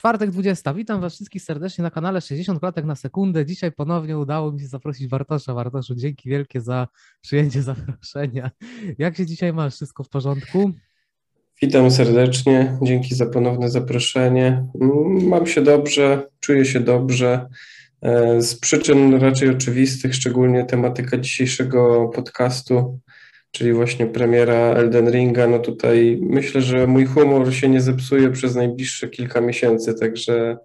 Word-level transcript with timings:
Czwartek 0.00 0.30
20. 0.30 0.74
Witam 0.74 1.00
Was 1.00 1.14
wszystkich 1.14 1.42
serdecznie 1.42 1.82
na 1.82 1.90
kanale 1.90 2.20
60 2.20 2.60
klatek 2.60 2.84
na 2.84 2.96
sekundę. 2.96 3.46
Dzisiaj 3.46 3.72
ponownie 3.72 4.18
udało 4.18 4.52
mi 4.52 4.60
się 4.60 4.66
zaprosić 4.66 5.06
Bartosza. 5.08 5.54
Bartoszu, 5.54 5.94
dzięki 5.94 6.28
wielkie 6.28 6.60
za 6.60 6.88
przyjęcie 7.20 7.62
zaproszenia. 7.62 8.50
Jak 8.98 9.16
się 9.16 9.26
dzisiaj 9.26 9.52
masz? 9.52 9.74
Wszystko 9.74 10.04
w 10.04 10.08
porządku? 10.08 10.72
Witam 11.62 11.90
serdecznie. 11.90 12.78
Dzięki 12.82 13.14
za 13.14 13.26
ponowne 13.26 13.70
zaproszenie. 13.70 14.66
Mam 15.22 15.46
się 15.46 15.62
dobrze, 15.62 16.28
czuję 16.40 16.64
się 16.64 16.80
dobrze. 16.80 17.48
E, 18.02 18.42
z 18.42 18.60
przyczyn 18.60 19.14
raczej 19.14 19.48
oczywistych, 19.48 20.14
szczególnie 20.14 20.64
tematyka 20.64 21.18
dzisiejszego 21.18 22.10
podcastu 22.14 23.00
czyli 23.50 23.72
właśnie 23.72 24.06
premiera 24.06 24.54
Elden 24.54 25.10
Ringa, 25.10 25.46
no 25.46 25.58
tutaj 25.58 26.18
myślę, 26.22 26.62
że 26.62 26.86
mój 26.86 27.06
humor 27.06 27.54
się 27.54 27.68
nie 27.68 27.80
zepsuje 27.80 28.30
przez 28.30 28.54
najbliższe 28.56 29.08
kilka 29.08 29.40
miesięcy, 29.40 29.94
także, 29.94 30.58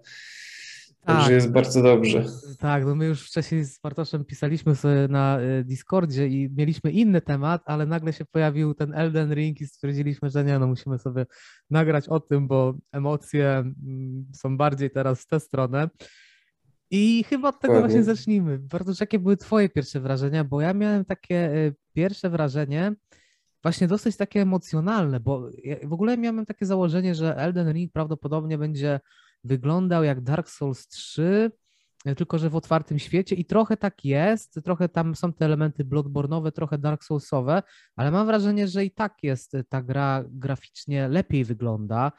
tak. 1.04 1.16
także 1.16 1.32
jest 1.32 1.50
bardzo 1.50 1.82
dobrze. 1.82 2.24
Tak, 2.58 2.84
no 2.84 2.94
my 2.94 3.06
już 3.06 3.26
wcześniej 3.26 3.64
z 3.64 3.80
Bartoszem 3.80 4.24
pisaliśmy 4.24 4.76
sobie 4.76 5.08
na 5.08 5.40
y, 5.40 5.64
Discordzie 5.64 6.26
i 6.26 6.50
mieliśmy 6.56 6.90
inny 6.90 7.20
temat, 7.20 7.62
ale 7.64 7.86
nagle 7.86 8.12
się 8.12 8.24
pojawił 8.24 8.74
ten 8.74 8.94
Elden 8.94 9.34
Ring 9.34 9.60
i 9.60 9.66
stwierdziliśmy, 9.66 10.30
że 10.30 10.44
nie, 10.44 10.58
no 10.58 10.66
musimy 10.66 10.98
sobie 10.98 11.26
nagrać 11.70 12.08
o 12.08 12.20
tym, 12.20 12.48
bo 12.48 12.74
emocje 12.92 13.48
mm, 13.48 14.26
są 14.34 14.56
bardziej 14.56 14.90
teraz 14.90 15.22
w 15.22 15.26
tę 15.26 15.40
stronę. 15.40 15.88
I 16.90 17.24
chyba 17.24 17.48
od 17.48 17.60
tego 17.60 17.80
właśnie 17.80 18.04
zacznijmy. 18.04 18.58
Bardzo 18.58 18.92
jakie 19.00 19.18
były 19.18 19.36
Twoje 19.36 19.68
pierwsze 19.68 20.00
wrażenia? 20.00 20.44
Bo 20.44 20.60
ja 20.60 20.74
miałem 20.74 21.04
takie 21.04 21.54
y, 21.54 21.74
pierwsze 21.92 22.30
wrażenie, 22.30 22.94
właśnie 23.62 23.88
dosyć 23.88 24.16
takie 24.16 24.40
emocjonalne, 24.40 25.20
bo 25.20 25.50
ja 25.64 25.76
w 25.84 25.92
ogóle 25.92 26.18
miałem 26.18 26.46
takie 26.46 26.66
założenie, 26.66 27.14
że 27.14 27.36
Elden 27.36 27.72
Ring 27.72 27.92
prawdopodobnie 27.92 28.58
będzie 28.58 29.00
wyglądał 29.44 30.04
jak 30.04 30.20
Dark 30.20 30.48
Souls 30.48 30.88
3, 30.88 31.50
tylko 32.16 32.38
że 32.38 32.50
w 32.50 32.56
otwartym 32.56 32.98
świecie 32.98 33.36
i 33.36 33.44
trochę 33.44 33.76
tak 33.76 34.04
jest, 34.04 34.60
trochę 34.64 34.88
tam 34.88 35.14
są 35.14 35.32
te 35.32 35.44
elementy 35.44 35.84
Bloodborne'owe, 35.84 36.52
trochę 36.52 36.78
Dark 36.78 37.04
Soulsowe, 37.04 37.62
ale 37.96 38.10
mam 38.10 38.26
wrażenie, 38.26 38.68
że 38.68 38.84
i 38.84 38.90
tak 38.90 39.14
jest 39.22 39.52
ta 39.68 39.82
gra 39.82 40.24
graficznie 40.28 41.08
lepiej 41.08 41.44
wygląda. 41.44 42.12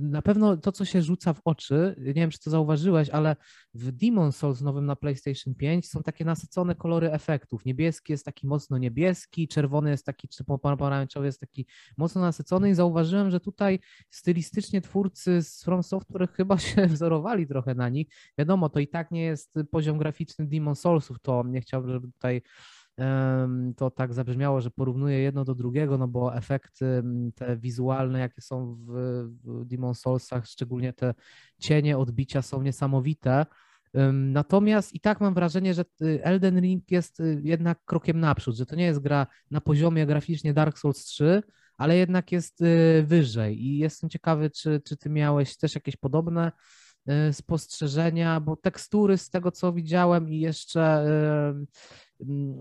Na 0.00 0.22
pewno 0.22 0.56
to, 0.56 0.72
co 0.72 0.84
się 0.84 1.02
rzuca 1.02 1.32
w 1.32 1.40
oczy, 1.44 1.94
nie 1.98 2.14
wiem, 2.14 2.30
czy 2.30 2.38
to 2.38 2.50
zauważyłeś, 2.50 3.10
ale 3.10 3.36
w 3.74 3.92
Demon 3.92 4.32
Souls 4.32 4.60
nowym 4.60 4.86
na 4.86 4.96
PlayStation 4.96 5.54
5 5.54 5.88
są 5.88 6.02
takie 6.02 6.24
nasycone 6.24 6.74
kolory 6.74 7.12
efektów. 7.12 7.64
Niebieski 7.64 8.12
jest 8.12 8.24
taki 8.24 8.46
mocno 8.46 8.78
niebieski, 8.78 9.48
czerwony 9.48 9.90
jest 9.90 10.06
taki, 10.06 10.28
czy 10.28 10.44
pomarańczowy 10.44 11.26
jest 11.26 11.40
taki 11.40 11.66
mocno 11.96 12.20
nasycony 12.20 12.70
i 12.70 12.74
zauważyłem, 12.74 13.30
że 13.30 13.40
tutaj 13.40 13.78
stylistycznie 14.10 14.80
twórcy 14.80 15.42
z 15.42 15.64
From 15.64 15.82
Software 15.82 16.28
chyba 16.36 16.58
się 16.58 16.86
wzorowali 16.86 17.46
trochę 17.46 17.74
na 17.74 17.88
nich. 17.88 18.06
Wiadomo, 18.38 18.68
to 18.68 18.80
i 18.80 18.88
tak 18.88 19.10
nie 19.10 19.22
jest 19.22 19.54
poziom 19.70 19.98
graficzny 19.98 20.46
Demon 20.46 20.74
Soulsów, 20.74 21.20
to 21.22 21.44
nie 21.46 21.60
chciałbym, 21.60 21.92
żeby 21.92 22.06
tutaj 22.06 22.42
to 23.76 23.90
tak 23.90 24.14
zabrzmiało, 24.14 24.60
że 24.60 24.70
porównuję 24.70 25.18
jedno 25.18 25.44
do 25.44 25.54
drugiego, 25.54 25.98
no 25.98 26.08
bo 26.08 26.36
efekty 26.36 27.02
te 27.34 27.56
wizualne, 27.56 28.18
jakie 28.20 28.40
są 28.40 28.76
w, 28.86 29.64
Demon 29.64 29.94
Soulsach, 29.94 30.46
szczególnie 30.46 30.92
te 30.92 31.14
cienie, 31.58 31.98
odbicia 31.98 32.42
są 32.42 32.62
niesamowite. 32.62 33.46
Natomiast 34.12 34.94
i 34.94 35.00
tak 35.00 35.20
mam 35.20 35.34
wrażenie, 35.34 35.74
że 35.74 35.84
y, 36.02 36.24
Elden 36.24 36.60
Ring 36.60 36.90
jest 36.90 37.20
y, 37.20 37.40
jednak 37.44 37.84
krokiem 37.84 38.20
naprzód, 38.20 38.56
że 38.56 38.66
to 38.66 38.76
nie 38.76 38.84
jest 38.84 39.00
gra 39.00 39.26
na 39.50 39.60
poziomie 39.60 40.06
graficznie 40.06 40.54
Dark 40.54 40.78
Souls 40.78 41.04
3, 41.04 41.42
ale 41.78 41.96
jednak 41.96 42.32
jest 42.32 42.60
y, 42.60 43.04
wyżej 43.06 43.64
i 43.64 43.78
jestem 43.78 44.10
ciekawy, 44.10 44.50
czy, 44.50 44.80
czy 44.84 44.96
ty 44.96 45.10
miałeś 45.10 45.56
też 45.56 45.74
jakieś 45.74 45.96
podobne 45.96 46.52
spostrzeżenia, 47.32 48.40
bo 48.40 48.56
tekstury 48.56 49.18
z 49.18 49.30
tego, 49.30 49.50
co 49.50 49.72
widziałem 49.72 50.28
i 50.28 50.40
jeszcze 50.40 51.06
Mm, 51.50 51.66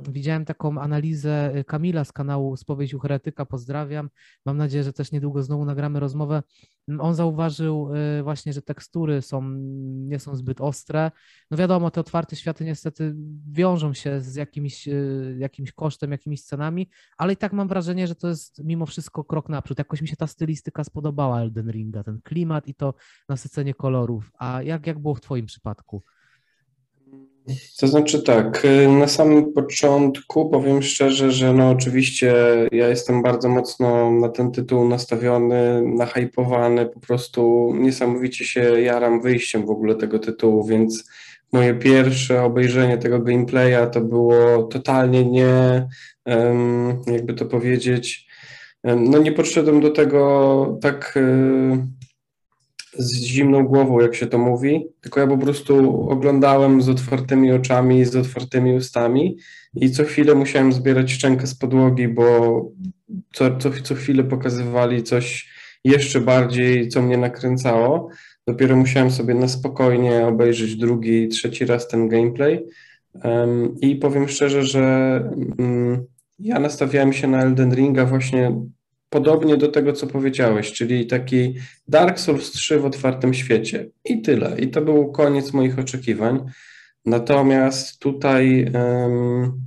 widziałem 0.09 0.45
taką 0.45 0.81
analizę 0.81 1.57
y, 1.57 1.63
Kamila 1.63 2.03
z 2.03 2.11
kanału 2.11 2.57
Spowiedź 2.57 2.93
u 2.93 2.99
Heretyka, 2.99 3.45
pozdrawiam. 3.45 4.09
Mam 4.45 4.57
nadzieję, 4.57 4.83
że 4.83 4.93
też 4.93 5.11
niedługo 5.11 5.43
znowu 5.43 5.65
nagramy 5.65 5.99
rozmowę. 5.99 6.43
Mm, 6.87 7.01
on 7.01 7.15
zauważył 7.15 7.89
y, 8.19 8.23
właśnie, 8.23 8.53
że 8.53 8.61
tekstury 8.61 9.21
są, 9.21 9.41
nie 9.83 10.19
są 10.19 10.35
zbyt 10.35 10.61
ostre. 10.61 11.11
No 11.51 11.57
wiadomo, 11.57 11.91
te 11.91 12.01
otwarte 12.01 12.35
światy 12.35 12.65
niestety 12.65 13.15
wiążą 13.51 13.93
się 13.93 14.21
z 14.21 14.35
jakimś, 14.35 14.87
y, 14.87 15.35
jakimś 15.39 15.71
kosztem, 15.71 16.11
jakimiś 16.11 16.41
scenami, 16.41 16.89
ale 17.17 17.33
i 17.33 17.37
tak 17.37 17.53
mam 17.53 17.67
wrażenie, 17.67 18.07
że 18.07 18.15
to 18.15 18.27
jest 18.27 18.63
mimo 18.63 18.85
wszystko 18.85 19.23
krok 19.23 19.49
naprzód. 19.49 19.77
Jakoś 19.77 20.01
mi 20.01 20.07
się 20.07 20.15
ta 20.15 20.27
stylistyka 20.27 20.83
spodobała 20.83 21.41
Elden 21.41 21.71
Ringa, 21.71 22.03
ten 22.03 22.21
klimat 22.21 22.67
i 22.67 22.75
to 22.75 22.93
nasycenie 23.29 23.73
kolorów. 23.73 24.31
A 24.39 24.61
jak, 24.61 24.87
jak 24.87 24.99
było 24.99 25.15
w 25.15 25.21
Twoim 25.21 25.45
przypadku? 25.45 26.03
To 27.79 27.87
znaczy 27.87 28.23
tak, 28.23 28.65
y, 28.65 28.87
na 28.87 29.07
samym 29.07 29.53
początku 29.53 30.49
powiem 30.49 30.81
szczerze, 30.81 31.31
że 31.31 31.53
no 31.53 31.69
oczywiście 31.69 32.35
ja 32.71 32.87
jestem 32.87 33.21
bardzo 33.21 33.49
mocno 33.49 34.11
na 34.11 34.29
ten 34.29 34.51
tytuł 34.51 34.87
nastawiony, 34.87 35.81
nahypowany, 35.81 36.85
po 36.85 36.99
prostu 36.99 37.73
niesamowicie 37.75 38.45
się 38.45 38.81
jaram 38.81 39.21
wyjściem 39.21 39.65
w 39.65 39.69
ogóle 39.69 39.95
tego 39.95 40.19
tytułu, 40.19 40.63
więc 40.65 41.09
moje 41.51 41.73
pierwsze 41.73 42.43
obejrzenie 42.43 42.97
tego 42.97 43.19
gameplaya 43.19 43.87
to 43.91 44.01
było 44.01 44.63
totalnie 44.63 45.25
nie, 45.25 45.87
jakby 47.07 47.33
to 47.33 47.45
powiedzieć, 47.45 48.27
no 48.83 49.17
nie 49.17 49.31
podszedłem 49.31 49.81
do 49.81 49.89
tego 49.89 50.77
tak 50.81 51.13
y, 51.17 52.02
z 52.97 53.23
zimną 53.23 53.63
głową, 53.63 53.99
jak 53.99 54.15
się 54.15 54.27
to 54.27 54.37
mówi, 54.37 54.87
tylko 55.01 55.19
ja 55.19 55.27
po 55.27 55.37
prostu 55.37 56.01
oglądałem 56.09 56.81
z 56.81 56.89
otwartymi 56.89 57.51
oczami, 57.51 58.05
z 58.05 58.15
otwartymi 58.15 58.73
ustami 58.73 59.37
i 59.75 59.91
co 59.91 60.03
chwilę 60.03 60.35
musiałem 60.35 60.73
zbierać 60.73 61.11
szczękę 61.11 61.47
z 61.47 61.55
podłogi, 61.55 62.07
bo 62.07 62.25
co, 63.33 63.57
co, 63.57 63.71
co 63.83 63.95
chwilę 63.95 64.23
pokazywali 64.23 65.03
coś 65.03 65.49
jeszcze 65.83 66.21
bardziej, 66.21 66.89
co 66.89 67.01
mnie 67.01 67.17
nakręcało. 67.17 68.09
Dopiero 68.47 68.75
musiałem 68.75 69.11
sobie 69.11 69.33
na 69.33 69.47
spokojnie 69.47 70.25
obejrzeć 70.25 70.75
drugi, 70.75 71.27
trzeci 71.27 71.65
raz 71.65 71.87
ten 71.87 72.09
gameplay. 72.09 72.65
Um, 73.23 73.75
I 73.81 73.95
powiem 73.95 74.27
szczerze, 74.27 74.63
że 74.63 75.19
um, 75.59 76.05
ja 76.39 76.59
nastawiałem 76.59 77.13
się 77.13 77.27
na 77.27 77.41
Elden 77.41 77.75
Ringa 77.75 78.05
właśnie 78.05 78.61
podobnie 79.13 79.57
do 79.57 79.67
tego, 79.67 79.93
co 79.93 80.07
powiedziałeś, 80.07 80.71
czyli 80.71 81.07
taki 81.07 81.55
Dark 81.87 82.19
Souls 82.19 82.51
3 82.51 82.79
w 82.79 82.85
otwartym 82.85 83.33
świecie. 83.33 83.89
I 84.05 84.21
tyle. 84.21 84.59
I 84.59 84.67
to 84.67 84.81
był 84.81 85.11
koniec 85.11 85.53
moich 85.53 85.79
oczekiwań. 85.79 86.45
Natomiast 87.05 87.99
tutaj 87.99 88.71
um, 88.73 89.61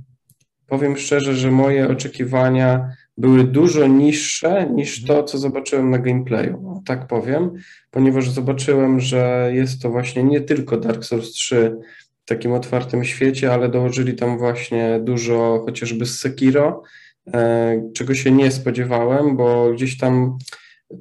powiem 0.67 0.97
szczerze, 0.97 1.35
że 1.35 1.51
moje 1.51 1.89
oczekiwania 1.89 2.89
były 3.17 3.43
dużo 3.43 3.87
niższe 3.87 4.69
niż 4.73 5.05
to, 5.05 5.23
co 5.23 5.37
zobaczyłem 5.37 5.89
na 5.89 5.99
gameplayu. 5.99 6.81
Tak 6.85 7.07
powiem, 7.07 7.51
ponieważ 7.91 8.29
zobaczyłem, 8.29 8.99
że 8.99 9.51
jest 9.53 9.81
to 9.81 9.89
właśnie 9.89 10.23
nie 10.23 10.41
tylko 10.41 10.77
Dark 10.77 11.05
Souls 11.05 11.31
3 11.31 11.77
w 12.25 12.27
takim 12.29 12.51
otwartym 12.51 13.03
świecie, 13.03 13.53
ale 13.53 13.69
dołożyli 13.69 14.15
tam 14.15 14.37
właśnie 14.37 14.99
dużo 15.03 15.61
chociażby 15.65 16.05
z 16.05 16.19
Sekiro 16.19 16.83
czego 17.93 18.15
się 18.15 18.31
nie 18.31 18.51
spodziewałem, 18.51 19.37
bo 19.37 19.71
gdzieś 19.73 19.97
tam 19.97 20.37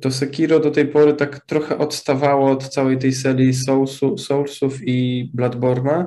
to 0.01 0.11
Sekiro 0.11 0.61
do 0.61 0.71
tej 0.71 0.87
pory 0.87 1.15
tak 1.15 1.47
trochę 1.47 1.79
odstawało 1.79 2.51
od 2.51 2.69
całej 2.69 2.99
tej 2.99 3.13
serii 3.13 3.55
Soulsu, 3.55 4.19
Soulsów 4.19 4.79
i 4.83 5.31
Bloodborne'a, 5.35 6.07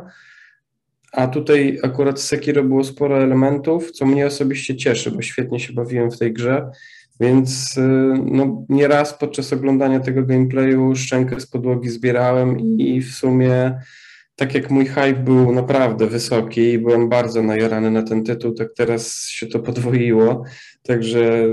a 1.12 1.28
tutaj 1.28 1.80
akurat 1.84 2.22
Sekiro 2.22 2.64
było 2.64 2.84
sporo 2.84 3.24
elementów, 3.24 3.92
co 3.92 4.06
mnie 4.06 4.28
osobiście 4.28 4.76
cieszy, 4.76 5.12
bo 5.12 5.22
świetnie 5.22 5.60
się 5.60 5.74
bawiłem 5.74 6.12
w 6.12 6.18
tej 6.18 6.34
grze, 6.34 6.72
więc 7.20 7.78
e, 7.78 7.82
no, 8.26 8.66
nieraz 8.70 9.14
podczas 9.14 9.54
oglądania 9.54 10.00
tego 10.00 10.24
gameplayu 10.24 10.96
szczękę 10.96 11.40
z 11.40 11.48
podłogi 11.48 11.90
zbierałem 11.90 12.60
i 12.60 13.02
w 13.02 13.12
sumie 13.12 13.80
tak 14.40 14.54
jak 14.54 14.70
mój 14.70 14.86
hype 14.86 15.14
był 15.14 15.52
naprawdę 15.52 16.08
wysoki 16.08 16.62
i 16.62 16.80
byłem 16.80 17.10
bardzo 17.10 17.44
najarany 17.44 17.92
na 17.92 18.04
ten 18.04 18.24
tytuł, 18.24 18.54
tak 18.54 18.68
teraz 18.76 19.28
się 19.28 19.48
to 19.48 19.60
podwoiło. 19.60 20.44
Także 20.84 21.46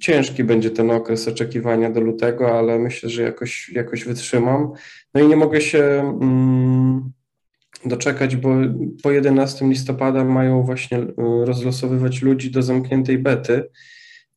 ciężki 0.00 0.44
będzie 0.44 0.70
ten 0.70 0.90
okres 0.90 1.28
oczekiwania 1.28 1.90
do 1.90 2.00
lutego, 2.00 2.58
ale 2.58 2.78
myślę, 2.78 3.08
że 3.08 3.22
jakoś, 3.22 3.68
jakoś 3.68 4.04
wytrzymam. 4.04 4.72
No 5.14 5.20
i 5.20 5.26
nie 5.26 5.36
mogę 5.36 5.60
się 5.60 5.78
mm, 6.20 7.12
doczekać, 7.86 8.36
bo 8.36 8.48
po 9.02 9.10
11 9.10 9.66
listopada 9.66 10.24
mają 10.24 10.62
właśnie 10.62 10.98
y, 10.98 11.12
rozlosowywać 11.44 12.22
ludzi 12.22 12.50
do 12.50 12.62
zamkniętej 12.62 13.18
bety. 13.18 13.64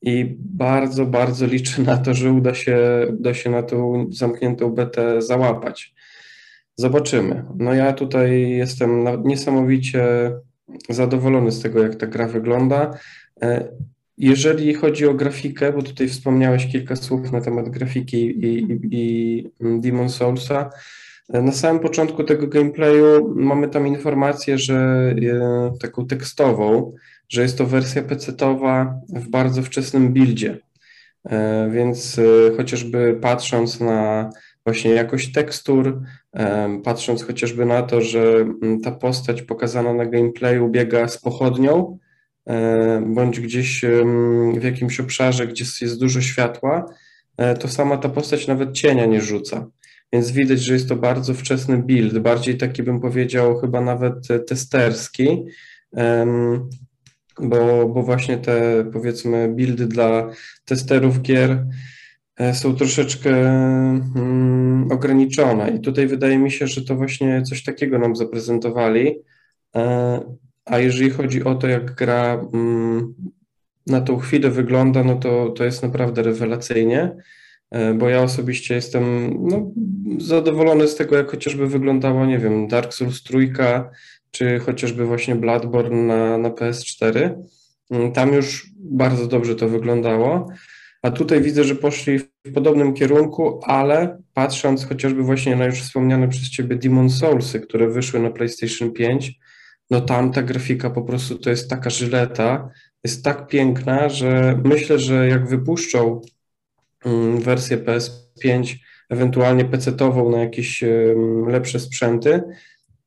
I 0.01 0.35
bardzo, 0.39 1.05
bardzo 1.05 1.45
liczę 1.45 1.81
na 1.81 1.97
to, 1.97 2.13
że 2.13 2.31
uda 2.31 2.53
się, 2.53 2.77
uda 3.19 3.33
się 3.33 3.49
na 3.49 3.63
tą 3.63 4.07
zamkniętą 4.11 4.69
betę 4.69 5.21
załapać. 5.21 5.93
Zobaczymy. 6.75 7.43
No 7.57 7.73
ja 7.73 7.93
tutaj 7.93 8.49
jestem 8.49 9.05
niesamowicie 9.23 10.31
zadowolony 10.89 11.51
z 11.51 11.61
tego, 11.61 11.83
jak 11.83 11.95
ta 11.95 12.07
gra 12.07 12.27
wygląda. 12.27 12.97
E, 13.41 13.67
jeżeli 14.17 14.73
chodzi 14.73 15.07
o 15.07 15.13
grafikę, 15.13 15.73
bo 15.73 15.81
tutaj 15.81 16.07
wspomniałeś 16.07 16.67
kilka 16.71 16.95
słów 16.95 17.31
na 17.31 17.41
temat 17.41 17.69
grafiki 17.69 18.25
i, 18.25 18.45
i, 18.45 18.79
i 18.91 19.79
Demon 19.79 20.09
Soulsa, 20.09 20.69
na 21.29 21.51
samym 21.51 21.81
początku 21.81 22.23
tego 22.23 22.47
gameplayu 22.47 23.33
mamy 23.35 23.67
tam 23.67 23.87
informację, 23.87 24.57
że 24.57 25.15
taką 25.81 26.07
tekstową, 26.07 26.93
że 27.29 27.41
jest 27.41 27.57
to 27.57 27.65
wersja 27.65 28.01
PC-towa 28.01 28.93
w 29.09 29.29
bardzo 29.29 29.61
wczesnym 29.61 30.13
buildzie. 30.13 30.57
E, 31.25 31.69
więc 31.71 32.19
e, 32.19 32.57
chociażby 32.57 33.19
patrząc 33.21 33.79
na 33.79 34.29
właśnie 34.65 34.91
jakość 34.91 35.31
tekstur, 35.31 35.87
e, 35.87 36.01
patrząc 36.83 37.23
chociażby 37.23 37.65
na 37.65 37.81
to, 37.81 38.01
że 38.01 38.45
ta 38.83 38.91
postać 38.91 39.41
pokazana 39.41 39.93
na 39.93 40.05
gameplayu 40.05 40.69
biega 40.69 41.07
z 41.07 41.17
pochodnią, 41.17 41.97
bądź 43.01 43.39
gdzieś 43.39 43.85
w 44.57 44.63
jakimś 44.63 44.99
obszarze, 44.99 45.47
gdzie 45.47 45.65
jest 45.81 45.99
dużo 45.99 46.21
światła, 46.21 46.85
to 47.59 47.67
sama 47.67 47.97
ta 47.97 48.09
postać 48.09 48.47
nawet 48.47 48.71
cienia 48.71 49.05
nie 49.05 49.21
rzuca. 49.21 49.67
Więc 50.13 50.31
widać, 50.31 50.59
że 50.59 50.73
jest 50.73 50.89
to 50.89 50.95
bardzo 50.95 51.33
wczesny 51.33 51.77
build, 51.77 52.19
bardziej 52.19 52.57
taki 52.57 52.83
bym 52.83 52.99
powiedział, 52.99 53.59
chyba 53.59 53.81
nawet 53.81 54.27
testerski, 54.47 55.45
bo, 57.39 57.89
bo 57.89 58.03
właśnie 58.03 58.37
te 58.37 58.85
powiedzmy 58.93 59.49
buildy 59.55 59.87
dla 59.87 60.29
testerów 60.65 61.21
gier 61.21 61.51
e, 61.51 61.65
są 62.53 62.75
troszeczkę 62.75 63.29
mm, 63.29 64.87
ograniczone. 64.91 65.69
I 65.69 65.79
tutaj 65.79 66.07
wydaje 66.07 66.37
mi 66.37 66.51
się, 66.51 66.67
że 66.67 66.81
to 66.81 66.95
właśnie 66.95 67.41
coś 67.41 67.63
takiego 67.63 67.99
nam 67.99 68.15
zaprezentowali. 68.15 69.15
E, 69.75 70.19
a 70.65 70.79
jeżeli 70.79 71.09
chodzi 71.09 71.43
o 71.43 71.55
to, 71.55 71.67
jak 71.67 71.95
gra 71.95 72.47
mm, 72.53 73.13
na 73.87 74.01
tą 74.01 74.17
chwilę 74.17 74.49
wygląda, 74.49 75.03
no 75.03 75.15
to, 75.15 75.49
to 75.49 75.63
jest 75.63 75.83
naprawdę 75.83 76.23
rewelacyjnie. 76.23 77.15
E, 77.71 77.93
bo 77.93 78.09
ja 78.09 78.21
osobiście 78.21 78.75
jestem 78.75 79.33
no, 79.47 79.71
zadowolony 80.17 80.87
z 80.87 80.95
tego, 80.95 81.15
jak 81.15 81.31
chociażby 81.31 81.67
wyglądało, 81.67 82.25
nie 82.25 82.39
wiem, 82.39 82.67
Dark 82.67 82.93
Souls 82.93 83.23
trójka, 83.23 83.91
czy 84.31 84.59
chociażby 84.59 85.05
właśnie 85.05 85.35
Bloodborne 85.35 86.03
na, 86.03 86.37
na 86.37 86.49
PS4. 86.49 87.29
Mm, 87.91 88.11
tam 88.11 88.33
już 88.33 88.71
bardzo 88.77 89.27
dobrze 89.27 89.55
to 89.55 89.69
wyglądało, 89.69 90.47
a 91.03 91.11
tutaj 91.11 91.41
widzę, 91.41 91.63
że 91.63 91.75
poszli 91.75 92.19
w 92.19 92.53
podobnym 92.53 92.93
kierunku, 92.93 93.59
ale 93.63 94.21
patrząc 94.33 94.85
chociażby 94.85 95.23
właśnie 95.23 95.55
na 95.55 95.65
już 95.65 95.81
wspomniane 95.81 96.27
przez 96.27 96.49
Ciebie 96.49 96.75
Demon 96.75 97.09
Soulsy, 97.09 97.59
które 97.59 97.89
wyszły 97.89 98.19
na 98.19 98.29
PlayStation 98.29 98.91
5, 98.91 99.39
no 99.91 100.01
tam 100.01 100.31
ta 100.31 100.43
grafika 100.43 100.89
po 100.89 101.01
prostu 101.01 101.37
to 101.37 101.49
jest 101.49 101.69
taka 101.69 101.89
żyleta, 101.89 102.69
jest 103.03 103.23
tak 103.23 103.47
piękna, 103.47 104.09
że 104.09 104.59
myślę, 104.63 104.99
że 104.99 105.27
jak 105.27 105.47
wypuszczą 105.47 106.21
Mm, 107.05 107.41
wersję 107.41 107.77
PS5, 107.77 108.75
ewentualnie 109.09 109.65
PC-tową 109.65 110.31
na 110.31 110.37
jakieś 110.37 110.83
lepsze 111.47 111.79
sprzęty, 111.79 112.41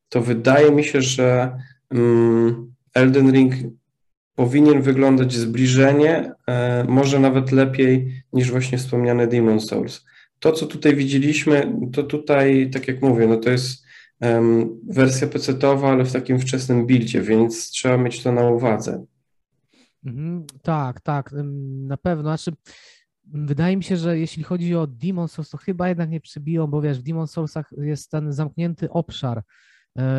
to 0.08 0.20
wydaje 0.20 0.70
mi 0.70 0.84
się, 0.84 1.02
że 1.02 1.58
mm, 1.90 2.74
Elden 2.94 3.32
Ring 3.32 3.54
powinien 4.36 4.82
wyglądać 4.82 5.32
zbliżenie, 5.32 6.32
e, 6.46 6.84
może 6.88 7.18
nawet 7.18 7.52
lepiej 7.52 8.22
niż 8.32 8.50
właśnie 8.50 8.78
wspomniany 8.78 9.26
Demon 9.26 9.60
Souls. 9.60 10.04
To, 10.38 10.52
co 10.52 10.66
tutaj 10.66 10.96
widzieliśmy, 10.96 11.76
to 11.92 12.02
tutaj, 12.02 12.70
tak 12.70 12.88
jak 12.88 13.02
mówię, 13.02 13.26
no 13.26 13.36
to 13.36 13.50
jest 13.50 13.84
um, 14.20 14.80
wersja 14.88 15.28
PC-towa, 15.28 15.92
ale 15.92 16.04
w 16.04 16.12
takim 16.12 16.38
wczesnym 16.38 16.86
buildzie, 16.86 17.22
więc 17.22 17.70
trzeba 17.70 17.96
mieć 17.96 18.22
to 18.22 18.32
na 18.32 18.50
uwadze. 18.50 19.04
Mhm, 20.04 20.46
tak, 20.62 21.00
tak, 21.00 21.30
na 21.86 21.96
pewno. 21.96 22.22
Znaczy, 22.22 22.52
wydaje 23.24 23.76
mi 23.76 23.82
się, 23.82 23.96
że 23.96 24.18
jeśli 24.18 24.42
chodzi 24.42 24.76
o 24.76 24.86
Demon 24.86 25.28
Souls, 25.28 25.50
to 25.50 25.58
chyba 25.58 25.88
jednak 25.88 26.10
nie 26.10 26.20
przybiją, 26.20 26.66
bo 26.66 26.80
wiesz, 26.80 26.98
w 26.98 27.02
Demon 27.02 27.26
Soulsach 27.26 27.70
jest 27.78 28.10
ten 28.10 28.32
zamknięty 28.32 28.90
obszar 28.90 29.42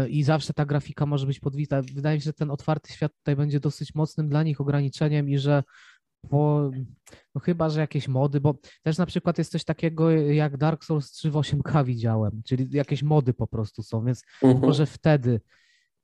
i 0.09 0.23
zawsze 0.23 0.53
ta 0.53 0.65
grafika 0.65 1.05
może 1.05 1.27
być 1.27 1.39
podwita. 1.39 1.81
Wydaje 1.81 2.17
mi 2.17 2.21
się, 2.21 2.25
że 2.25 2.33
ten 2.33 2.51
otwarty 2.51 2.93
świat 2.93 3.11
tutaj 3.17 3.35
będzie 3.35 3.59
dosyć 3.59 3.95
mocnym 3.95 4.29
dla 4.29 4.43
nich 4.43 4.61
ograniczeniem 4.61 5.29
i 5.29 5.37
że 5.37 5.63
po, 6.29 6.71
no 7.35 7.41
chyba, 7.41 7.69
że 7.69 7.79
jakieś 7.79 8.07
mody, 8.07 8.41
bo 8.41 8.55
też 8.83 8.97
na 8.97 9.05
przykład 9.05 9.37
jest 9.37 9.51
coś 9.51 9.63
takiego 9.63 10.11
jak 10.11 10.57
Dark 10.57 10.83
Souls 10.83 11.11
3 11.11 11.31
w 11.31 11.33
8K 11.33 11.85
widziałem, 11.85 12.41
czyli 12.45 12.67
jakieś 12.71 13.03
mody 13.03 13.33
po 13.33 13.47
prostu 13.47 13.83
są, 13.83 14.05
więc 14.05 14.23
uh-huh. 14.41 14.61
może 14.61 14.85
wtedy 14.85 15.39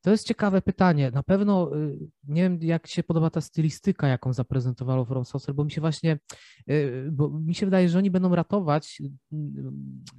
to 0.04 0.12
jest 0.12 0.28
ciekawe 0.28 0.62
pytanie. 0.62 1.12
Na 1.12 1.24
pewno 1.24 1.78
y, 1.78 1.98
nie 2.24 2.44
wiem, 2.44 2.60
jak 2.62 2.88
się 2.88 3.04
podoba 3.04 3.30
ta 3.30 3.42
stylistyka, 3.42 4.08
jaką 4.08 4.34
zaprezentowało 4.34 5.06
From 5.06 5.26
Software, 5.26 5.56
bo 5.56 5.66
mi 5.66 5.72
się 5.72 5.82
właśnie, 5.82 6.20
y, 6.70 7.10
bo 7.12 7.30
mi 7.30 7.56
się 7.56 7.66
wydaje, 7.66 7.90
że 7.90 7.98
oni 7.98 8.12
będą 8.12 8.36
ratować 8.36 9.02
y, 9.02 9.38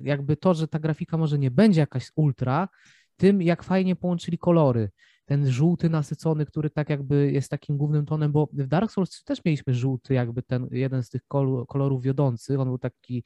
jakby 0.00 0.36
to, 0.36 0.54
że 0.54 0.68
ta 0.68 0.78
grafika 0.78 1.16
może 1.16 1.38
nie 1.38 1.50
będzie 1.50 1.80
jakaś 1.80 2.10
ultra, 2.16 2.68
tym 3.16 3.42
jak 3.42 3.62
fajnie 3.62 3.96
połączyli 3.96 4.38
kolory. 4.38 4.90
Ten 5.24 5.50
żółty 5.50 5.90
nasycony, 5.90 6.46
który 6.46 6.70
tak 6.70 6.90
jakby 6.90 7.32
jest 7.32 7.50
takim 7.50 7.76
głównym 7.76 8.06
tonem, 8.06 8.32
bo 8.32 8.48
w 8.52 8.66
Dark 8.66 8.90
Souls 8.90 9.24
też 9.24 9.44
mieliśmy 9.44 9.74
żółty, 9.74 10.14
jakby 10.14 10.42
ten 10.42 10.68
jeden 10.70 11.02
z 11.02 11.08
tych 11.08 11.22
kolorów 11.68 12.02
wiodących, 12.02 12.60
on 12.60 12.68
był 12.68 12.78
taki 12.78 13.24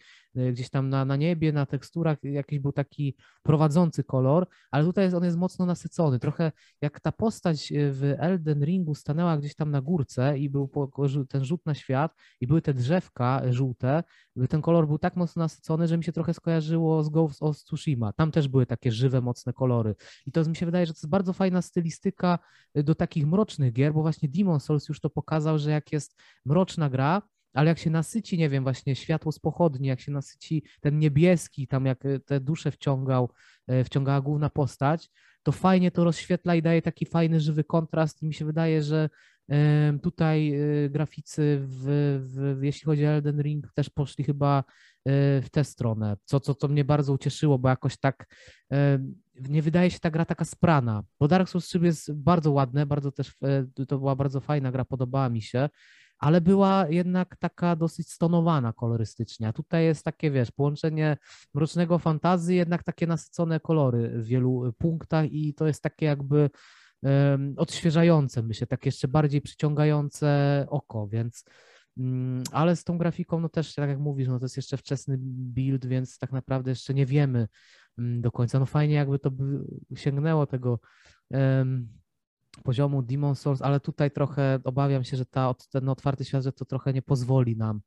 gdzieś 0.52 0.70
tam 0.70 0.88
na, 0.88 1.05
na 1.05 1.17
niebie, 1.17 1.52
na 1.52 1.67
teksturach, 1.67 2.19
jakiś 2.23 2.58
był 2.58 2.73
taki 2.73 3.17
prowadzący 3.43 4.05
kolor, 4.05 4.46
ale 4.70 4.85
tutaj 4.85 5.05
jest, 5.05 5.17
on 5.17 5.25
jest 5.25 5.37
mocno 5.37 5.67
nasycony, 5.67 6.19
trochę 6.19 6.52
jak 6.81 7.00
ta 7.00 7.12
postać 7.12 7.73
e, 7.73 7.93
w 7.93 8.14
Elden 8.19 8.64
Ringu 8.64 8.94
stanęła 8.94 9.38
gdzieś 9.38 9.55
tam 9.55 9.70
na 9.70 9.81
górce 9.81 10.38
i 10.38 10.50
był 10.50 10.70
ten 11.29 11.44
rzut 11.44 11.67
na 11.67 11.75
świat 11.75 12.14
i 12.40 12.46
były 12.46 12.62
te 12.62 12.75
drzewka 12.75 13.43
żółte, 13.50 14.02
ten 14.49 14.62
kolor 14.62 14.87
był 14.87 14.99
tak 14.99 15.17
mocno 15.17 15.43
nasycony, 15.43 15.88
że 15.88 15.99
mi 15.99 16.05
się 16.05 16.12
trochę 16.12 16.35
skojarzyło 16.35 17.02
z 17.02 17.08
Ghost 17.08 17.43
of 17.43 17.56
Tsushima, 17.56 18.12
tam 18.12 18.31
też 18.31 18.49
były 18.49 18.67
takie 18.67 18.93
żywe, 18.93 19.20
mocne 19.20 19.52
kolory. 19.52 19.94
I 20.26 20.32
to 20.32 20.44
mi 20.44 20.56
się 20.56 20.67
wydaje, 20.67 20.87
że 20.87 20.93
to 20.93 20.99
jest 20.99 21.08
bardzo 21.08 21.32
fajna 21.32 21.62
stylistyka 21.62 22.38
y, 22.79 22.82
do 22.82 22.94
takich 22.94 23.26
mrocznych 23.26 23.73
gier, 23.73 23.93
bo 23.93 24.02
właśnie 24.02 24.29
Demon 24.29 24.61
Souls 24.61 24.88
już 24.88 25.00
to 25.00 25.11
pokazał, 25.11 25.58
że 25.58 25.70
jak 25.70 25.93
jest 25.93 26.17
mroczna 26.44 26.90
gra, 26.90 27.23
ale 27.58 27.69
jak 27.69 27.78
się 27.78 27.90
nasyci, 27.90 28.38
nie 28.38 28.49
wiem, 28.49 28.62
właśnie 28.62 28.96
światło 28.96 29.32
z 29.32 29.38
pochodni, 29.38 29.88
jak 29.88 30.00
się 30.00 30.12
nasyci 30.12 30.62
ten 30.81 30.99
niebieski, 30.99 31.66
tam 31.66 31.87
jak 31.87 32.05
y, 32.05 32.20
te 32.20 32.40
dusze 32.40 32.70
wciągał, 32.70 33.31
y, 33.70 33.84
wciągała 33.84 34.20
główna 34.20 34.50
postać, 34.50 35.10
to 35.43 35.52
fajnie 35.52 35.90
to 35.90 36.05
rozświetla 36.05 36.55
i 36.55 36.62
daje 36.62 36.82
taki 36.82 37.06
fajny, 37.06 37.40
żywy 37.40 37.64
kontrast. 37.64 38.22
I 38.22 38.26
mi 38.26 38.34
się 38.34 38.44
wydaje, 38.44 38.82
że 38.82 39.08
tutaj 40.02 40.58
graficy, 40.90 41.58
w, 41.62 41.84
w, 42.22 42.62
jeśli 42.62 42.84
chodzi 42.84 43.06
o 43.06 43.08
Elden 43.08 43.43
Ring, 43.43 43.72
też 43.75 43.90
poszli 43.90 44.25
chyba 44.25 44.64
w 45.43 45.46
tę 45.52 45.64
stronę, 45.64 46.16
co, 46.25 46.40
co, 46.40 46.54
co 46.54 46.69
mnie 46.69 46.84
bardzo 46.84 47.12
ucieszyło, 47.12 47.58
bo 47.58 47.69
jakoś 47.69 47.96
tak 47.96 48.26
nie 49.35 49.62
wydaje 49.62 49.90
się 49.90 49.99
ta 49.99 50.11
gra 50.11 50.25
taka 50.25 50.44
sprana, 50.44 51.02
bo 51.21 51.28
Dark 51.28 51.49
Souls 51.49 51.64
3 51.64 51.78
jest 51.82 52.12
bardzo 52.14 52.52
ładne, 52.52 52.87
bardzo 52.87 53.12
też, 53.12 53.32
e, 53.78 53.87
to 53.87 53.99
była 53.99 54.16
bardzo 54.16 54.40
fajna 54.40 54.73
gra, 54.73 54.85
podobała 54.85 55.28
mi 55.28 55.42
się, 55.42 55.68
ale 56.18 56.40
była 56.40 56.87
jednak 56.88 57.37
taka 57.37 57.76
dosyć 57.76 58.10
stonowana 58.12 58.72
kolorystycznie, 58.72 59.48
a 59.48 59.52
tutaj 59.52 59.84
jest 59.84 60.04
takie, 60.04 60.30
wiesz, 60.30 60.50
połączenie 60.50 61.16
mrocznego 61.54 61.98
fantazji, 61.98 62.56
jednak 62.56 62.82
takie 62.82 63.06
nasycone 63.06 63.60
kolory 63.60 64.22
w 64.22 64.26
wielu 64.26 64.72
punktach 64.78 65.32
i 65.32 65.54
to 65.54 65.66
jest 65.66 65.82
takie 65.82 66.06
jakby 66.06 66.50
um, 67.02 67.54
odświeżające, 67.56 68.42
myślę, 68.42 68.66
takie 68.66 68.88
jeszcze 68.88 69.08
bardziej 69.08 69.40
przyciągające 69.40 70.66
oko, 70.68 71.08
więc 71.08 71.44
mm, 71.98 72.42
ale 72.52 72.76
z 72.76 72.84
tą 72.84 72.98
grafiką, 72.98 73.40
no 73.40 73.48
też, 73.48 73.75
tak 73.75 73.88
jak 73.88 73.98
mówisz, 73.98 74.28
no 74.28 74.38
to 74.38 74.44
jest 74.44 74.56
jeszcze 74.56 74.76
wczesny 74.76 75.16
build, 75.20 75.87
więc 75.87 76.18
tak 76.18 76.32
naprawdę 76.32 76.70
jeszcze 76.70 76.94
nie 76.94 77.06
wiemy, 77.06 77.48
Mm, 77.98 78.20
do 78.20 78.32
końca. 78.32 78.58
No 78.58 78.66
fajnie 78.66 78.94
jakby 78.94 79.18
to 79.18 79.30
sięgnęło 79.94 80.46
tego 80.46 80.80
um, 81.30 81.88
poziomu 82.62 83.02
Demon 83.02 83.34
Souls, 83.34 83.62
ale 83.62 83.80
tutaj 83.80 84.10
trochę 84.10 84.58
obawiam 84.64 85.04
się, 85.04 85.16
że 85.16 85.26
ta, 85.26 85.54
ten 85.70 85.88
otwarty 85.88 86.24
świat, 86.24 86.44
że 86.44 86.52
to 86.52 86.64
trochę 86.64 86.92
nie 86.92 87.02
pozwoli 87.02 87.56
nam 87.56 87.80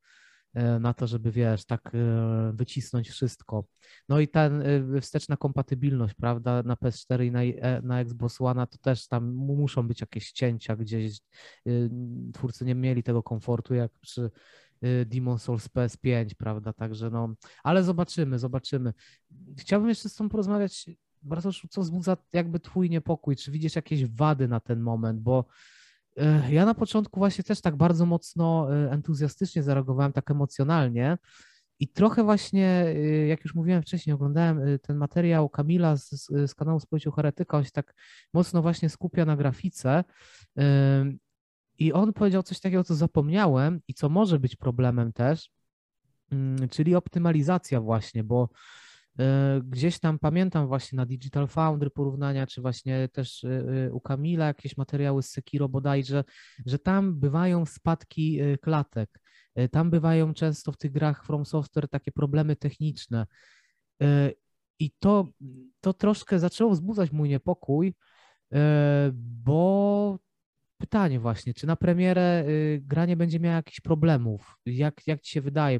e, 0.54 0.80
na 0.80 0.94
to, 0.94 1.08
żeby 1.08 1.32
wiesz, 1.32 1.66
tak 1.66 1.92
e, 1.96 2.52
wycisnąć 2.54 3.10
wszystko. 3.10 3.66
No 4.10 4.20
i 4.20 4.28
ta 4.28 4.42
e, 4.46 5.02
wsteczna 5.02 5.38
kompatybilność, 5.38 6.14
prawda, 6.14 6.64
na 6.64 6.76
PS4 6.76 7.26
i 7.26 7.32
na, 7.32 7.40
na 7.84 8.00
Xbox 8.00 8.42
One, 8.42 8.68
to 8.68 8.78
też 8.78 9.08
tam 9.08 9.34
muszą 9.34 9.88
być 9.88 10.02
jakieś 10.02 10.32
cięcia, 10.32 10.76
gdzieś 10.76 11.20
twórcy 12.34 12.66
nie 12.66 12.76
mieli 12.76 13.04
tego 13.04 13.24
komfortu, 13.24 13.74
jak 13.74 13.92
przy 14.00 14.32
Demon 15.06 15.40
Souls 15.40 15.68
PS5, 15.68 16.36
prawda? 16.38 16.74
Także 16.74 17.10
no, 17.10 17.36
ale 17.64 17.84
zobaczymy, 17.84 18.40
zobaczymy. 18.40 18.94
Chciałbym 19.58 19.90
jeszcze 19.90 20.10
z 20.10 20.16
tą 20.16 20.30
porozmawiać, 20.30 20.90
bardzo 21.22 21.50
co 21.70 21.82
wzbudza 21.82 22.18
jakby 22.34 22.60
twój 22.60 22.90
niepokój, 22.90 23.36
czy 23.36 23.52
widzisz 23.52 23.76
jakieś 23.76 24.06
wady 24.06 24.48
na 24.48 24.60
ten 24.60 24.80
moment, 24.80 25.22
bo 25.22 25.46
y, 26.18 26.54
ja 26.54 26.66
na 26.66 26.74
początku 26.74 27.20
właśnie 27.20 27.44
też 27.44 27.62
tak 27.62 27.76
bardzo 27.76 28.06
mocno 28.06 28.76
y, 28.86 28.92
entuzjastycznie 28.92 29.64
zareagowałem, 29.64 30.14
tak 30.14 30.32
emocjonalnie. 30.32 31.18
I 31.80 31.88
trochę 31.88 32.24
właśnie, 32.24 32.86
jak 33.28 33.44
już 33.44 33.56
mówiłem 33.56 33.82
wcześniej, 33.82 34.14
oglądałem 34.14 34.60
ten 34.82 34.98
materiał 34.98 35.50
Kamila 35.50 35.98
z, 35.98 36.10
z 36.28 36.56
kanału 36.56 36.80
Społecznego 36.80 37.16
Heretyka, 37.16 37.58
on 37.58 37.64
się 37.64 37.72
tak 37.72 37.94
mocno 38.34 38.62
właśnie 38.62 38.90
skupia 38.90 39.26
na 39.26 39.38
grafice. 39.38 40.04
I 41.82 41.94
on 41.94 42.14
powiedział 42.14 42.44
coś 42.44 42.60
takiego, 42.60 42.84
co 42.84 42.96
zapomniałem 42.96 43.82
i 43.88 43.94
co 43.94 44.10
może 44.10 44.40
być 44.40 44.56
problemem 44.56 45.14
też, 45.14 45.52
mm, 46.32 46.70
czyli 46.70 46.96
optymalizacja 46.96 47.82
właśnie, 47.82 48.24
bo 48.24 48.44
e, 48.44 48.91
gdzieś 49.64 50.00
tam 50.00 50.20
pamiętam 50.20 50.68
właśnie 50.68 50.98
na 50.98 51.06
Digital 51.06 51.48
Foundry 51.48 51.90
porównania, 51.90 52.48
czy 52.48 52.62
właśnie 52.62 53.10
też 53.10 53.44
e, 53.44 53.64
e, 53.88 53.94
u 53.94 54.00
Kamila 54.00 54.46
jakieś 54.46 54.78
materiały 54.78 55.24
z 55.24 55.30
Sekiro 55.30 55.70
bodajże, 55.70 56.24
że 56.66 56.80
tam 56.80 57.20
bywają 57.20 57.66
spadki 57.66 58.40
klatek, 58.62 59.20
tam 59.72 59.90
bywają 59.90 60.34
często 60.34 60.72
w 60.72 60.78
tych 60.78 60.92
grach 60.92 61.26
From 61.26 61.46
Software 61.46 61.90
takie 61.90 62.12
problemy 62.12 62.56
techniczne. 62.56 63.28
I 64.80 64.92
to, 65.00 65.28
to 65.82 65.94
troszkę 65.94 66.40
zaczęło 66.40 66.72
wzbudzać 66.72 67.12
mój 67.12 67.30
niepokój, 67.30 67.96
bo 69.14 70.20
pytanie 70.82 71.20
właśnie, 71.20 71.54
czy 71.54 71.68
na 71.68 71.76
premierę 71.76 72.44
y, 72.48 72.82
gra 72.86 73.06
nie 73.06 73.18
będzie 73.18 73.40
miała 73.40 73.56
jakichś 73.56 73.80
problemów? 73.82 74.58
Jak, 74.66 75.08
jak 75.08 75.22
ci 75.22 75.32
się 75.32 75.42
wydaje, 75.42 75.80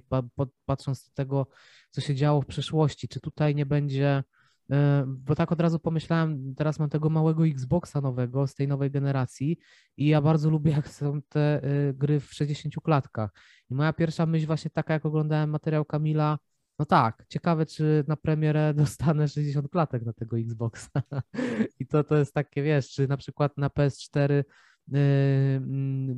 patrząc 0.66 1.06
do 1.06 1.14
tego, 1.14 1.48
co 1.92 2.02
się 2.02 2.16
działo 2.16 2.42
w 2.42 2.46
przeszłości, 2.46 3.08
czy 3.08 3.20
tutaj 3.20 3.56
nie 3.56 3.66
będzie, 3.66 4.24
y, 4.72 4.76
bo 5.08 5.36
tak 5.36 5.52
od 5.52 5.62
razu 5.62 5.80
pomyślałem, 5.80 6.56
teraz 6.56 6.80
mam 6.80 6.90
tego 6.90 7.10
małego 7.10 7.48
Xboxa 7.48 8.02
nowego 8.02 8.48
z 8.48 8.56
tej 8.56 8.68
nowej 8.68 8.92
generacji 8.92 9.58
i 9.98 10.08
ja 10.08 10.22
bardzo 10.22 10.50
lubię, 10.50 10.72
jak 10.72 10.90
są 10.90 11.22
te 11.22 11.64
y, 11.64 11.94
gry 11.94 12.20
w 12.20 12.34
60 12.34 12.76
klatkach. 12.84 13.32
I 13.70 13.76
moja 13.76 13.94
pierwsza 13.94 14.26
myśl 14.26 14.48
właśnie 14.48 14.72
taka, 14.72 14.94
jak 14.94 15.06
oglądałem 15.06 15.50
materiał 15.50 15.86
Kamila, 15.86 16.38
no 16.80 16.86
tak, 16.86 17.26
ciekawe, 17.30 17.66
czy 17.66 18.04
na 18.08 18.16
premierę 18.16 18.74
dostanę 18.84 19.28
60 19.28 19.70
klatek 19.70 20.06
na 20.06 20.14
tego 20.14 20.40
Xboxa. 20.40 20.90
I 21.80 21.88
to, 21.88 22.04
to 22.04 22.18
jest 22.18 22.34
takie, 22.34 22.64
wiesz, 22.64 22.90
czy 22.90 23.08
na 23.08 23.18
przykład 23.18 23.58
na 23.58 23.68
PS4 23.68 24.44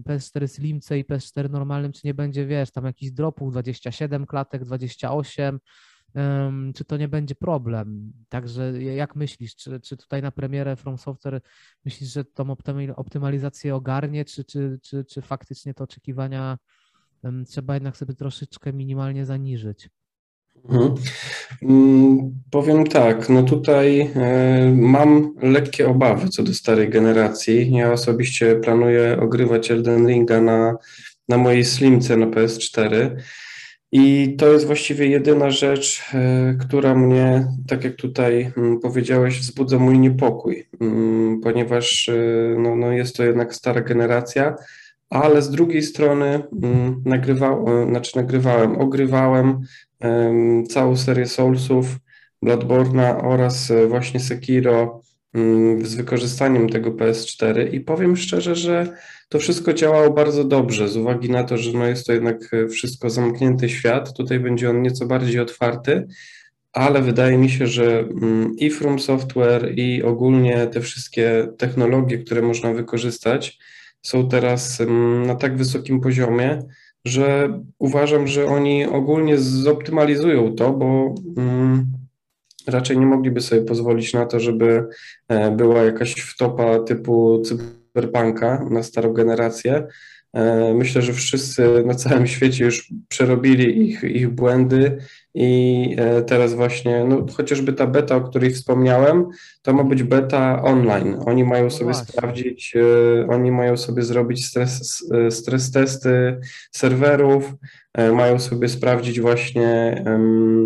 PS4 0.06 0.48
Slimce 0.48 1.00
i 1.00 1.06
PS4 1.06 1.50
normalnym, 1.50 1.92
czy 1.92 2.02
nie 2.08 2.14
będzie, 2.14 2.46
wiesz, 2.46 2.72
tam 2.72 2.86
jakiś 2.86 3.12
dropów 3.12 3.52
27 3.52 4.26
klatek, 4.26 4.66
28, 4.66 5.60
czy 6.76 6.86
to 6.86 6.98
nie 6.98 7.08
będzie 7.08 7.36
problem. 7.36 8.14
Także 8.30 8.84
jak 8.84 9.16
myślisz, 9.16 9.56
czy, 9.56 9.80
czy 9.80 9.98
tutaj 9.98 10.22
na 10.22 10.32
premierę 10.32 10.76
From 10.76 10.98
Software 10.98 11.42
myślisz, 11.86 12.14
że 12.14 12.26
tą 12.26 12.56
optymalizację 12.96 13.76
ogarnie, 13.76 14.26
czy, 14.26 14.46
czy, 14.46 14.80
czy, 14.82 15.06
czy 15.06 15.22
faktycznie 15.22 15.74
te 15.74 15.84
oczekiwania 15.84 16.58
trzeba 17.48 17.74
jednak 17.74 17.98
sobie 17.98 18.14
troszeczkę 18.14 18.74
minimalnie 18.74 19.26
zaniżyć? 19.26 19.90
Mhm. 20.70 20.96
Mm, 21.62 22.34
powiem 22.52 22.88
tak, 22.88 23.30
no 23.30 23.44
tutaj 23.44 24.02
e, 24.16 24.74
mam 24.76 25.34
lekkie 25.42 25.88
obawy 25.88 26.30
co 26.30 26.44
do 26.44 26.54
starej 26.54 26.90
generacji. 26.90 27.72
Ja 27.72 27.92
osobiście 27.92 28.56
planuję 28.56 29.18
ogrywać 29.22 29.72
Elden 29.72 30.08
Ringa 30.08 30.42
na, 30.42 30.78
na 31.30 31.38
mojej 31.38 31.66
Slimce 31.66 32.18
na 32.18 32.28
PS4 32.28 33.16
i 33.96 34.36
to 34.38 34.54
jest 34.54 34.66
właściwie 34.66 35.08
jedyna 35.08 35.50
rzecz, 35.50 36.04
e, 36.14 36.56
która 36.60 36.96
mnie, 36.96 37.48
tak 37.68 37.84
jak 37.84 37.96
tutaj 37.96 38.52
mm, 38.58 38.80
powiedziałeś, 38.80 39.40
wzbudza 39.40 39.80
mój 39.80 40.00
niepokój, 40.00 40.68
mm, 40.82 41.42
ponieważ 41.42 42.10
e, 42.10 42.16
no, 42.58 42.76
no 42.76 42.92
jest 42.92 43.16
to 43.16 43.24
jednak 43.24 43.56
stara 43.56 43.82
generacja, 43.82 44.56
ale 45.10 45.42
z 45.42 45.50
drugiej 45.50 45.82
strony 45.82 46.44
nagrywałem, 47.06 47.90
znaczy 47.90 48.18
nagrywałem, 48.18 48.82
ogrywałem 48.82 49.62
całą 50.70 50.98
serię 50.98 51.26
Soulsów, 51.26 51.86
Bloodborne'a 52.44 53.20
oraz 53.24 53.72
e, 53.72 53.88
właśnie 53.88 54.20
Sekiro 54.20 55.02
mm, 55.34 55.86
z 55.86 55.96
wykorzystaniem 55.96 56.70
tego 56.70 56.92
PS4 56.92 57.74
i 57.74 57.80
powiem 57.80 58.18
szczerze, 58.18 58.56
że 58.56 58.98
to 59.30 59.40
wszystko 59.40 59.74
działało 59.74 60.14
bardzo 60.14 60.44
dobrze 60.44 60.90
z 60.90 60.98
uwagi 60.98 61.30
na 61.30 61.44
to, 61.44 61.58
że 61.58 61.74
no 61.74 61.86
jest 61.86 62.08
to 62.08 62.14
jednak 62.14 62.54
e, 62.54 62.68
wszystko 62.68 63.10
zamknięty 63.10 63.70
świat, 63.70 64.18
tutaj 64.18 64.40
będzie 64.40 64.70
on 64.70 64.82
nieco 64.82 65.06
bardziej 65.06 65.40
otwarty, 65.40 66.08
ale 66.74 67.02
wydaje 67.02 67.38
mi 67.38 67.50
się, 67.50 67.68
że 67.68 68.00
mm, 68.00 68.56
i 68.58 68.70
From 68.70 69.00
Software 69.00 69.74
i 69.76 70.04
ogólnie 70.04 70.68
te 70.68 70.82
wszystkie 70.82 71.48
technologie, 71.58 72.18
które 72.18 72.42
można 72.42 72.74
wykorzystać 72.74 73.60
są 74.02 74.30
teraz 74.30 74.82
mm, 74.82 75.26
na 75.26 75.36
tak 75.36 75.58
wysokim 75.58 76.02
poziomie, 76.02 76.60
że 77.06 77.60
uważam, 77.80 78.28
że 78.28 78.46
oni 78.46 78.86
ogólnie 78.86 79.38
zoptymalizują 79.38 80.56
to, 80.56 80.74
bo 80.74 81.16
mm, 81.38 81.86
raczej 82.68 82.98
nie 82.98 83.06
mogliby 83.06 83.42
sobie 83.42 83.62
pozwolić 83.62 84.14
na 84.14 84.26
to, 84.26 84.40
żeby 84.40 84.86
e, 85.28 85.52
była 85.52 85.84
jakaś 85.84 86.14
wtopa 86.14 86.80
typu 86.80 87.42
cyberpunka 87.46 88.66
na 88.70 88.84
starą 88.84 89.14
generację. 89.14 89.88
E, 90.34 90.74
myślę, 90.74 91.02
że 91.02 91.14
wszyscy 91.14 91.84
na 91.86 91.94
całym 91.94 92.28
świecie 92.28 92.66
już 92.66 92.94
przerobili 93.08 93.90
ich, 93.90 94.04
ich 94.04 94.30
błędy 94.30 94.98
i 95.34 95.96
e, 95.98 96.22
teraz 96.22 96.54
właśnie, 96.54 97.04
no 97.04 97.26
chociażby 97.34 97.74
ta 97.74 97.88
beta, 97.88 98.16
o 98.16 98.22
której 98.22 98.52
wspomniałem, 98.52 99.26
to 99.62 99.74
ma 99.74 99.84
być 99.84 100.04
beta 100.04 100.64
online. 100.64 101.18
Oni 101.26 101.44
mają 101.44 101.64
no 101.64 101.70
sobie 101.70 101.84
właśnie. 101.84 102.14
sprawdzić, 102.14 102.74
e, 102.76 103.28
oni 103.28 103.52
mają 103.52 103.78
sobie 103.78 104.04
zrobić 104.04 104.46
stres, 104.46 105.04
stres 105.30 105.72
testy 105.72 106.40
serwerów, 106.72 107.54
mają 108.14 108.40
sobie 108.40 108.70
sprawdzić 108.70 109.22
właśnie, 109.22 110.04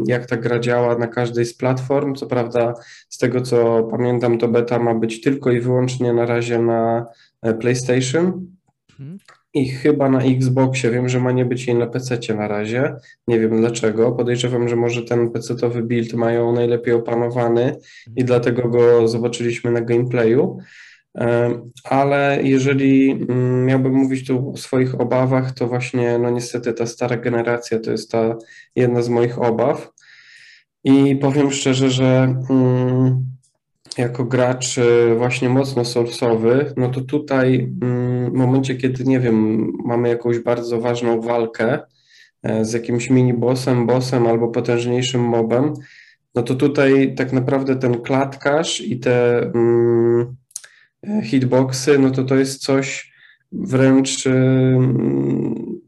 jak 0.08 0.26
ta 0.26 0.38
gra 0.38 0.60
działa 0.60 0.98
na 0.98 1.08
każdej 1.08 1.46
z 1.46 1.54
platform. 1.54 2.16
Co 2.16 2.28
prawda, 2.28 2.74
z 3.10 3.18
tego 3.18 3.42
co 3.42 3.84
pamiętam, 3.84 4.38
to 4.38 4.48
beta 4.48 4.80
ma 4.80 4.96
być 4.96 5.22
tylko 5.22 5.52
i 5.52 5.60
wyłącznie 5.60 6.14
na 6.14 6.26
razie 6.26 6.60
na 6.60 7.06
PlayStation. 7.60 8.48
I 9.54 9.70
chyba 9.70 10.10
na 10.10 10.22
Xboxie. 10.22 10.92
Wiem, 10.92 11.10
że 11.10 11.20
ma 11.20 11.32
nie 11.32 11.46
być 11.46 11.68
jej 11.68 11.76
na 11.76 11.88
PC 11.88 12.20
na 12.36 12.48
razie. 12.48 12.96
Nie 13.28 13.40
wiem 13.40 13.58
dlaczego. 13.58 14.12
Podejrzewam, 14.12 14.70
że 14.70 14.76
może 14.76 15.04
ten 15.04 15.30
PC-owy 15.30 15.84
build 15.84 16.14
mają 16.14 16.54
najlepiej 16.54 16.94
opanowany 16.94 17.76
i 18.16 18.24
dlatego 18.24 18.70
go 18.70 19.08
zobaczyliśmy 19.08 19.72
na 19.72 19.82
gameplayu. 19.82 20.58
Ale 21.84 22.40
jeżeli 22.44 23.12
mm, 23.12 23.66
miałbym 23.66 23.94
mówić 23.94 24.28
tu 24.28 24.52
o 24.54 24.58
swoich 24.58 25.02
obawach, 25.02 25.52
to 25.52 25.68
właśnie, 25.68 26.20
no 26.20 26.30
niestety, 26.30 26.74
ta 26.74 26.86
stara 26.86 27.18
generacja 27.18 27.80
to 27.80 27.92
jest 27.92 28.12
ta 28.12 28.38
jedna 28.76 29.02
z 29.02 29.10
moich 29.10 29.42
obaw. 29.42 29.92
I 30.84 31.16
powiem 31.16 31.52
szczerze, 31.52 31.90
że. 31.90 32.36
Mm, 32.50 33.37
jako 33.98 34.24
gracz 34.26 34.78
e, 34.78 35.16
właśnie 35.16 35.50
mocno 35.50 35.84
source'owy, 35.84 36.66
no 36.78 36.90
to 36.90 37.02
tutaj 37.02 37.70
mm, 37.82 38.32
w 38.32 38.34
momencie, 38.34 38.76
kiedy, 38.76 39.04
nie 39.04 39.20
wiem, 39.20 39.68
mamy 39.86 40.10
jakąś 40.10 40.40
bardzo 40.40 40.82
ważną 40.82 41.22
walkę 41.22 41.80
e, 42.44 42.66
z 42.66 42.74
jakimś 42.74 43.10
mini-bossem, 43.10 43.86
bossem 43.86 44.28
albo 44.28 44.48
potężniejszym 44.48 45.22
mobem, 45.22 45.74
no 46.36 46.44
to 46.44 46.56
tutaj 46.56 47.16
tak 47.16 47.34
naprawdę 47.34 47.76
ten 47.76 48.02
klatkarz 48.02 48.82
i 48.82 49.00
te 49.00 49.40
mm, 49.42 50.36
e, 51.08 51.22
hitboxy, 51.22 52.00
no 52.00 52.12
to 52.12 52.24
to 52.24 52.36
jest 52.36 52.62
coś 52.62 53.12
wręcz 53.52 54.24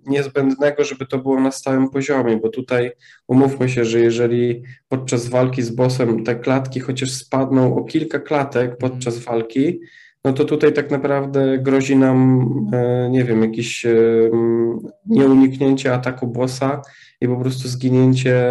niezbędnego, 0.06 0.84
żeby 0.84 1.06
to 1.06 1.18
było 1.18 1.40
na 1.40 1.52
stałym 1.52 1.90
poziomie, 1.90 2.38
bo 2.38 2.50
tutaj 2.50 2.92
umówmy 3.28 3.70
się, 3.70 3.86
że 3.86 4.00
jeżeli 4.00 4.64
podczas 4.88 5.28
walki 5.28 5.62
z 5.62 5.70
bossem 5.70 6.24
te 6.24 6.36
klatki 6.36 6.80
chociaż 6.80 7.12
spadną 7.12 7.76
o 7.76 7.84
kilka 7.84 8.20
klatek 8.20 8.78
podczas 8.78 9.18
mhm. 9.18 9.26
walki, 9.26 9.80
no 10.26 10.34
to 10.34 10.46
tutaj 10.46 10.74
tak 10.74 10.92
naprawdę 10.92 11.58
grozi 11.58 11.96
nam, 11.96 12.48
e, 12.74 13.10
nie 13.10 13.24
wiem, 13.24 13.42
jakieś 13.42 13.86
e, 13.86 13.92
nieuniknięcie 15.06 15.94
ataku 15.94 16.28
bossa 16.28 16.82
i 17.22 17.28
po 17.28 17.38
prostu 17.38 17.68
zginięcie, 17.68 18.42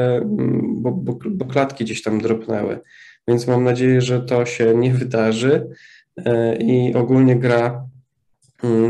bo, 0.62 0.93
bo, 0.93 1.19
bo 1.31 1.45
klatki 1.45 1.85
gdzieś 1.85 2.02
tam 2.02 2.21
dropnęły. 2.21 2.81
Więc 3.28 3.47
mam 3.47 3.64
nadzieję, 3.64 4.00
że 4.00 4.21
to 4.21 4.47
się 4.47 4.75
nie 4.75 4.95
wydarzy 4.95 5.69
e, 6.17 6.57
i 6.57 6.95
ogólnie 6.95 7.37
gra 7.37 7.88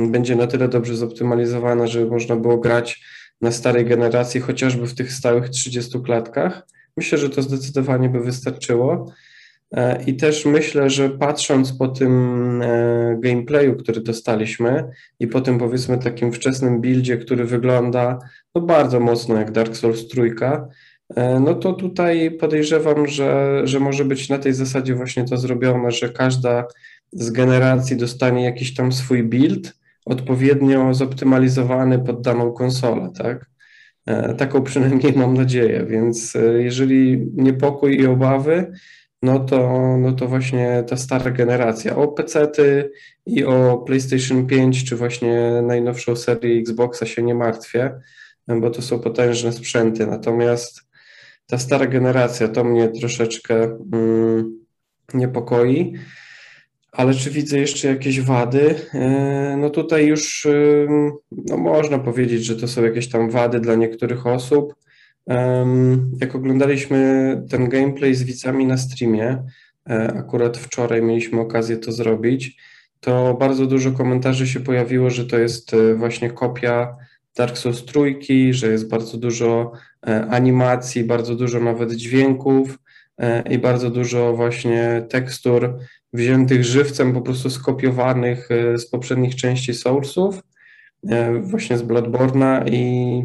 będzie 0.09 0.37
na 0.37 0.47
tyle 0.47 0.69
dobrze 0.69 0.97
zoptymalizowana, 0.97 1.87
żeby 1.87 2.11
można 2.11 2.37
było 2.37 2.59
grać 2.59 3.05
na 3.41 3.53
starej 3.53 3.85
generacji, 3.85 4.41
chociażby 4.41 4.87
w 4.87 4.95
tych 4.95 5.13
stałych 5.13 5.49
30 5.49 6.01
klatkach. 6.01 6.67
Myślę, 6.97 7.19
że 7.19 7.31
to 7.31 7.43
zdecydowanie 7.43 8.09
by 8.09 8.21
wystarczyło. 8.21 9.13
E, 9.73 10.03
I 10.07 10.17
też 10.17 10.45
myślę, 10.45 10.91
że 10.91 11.11
patrząc 11.11 11.73
po 11.73 11.89
tym 11.89 12.63
e, 12.63 13.17
gameplayu, 13.21 13.77
który 13.77 14.01
dostaliśmy 14.01 14.91
i 15.21 15.27
po 15.27 15.41
tym 15.41 15.59
powiedzmy 15.59 15.99
takim 15.99 16.33
wczesnym 16.33 16.81
buildzie, 16.81 17.17
który 17.17 17.45
wygląda 17.45 18.19
no 18.55 18.61
bardzo 18.61 19.01
mocno 19.01 19.37
jak 19.37 19.53
Dark 19.53 19.77
Souls 19.77 20.09
trójka, 20.09 20.69
e, 21.17 21.41
no 21.41 21.55
to 21.55 21.73
tutaj 21.73 22.31
podejrzewam, 22.31 23.07
że, 23.07 23.61
że 23.65 23.81
może 23.81 24.05
być 24.05 24.29
na 24.29 24.39
tej 24.39 24.53
zasadzie 24.53 24.95
właśnie 24.95 25.25
to 25.25 25.37
zrobione, 25.37 25.91
że 25.91 26.09
każda 26.09 26.65
z 27.13 27.31
generacji 27.31 27.97
dostanie 27.97 28.45
jakiś 28.45 28.75
tam 28.75 28.93
swój 28.93 29.23
build, 29.23 29.75
odpowiednio 30.07 30.95
zoptymalizowany 30.95 31.99
pod 31.99 32.23
daną 32.23 32.53
konsolę, 32.53 33.11
tak? 33.19 33.47
E, 34.07 34.35
taką 34.35 34.63
przynajmniej 34.63 35.13
mam 35.17 35.35
nadzieję, 35.35 35.87
więc 35.89 36.37
e, 36.37 36.63
jeżeli 36.63 37.31
niepokój 37.35 38.01
i 38.01 38.07
obawy, 38.07 38.73
no 39.23 39.39
to, 39.39 39.97
no 39.99 40.13
to 40.13 40.29
właśnie 40.29 40.85
ta 40.87 40.97
stara 40.97 41.31
generacja. 41.31 41.97
O 41.97 42.09
PC-ty 42.09 42.93
i 43.27 43.45
o 43.45 43.79
PlayStation 43.79 44.47
5, 44.47 44.85
czy 44.85 44.97
właśnie 44.97 45.63
najnowszą 45.63 46.17
serię 46.17 46.61
Xboxa 46.61 47.07
się 47.07 47.23
nie 47.23 47.35
martwię, 47.35 48.01
bo 48.49 48.71
to 48.71 48.83
są 48.83 48.99
potężne 48.99 49.53
sprzęty. 49.53 50.07
Natomiast 50.07 50.83
ta 51.47 51.59
stara 51.59 51.87
generacja 51.87 52.49
to 52.49 52.65
mnie 52.65 52.89
troszeczkę 52.89 53.79
mm, 53.93 54.59
niepokoi. 55.15 55.95
Ale 56.93 57.15
czy 57.15 57.31
widzę 57.31 57.59
jeszcze 57.59 57.89
jakieś 57.89 58.21
wady? 58.21 58.75
E, 58.95 59.57
no 59.59 59.71
tutaj 59.71 60.07
już 60.07 60.49
no 61.33 61.57
można 61.57 61.99
powiedzieć, 61.99 62.45
że 62.45 62.57
to 62.57 62.69
są 62.69 62.85
jakieś 62.85 63.09
tam 63.09 63.31
wady 63.31 63.61
dla 63.61 63.75
niektórych 63.75 64.27
osób. 64.27 64.75
Jak 66.21 66.35
oglądaliśmy 66.35 67.43
ten 67.51 67.69
gameplay 67.69 68.15
z 68.15 68.23
widzami 68.23 68.67
na 68.67 68.77
streamie, 68.77 69.43
e, 69.91 70.13
akurat 70.17 70.59
wczoraj 70.59 71.03
mieliśmy 71.03 71.41
okazję 71.41 71.77
to 71.77 71.93
zrobić, 71.93 72.57
to 73.01 73.35
bardzo 73.35 73.67
dużo 73.67 73.93
komentarzy 73.93 74.47
się 74.47 74.61
pojawiło, 74.61 75.11
że 75.11 75.27
to 75.27 75.39
jest 75.39 75.75
e, 75.75 75.95
właśnie 75.95 76.31
kopia 76.31 76.97
Dark 77.37 77.59
Souls 77.59 77.85
trójki, 77.85 78.55
że 78.55 78.67
jest 78.67 78.89
bardzo 78.89 79.19
dużo 79.19 79.73
animacji, 80.31 81.05
bardzo 81.05 81.35
dużo 81.35 81.61
nawet 81.61 81.93
dźwięków 81.93 82.79
i 83.51 83.59
bardzo 83.59 83.91
dużo 83.91 84.37
właśnie 84.37 85.07
tekstur 85.09 85.79
wziętych 86.13 86.65
żywcem, 86.65 87.13
po 87.13 87.21
prostu 87.21 87.51
skopiowanych 87.51 88.49
e, 88.51 88.79
z 88.79 88.91
poprzednich 88.91 89.37
części 89.37 89.75
Soulsów, 89.75 90.43
e, 91.09 91.39
właśnie 91.39 91.79
z 91.79 91.83
Bloodborna 91.83 92.65
i 92.67 93.23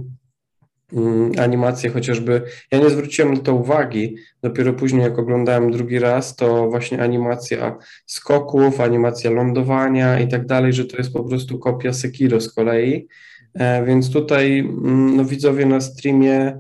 mm, 0.94 1.32
animacje 1.40 1.90
chociażby. 1.90 2.42
Ja 2.72 2.80
nie 2.80 2.90
zwróciłem 2.90 3.34
na 3.34 3.40
to 3.40 3.54
uwagi, 3.54 4.16
dopiero 4.42 4.74
później 4.74 5.04
jak 5.04 5.20
oglądałem 5.20 5.72
drugi 5.72 6.00
raz, 6.00 6.36
to 6.36 6.70
właśnie 6.70 7.02
animacja 7.02 7.78
skoków, 8.06 8.82
animacja 8.82 9.32
lądowania 9.32 10.20
i 10.20 10.28
tak 10.28 10.46
dalej, 10.46 10.74
że 10.74 10.86
to 10.86 10.98
jest 10.98 11.14
po 11.14 11.24
prostu 11.24 11.60
kopia 11.60 11.94
Sekiro 11.94 12.42
z 12.42 12.54
kolei. 12.54 13.08
E, 13.54 13.86
więc 13.86 14.12
tutaj 14.12 14.60
mm, 14.60 15.16
no, 15.18 15.26
widzowie 15.26 15.66
na 15.66 15.82
streamie 15.82 16.60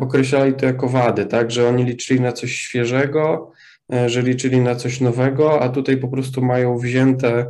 określali 0.00 0.54
to 0.54 0.66
jako 0.66 0.88
wady, 0.88 1.26
tak, 1.26 1.50
że 1.50 1.68
oni 1.68 1.84
liczyli 1.84 2.20
na 2.20 2.32
coś 2.32 2.52
świeżego, 2.52 3.52
E, 3.92 4.08
że 4.08 4.22
liczyli 4.22 4.60
na 4.60 4.74
coś 4.74 5.00
nowego, 5.00 5.60
a 5.62 5.68
tutaj 5.68 5.96
po 5.96 6.08
prostu 6.08 6.42
mają 6.42 6.78
wzięte 6.78 7.46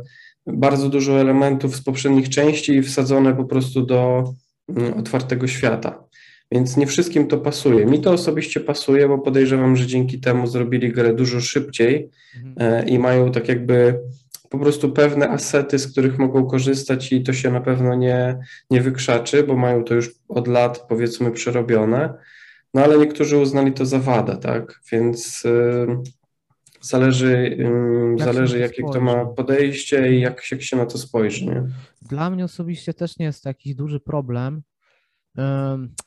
bardzo 0.47 0.89
dużo 0.89 1.21
elementów 1.21 1.75
z 1.75 1.81
poprzednich 1.81 2.29
części 2.29 2.75
i 2.75 2.81
wsadzone 2.81 3.35
po 3.35 3.45
prostu 3.45 3.81
do 3.81 4.23
mm, 4.69 4.93
otwartego 4.93 5.47
świata. 5.47 6.03
Więc 6.51 6.77
nie 6.77 6.87
wszystkim 6.87 7.27
to 7.27 7.37
pasuje. 7.37 7.85
Mi 7.85 8.01
to 8.01 8.11
osobiście 8.11 8.59
pasuje, 8.59 9.07
bo 9.07 9.19
podejrzewam, 9.19 9.75
że 9.75 9.87
dzięki 9.87 10.19
temu 10.19 10.47
zrobili 10.47 10.91
grę 10.91 11.13
dużo 11.13 11.41
szybciej 11.41 12.09
mhm. 12.35 12.55
E, 12.57 12.89
i 12.89 12.99
mają 12.99 13.31
tak 13.31 13.47
jakby 13.47 13.99
po 14.51 14.59
prostu 14.59 14.91
pewne 14.91 15.29
asety, 15.29 15.79
z 15.79 15.91
których 15.91 16.19
mogą 16.19 16.45
korzystać 16.45 17.11
i 17.11 17.23
to 17.23 17.33
się 17.33 17.51
na 17.51 17.61
pewno 17.61 17.95
nie, 17.95 18.39
nie 18.69 18.81
wykrzaczy, 18.81 19.43
bo 19.43 19.55
mają 19.55 19.83
to 19.83 19.93
już 19.93 20.11
od 20.29 20.47
lat 20.47 20.85
powiedzmy 20.89 21.31
przerobione. 21.31 22.13
No 22.73 22.83
ale 22.83 22.97
niektórzy 22.97 23.37
uznali 23.37 23.73
to 23.73 23.85
za 23.85 23.99
wadę, 23.99 24.37
tak? 24.37 24.79
Więc 24.91 25.43
Zależy, 26.81 27.57
jak 28.17 28.27
zależy 28.33 28.59
jakie 28.59 28.83
kto 28.83 29.01
ma 29.01 29.25
podejście 29.25 30.13
i 30.13 30.21
jak, 30.21 30.51
jak 30.51 30.61
się 30.61 30.77
na 30.77 30.85
to 30.85 30.97
spojrzy. 30.97 31.45
Nie? 31.45 31.63
Dla 32.01 32.29
mnie 32.29 32.45
osobiście 32.45 32.93
też 32.93 33.19
nie 33.19 33.25
jest 33.25 33.43
to 33.43 33.49
jakiś 33.49 33.75
duży 33.75 33.99
problem. 33.99 34.61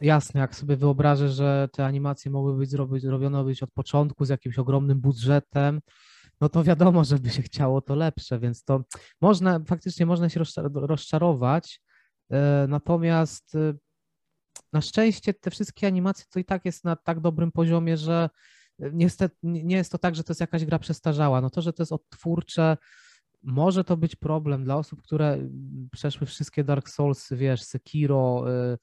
Jasne, 0.00 0.40
jak 0.40 0.54
sobie 0.54 0.76
wyobrażę, 0.76 1.28
że 1.28 1.68
te 1.72 1.84
animacje 1.84 2.30
mogły 2.30 2.56
być 2.56 2.70
zrobione 3.02 3.44
być 3.44 3.62
od 3.62 3.70
początku 3.70 4.24
z 4.24 4.28
jakimś 4.28 4.58
ogromnym 4.58 5.00
budżetem, 5.00 5.80
no 6.40 6.48
to 6.48 6.64
wiadomo, 6.64 7.04
żeby 7.04 7.30
się 7.30 7.42
chciało 7.42 7.80
to 7.80 7.94
lepsze, 7.94 8.38
więc 8.38 8.64
to 8.64 8.84
można, 9.20 9.60
faktycznie 9.66 10.06
można 10.06 10.28
się 10.28 10.40
rozczarować, 10.74 11.80
e, 12.30 12.66
natomiast 12.68 13.54
e, 13.54 13.74
na 14.72 14.80
szczęście 14.80 15.34
te 15.34 15.50
wszystkie 15.50 15.86
animacje 15.86 16.24
to 16.30 16.38
i 16.38 16.44
tak 16.44 16.64
jest 16.64 16.84
na 16.84 16.96
tak 16.96 17.20
dobrym 17.20 17.52
poziomie, 17.52 17.96
że 17.96 18.30
niestety 18.78 19.36
nie 19.42 19.76
jest 19.76 19.92
to 19.92 19.98
tak, 19.98 20.14
że 20.14 20.24
to 20.24 20.30
jest 20.30 20.40
jakaś 20.40 20.64
gra 20.64 20.78
przestarzała. 20.78 21.40
No 21.40 21.50
to, 21.50 21.62
że 21.62 21.72
to 21.72 21.82
jest 21.82 21.92
odtwórcze, 21.92 22.76
może 23.45 23.85
to 23.85 23.97
być 23.97 24.17
problem 24.17 24.65
dla 24.65 24.76
osób, 24.76 25.02
które 25.02 25.39
przeszły 25.93 26.26
wszystkie 26.26 26.65
Dark 26.65 26.89
Souls, 26.89 27.33
wiesz, 27.33 27.63
Sekiro 27.63 28.45
y, 28.73 28.78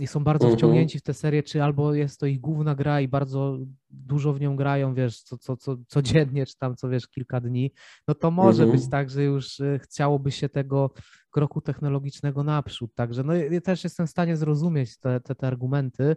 i 0.00 0.06
są 0.06 0.24
bardzo 0.24 0.44
mhm. 0.44 0.58
wciągnięci 0.58 0.98
w 0.98 1.02
tę 1.02 1.14
serię, 1.14 1.42
czy 1.42 1.62
albo 1.62 1.94
jest 1.94 2.20
to 2.20 2.26
ich 2.26 2.40
główna 2.40 2.74
gra 2.74 3.00
i 3.00 3.08
bardzo 3.08 3.58
dużo 3.90 4.32
w 4.32 4.40
nią 4.40 4.56
grają, 4.56 4.94
wiesz, 4.94 5.22
co, 5.22 5.38
co, 5.38 5.56
co, 5.56 5.76
codziennie, 5.86 6.46
czy 6.46 6.58
tam 6.58 6.76
co, 6.76 6.88
wiesz, 6.88 7.08
kilka 7.08 7.40
dni, 7.40 7.72
no 8.08 8.14
to 8.14 8.30
może 8.30 8.62
mhm. 8.62 8.80
być 8.80 8.90
tak, 8.90 9.10
że 9.10 9.24
już 9.24 9.60
y, 9.60 9.80
chciałoby 9.82 10.30
się 10.30 10.48
tego 10.48 10.90
kroku 11.30 11.60
technologicznego 11.60 12.44
naprzód, 12.44 12.94
także 12.94 13.22
no 13.22 13.34
ja 13.34 13.60
też 13.60 13.84
jestem 13.84 14.06
w 14.06 14.10
stanie 14.10 14.36
zrozumieć 14.36 14.98
te, 14.98 15.20
te, 15.20 15.34
te 15.34 15.46
argumenty, 15.46 16.16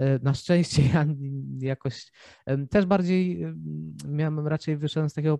E, 0.00 0.18
na 0.18 0.34
szczęście 0.34 0.82
ja 0.92 1.06
jakoś 1.58 2.12
też 2.70 2.86
bardziej 2.86 3.46
miałem, 4.08 4.48
raczej 4.48 4.76
wyszedłem 4.76 5.10
z 5.10 5.14
takiego 5.14 5.38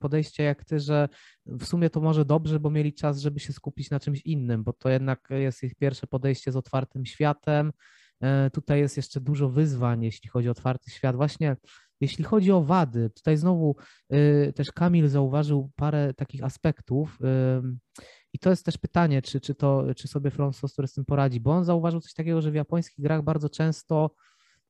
podejścia 0.00 0.42
jak 0.42 0.64
ty, 0.64 0.80
że 0.80 1.08
w 1.46 1.64
sumie 1.64 1.90
to 1.90 2.00
może 2.00 2.24
dobrze, 2.24 2.60
bo 2.60 2.70
mieli 2.70 2.94
czas, 2.94 3.20
żeby 3.20 3.40
się 3.40 3.52
skupić 3.52 3.90
na 3.90 4.00
czymś 4.00 4.20
innym, 4.20 4.64
bo 4.64 4.72
to 4.72 4.88
jednak 4.88 5.28
jest 5.30 5.62
ich 5.62 5.74
pierwsze 5.74 6.06
podejście 6.06 6.52
z 6.52 6.56
otwartym 6.56 7.06
światem. 7.06 7.72
E, 8.20 8.50
tutaj 8.50 8.80
jest 8.80 8.96
jeszcze 8.96 9.20
dużo 9.20 9.48
wyzwań, 9.48 10.02
jeśli 10.02 10.28
chodzi 10.30 10.48
o 10.48 10.50
otwarty 10.50 10.90
świat. 10.90 11.16
Właśnie 11.16 11.56
jeśli 12.00 12.24
chodzi 12.24 12.52
o 12.52 12.62
wady, 12.62 13.10
tutaj 13.10 13.36
znowu 13.36 13.76
y, 14.12 14.52
też 14.56 14.72
Kamil 14.72 15.08
zauważył 15.08 15.70
parę 15.76 16.14
takich 16.14 16.44
aspektów. 16.44 17.18
I 18.32 18.38
to 18.38 18.50
jest 18.50 18.64
też 18.64 18.78
pytanie, 18.78 19.22
czy, 19.22 19.40
czy, 19.40 19.54
to, 19.54 19.84
czy 19.96 20.08
sobie 20.08 20.30
Software 20.52 20.88
z 20.88 20.92
tym 20.92 21.04
poradzi, 21.04 21.40
bo 21.40 21.50
on 21.50 21.64
zauważył 21.64 22.00
coś 22.00 22.14
takiego, 22.14 22.42
że 22.42 22.50
w 22.50 22.54
japońskich 22.54 23.04
grach 23.04 23.22
bardzo 23.22 23.48
często 23.48 24.10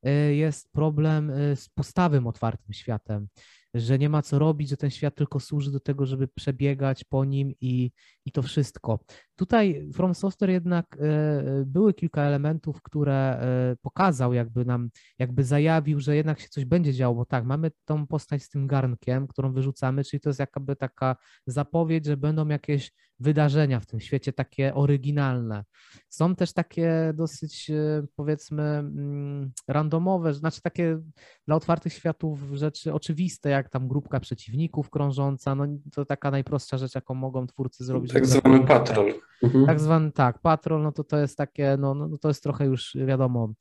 y, 0.06 0.34
jest 0.34 0.72
problem 0.72 1.30
y, 1.30 1.56
z 1.56 1.68
postawym 1.68 2.26
otwartym 2.26 2.72
światem 2.72 3.28
że 3.74 3.98
nie 3.98 4.08
ma 4.08 4.22
co 4.22 4.38
robić, 4.38 4.68
że 4.68 4.76
ten 4.76 4.90
świat 4.90 5.14
tylko 5.14 5.40
służy 5.40 5.70
do 5.72 5.80
tego, 5.80 6.06
żeby 6.06 6.28
przebiegać 6.28 7.04
po 7.04 7.24
nim 7.24 7.52
i, 7.60 7.90
i 8.26 8.32
to 8.32 8.42
wszystko. 8.42 8.98
Tutaj 9.36 9.88
From 9.94 10.14
Software 10.14 10.50
jednak 10.50 10.96
e, 11.00 11.64
były 11.66 11.94
kilka 11.94 12.22
elementów, 12.22 12.82
które 12.82 13.40
e, 13.40 13.76
pokazał, 13.82 14.32
jakby 14.32 14.64
nam, 14.64 14.90
jakby 15.18 15.44
zajawił, 15.44 16.00
że 16.00 16.16
jednak 16.16 16.40
się 16.40 16.48
coś 16.48 16.64
będzie 16.64 16.92
działo, 16.92 17.14
bo 17.14 17.24
tak, 17.24 17.44
mamy 17.44 17.70
tą 17.84 18.06
postać 18.06 18.42
z 18.42 18.48
tym 18.48 18.66
garnkiem, 18.66 19.26
którą 19.26 19.52
wyrzucamy, 19.52 20.04
czyli 20.04 20.20
to 20.20 20.30
jest 20.30 20.40
jakby 20.40 20.76
taka 20.76 21.16
zapowiedź, 21.46 22.06
że 22.06 22.16
będą 22.16 22.48
jakieś 22.48 22.92
wydarzenia 23.20 23.80
w 23.80 23.86
tym 23.86 24.00
świecie 24.00 24.32
takie 24.32 24.74
oryginalne. 24.74 25.64
Są 26.08 26.34
też 26.34 26.52
takie 26.52 27.12
dosyć 27.14 27.70
e, 27.70 28.06
powiedzmy 28.16 28.62
mm, 28.62 29.52
randomowe, 29.68 30.34
znaczy 30.34 30.62
takie 30.62 31.00
dla 31.46 31.56
otwartych 31.56 31.92
światów 31.92 32.40
rzeczy 32.52 32.94
oczywiste, 32.94 33.50
jak 33.50 33.70
tam 33.70 33.88
grupka 33.88 34.20
przeciwników 34.20 34.90
krążąca, 34.90 35.54
no 35.54 35.66
to 35.92 36.04
taka 36.04 36.30
najprostsza 36.30 36.78
rzecz, 36.78 36.94
jaką 36.94 37.14
mogą 37.14 37.46
twórcy 37.46 37.84
zrobić. 37.84 38.12
Tak 38.16 38.26
zwany 38.26 38.66
patrol. 38.66 39.14
Mhm. 39.42 39.66
Tak 39.66 39.80
zwany, 39.80 40.12
tak, 40.12 40.38
patrol, 40.38 40.82
no 40.82 40.92
to 40.92 41.04
to 41.04 41.18
jest 41.18 41.36
takie, 41.36 41.76
no, 41.78 41.94
no 41.94 42.18
to 42.18 42.28
jest 42.28 42.42
trochę 42.42 42.66
już 42.66 42.96
wiadomo, 43.06 43.52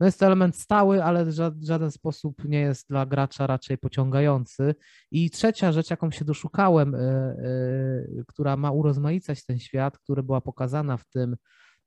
no 0.00 0.06
jest 0.06 0.20
to 0.20 0.26
element 0.26 0.56
stały, 0.56 1.04
ale 1.04 1.24
w 1.24 1.32
żaden 1.62 1.90
sposób 1.90 2.44
nie 2.44 2.60
jest 2.60 2.88
dla 2.88 3.06
gracza 3.06 3.46
raczej 3.46 3.78
pociągający. 3.78 4.74
I 5.10 5.30
trzecia 5.30 5.72
rzecz, 5.72 5.90
jaką 5.90 6.10
się 6.10 6.24
doszukałem, 6.24 6.94
y, 6.94 6.98
y, 6.98 8.24
która 8.28 8.56
ma 8.56 8.70
urozmaicać 8.70 9.44
ten 9.44 9.58
świat, 9.58 9.98
która 9.98 10.22
była 10.22 10.40
pokazana 10.40 10.96
w 10.96 11.04
tym 11.04 11.36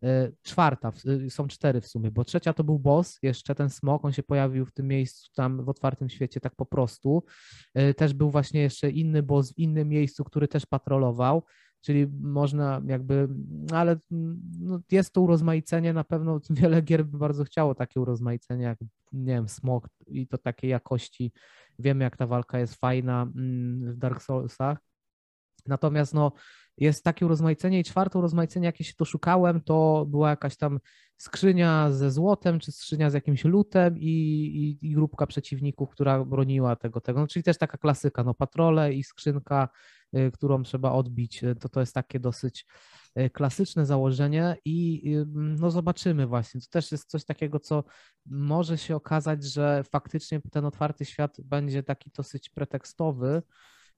E, 0.04 0.32
czwarta, 0.42 0.92
y, 1.06 1.30
są 1.30 1.48
cztery 1.48 1.82
w 1.82 1.88
sumie, 1.88 2.12
bo 2.12 2.26
trzecia 2.26 2.54
to 2.54 2.64
był 2.64 2.80
boss, 2.80 3.18
jeszcze 3.22 3.56
ten 3.56 3.70
smok, 3.70 4.06
on 4.06 4.14
się 4.14 4.24
pojawił 4.24 4.66
w 4.66 4.72
tym 4.72 4.88
miejscu 4.88 5.32
tam 5.36 5.66
w 5.66 5.70
otwartym 5.70 6.10
świecie 6.10 6.40
tak 6.40 6.56
po 6.56 6.66
prostu. 6.66 7.24
Też 7.98 8.14
był 8.14 8.32
właśnie 8.32 8.62
jeszcze 8.62 8.90
inny 8.90 9.24
boss 9.24 9.54
w 9.54 9.58
innym 9.58 9.90
miejscu, 9.90 10.24
który 10.24 10.48
też 10.48 10.66
patrolował, 10.66 11.44
czyli 11.82 12.08
można 12.22 12.82
jakby, 12.86 13.28
ale 13.74 13.98
no 14.60 14.80
jest 14.92 15.14
to 15.14 15.22
urozmaicenie, 15.22 15.94
na 15.94 16.04
pewno 16.04 16.40
wiele 16.50 16.82
gier 16.82 17.06
by 17.06 17.18
bardzo 17.18 17.44
chciało 17.44 17.76
takie 17.76 18.02
urozmaicenie, 18.02 18.64
jak 18.64 18.80
nie 19.14 19.34
wiem, 19.34 19.50
smok 19.50 19.90
i 20.08 20.28
to 20.28 20.38
takiej 20.38 20.70
jakości. 20.70 21.32
Wiemy, 21.80 22.04
jak 22.04 22.18
ta 22.18 22.28
walka 22.28 22.60
jest 22.60 22.76
fajna 22.76 23.22
mm, 23.22 23.94
w 23.94 23.98
Dark 23.98 24.22
Soulsach. 24.22 24.78
Natomiast 25.68 26.14
no, 26.14 26.32
jest 26.78 27.04
takie 27.04 27.26
urozmaicenie 27.26 27.80
i 27.80 27.84
czwarte 27.84 28.20
urozmaicenie, 28.20 28.66
jakie 28.66 28.84
się 28.84 28.94
to 28.94 29.06
szukałem, 29.06 29.62
to 29.62 30.06
była 30.10 30.30
jakaś 30.30 30.58
tam 30.58 30.80
skrzynia 31.18 31.92
ze 31.92 32.12
złotem, 32.12 32.60
czy 32.60 32.72
skrzynia 32.72 33.10
z 33.10 33.14
jakimś 33.14 33.46
lutem 33.46 33.98
i, 33.98 34.08
i, 34.08 34.88
i 34.88 34.94
grupka 34.94 35.28
przeciwników, 35.28 35.90
która 35.90 36.26
broniła 36.26 36.76
tego, 36.76 37.02
tego. 37.02 37.20
No, 37.20 37.28
czyli 37.28 37.44
też 37.44 37.58
taka 37.58 37.78
klasyka, 37.78 38.24
no 38.24 38.34
patrole 38.34 38.94
i 38.94 39.04
skrzynka, 39.04 39.70
którą 40.34 40.64
trzeba 40.64 40.92
odbić, 40.92 41.44
y, 41.44 41.56
to 41.56 41.70
to 41.70 41.80
jest 41.80 41.94
takie 41.94 42.20
dosyć 42.20 42.66
klasyczne 43.34 43.86
założenie 43.86 44.58
i 44.66 45.04
no 45.36 45.72
zobaczymy 45.72 46.28
właśnie. 46.28 46.62
To 46.62 46.68
też 46.70 46.92
jest 46.92 47.10
coś 47.10 47.26
takiego, 47.26 47.60
co 47.60 47.84
może 48.26 48.78
się 48.78 48.96
okazać, 48.96 49.44
że 49.44 49.84
faktycznie 49.92 50.42
ten 50.52 50.66
otwarty 50.66 51.06
świat 51.06 51.42
będzie 51.42 51.84
taki 51.84 52.12
dosyć 52.12 52.50
pretekstowy. 52.50 53.42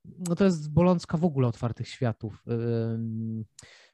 No 0.05 0.35
to 0.35 0.45
jest 0.45 0.73
bolączka 0.73 1.17
w 1.17 1.25
ogóle 1.25 1.47
otwartych 1.47 1.87
światów 1.87 2.43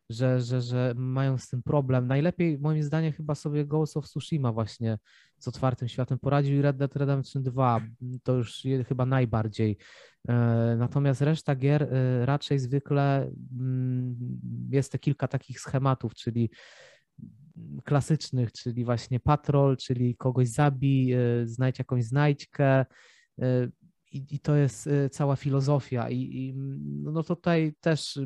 że, 0.10 0.42
że, 0.42 0.62
że 0.62 0.94
mają 0.96 1.38
z 1.38 1.50
tym 1.50 1.64
problem. 1.64 2.08
Najlepiej 2.08 2.60
moim 2.60 2.84
zdaniem 2.84 3.14
chyba 3.14 3.36
sobie 3.36 3.66
Ghost 3.66 3.98
of 3.98 4.06
Tsushima 4.06 4.52
właśnie 4.52 4.98
z 5.40 5.48
otwartym 5.48 5.88
światem 5.88 6.20
poradził 6.20 6.58
i 6.58 6.62
Red 6.62 6.78
Dead 6.78 6.96
Redemption 6.96 7.44
2 7.44 7.82
to 8.24 8.34
już 8.34 8.64
chyba 8.88 9.06
najbardziej. 9.06 9.78
E, 10.28 10.34
natomiast 10.78 11.22
reszta 11.22 11.56
gier 11.56 11.84
e, 11.84 12.26
raczej 12.26 12.60
zwykle 12.60 13.32
mm, 13.60 14.16
jest 14.70 14.92
te 14.92 15.00
kilka 15.00 15.28
takich 15.28 15.60
schematów, 15.60 16.16
czyli 16.16 16.50
klasycznych, 17.84 18.52
czyli 18.52 18.86
właśnie 18.86 19.20
patrol, 19.20 19.78
czyli 19.78 20.16
kogoś 20.16 20.48
zabij, 20.48 21.14
e, 21.14 21.20
znajdź 21.44 21.80
jakąś 21.80 22.04
znajdźkę, 22.04 22.86
i, 24.18 24.36
i 24.36 24.40
to 24.40 24.56
jest 24.56 24.88
y, 24.88 25.10
cała 25.10 25.36
filozofia. 25.36 26.10
I, 26.10 26.18
I, 26.18 26.54
no 27.04 27.24
tutaj 27.24 27.74
też 27.82 28.20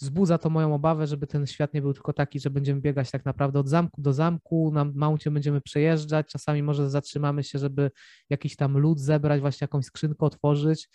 wzbudza 0.00 0.38
to 0.38 0.50
moją 0.50 0.74
obawę, 0.74 1.06
żeby 1.06 1.26
ten 1.26 1.46
świat 1.46 1.74
nie 1.74 1.82
był 1.82 1.92
tylko 1.92 2.12
taki, 2.12 2.40
że 2.40 2.50
będziemy 2.50 2.80
biegać 2.80 3.10
tak 3.10 3.24
naprawdę 3.24 3.58
od 3.58 3.68
zamku 3.68 4.02
do 4.02 4.12
zamku, 4.12 4.70
na 4.74 4.84
mouncie 4.84 5.30
będziemy 5.30 5.60
przejeżdżać, 5.60 6.26
czasami 6.26 6.62
może 6.62 6.90
zatrzymamy 6.90 7.44
się, 7.44 7.58
żeby 7.58 7.90
jakiś 8.30 8.56
tam 8.56 8.78
lód 8.78 9.00
zebrać, 9.00 9.40
właśnie 9.40 9.64
jakąś 9.64 9.84
skrzynkę 9.84 10.26
otworzyć. 10.26 10.88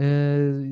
Y, 0.00 0.04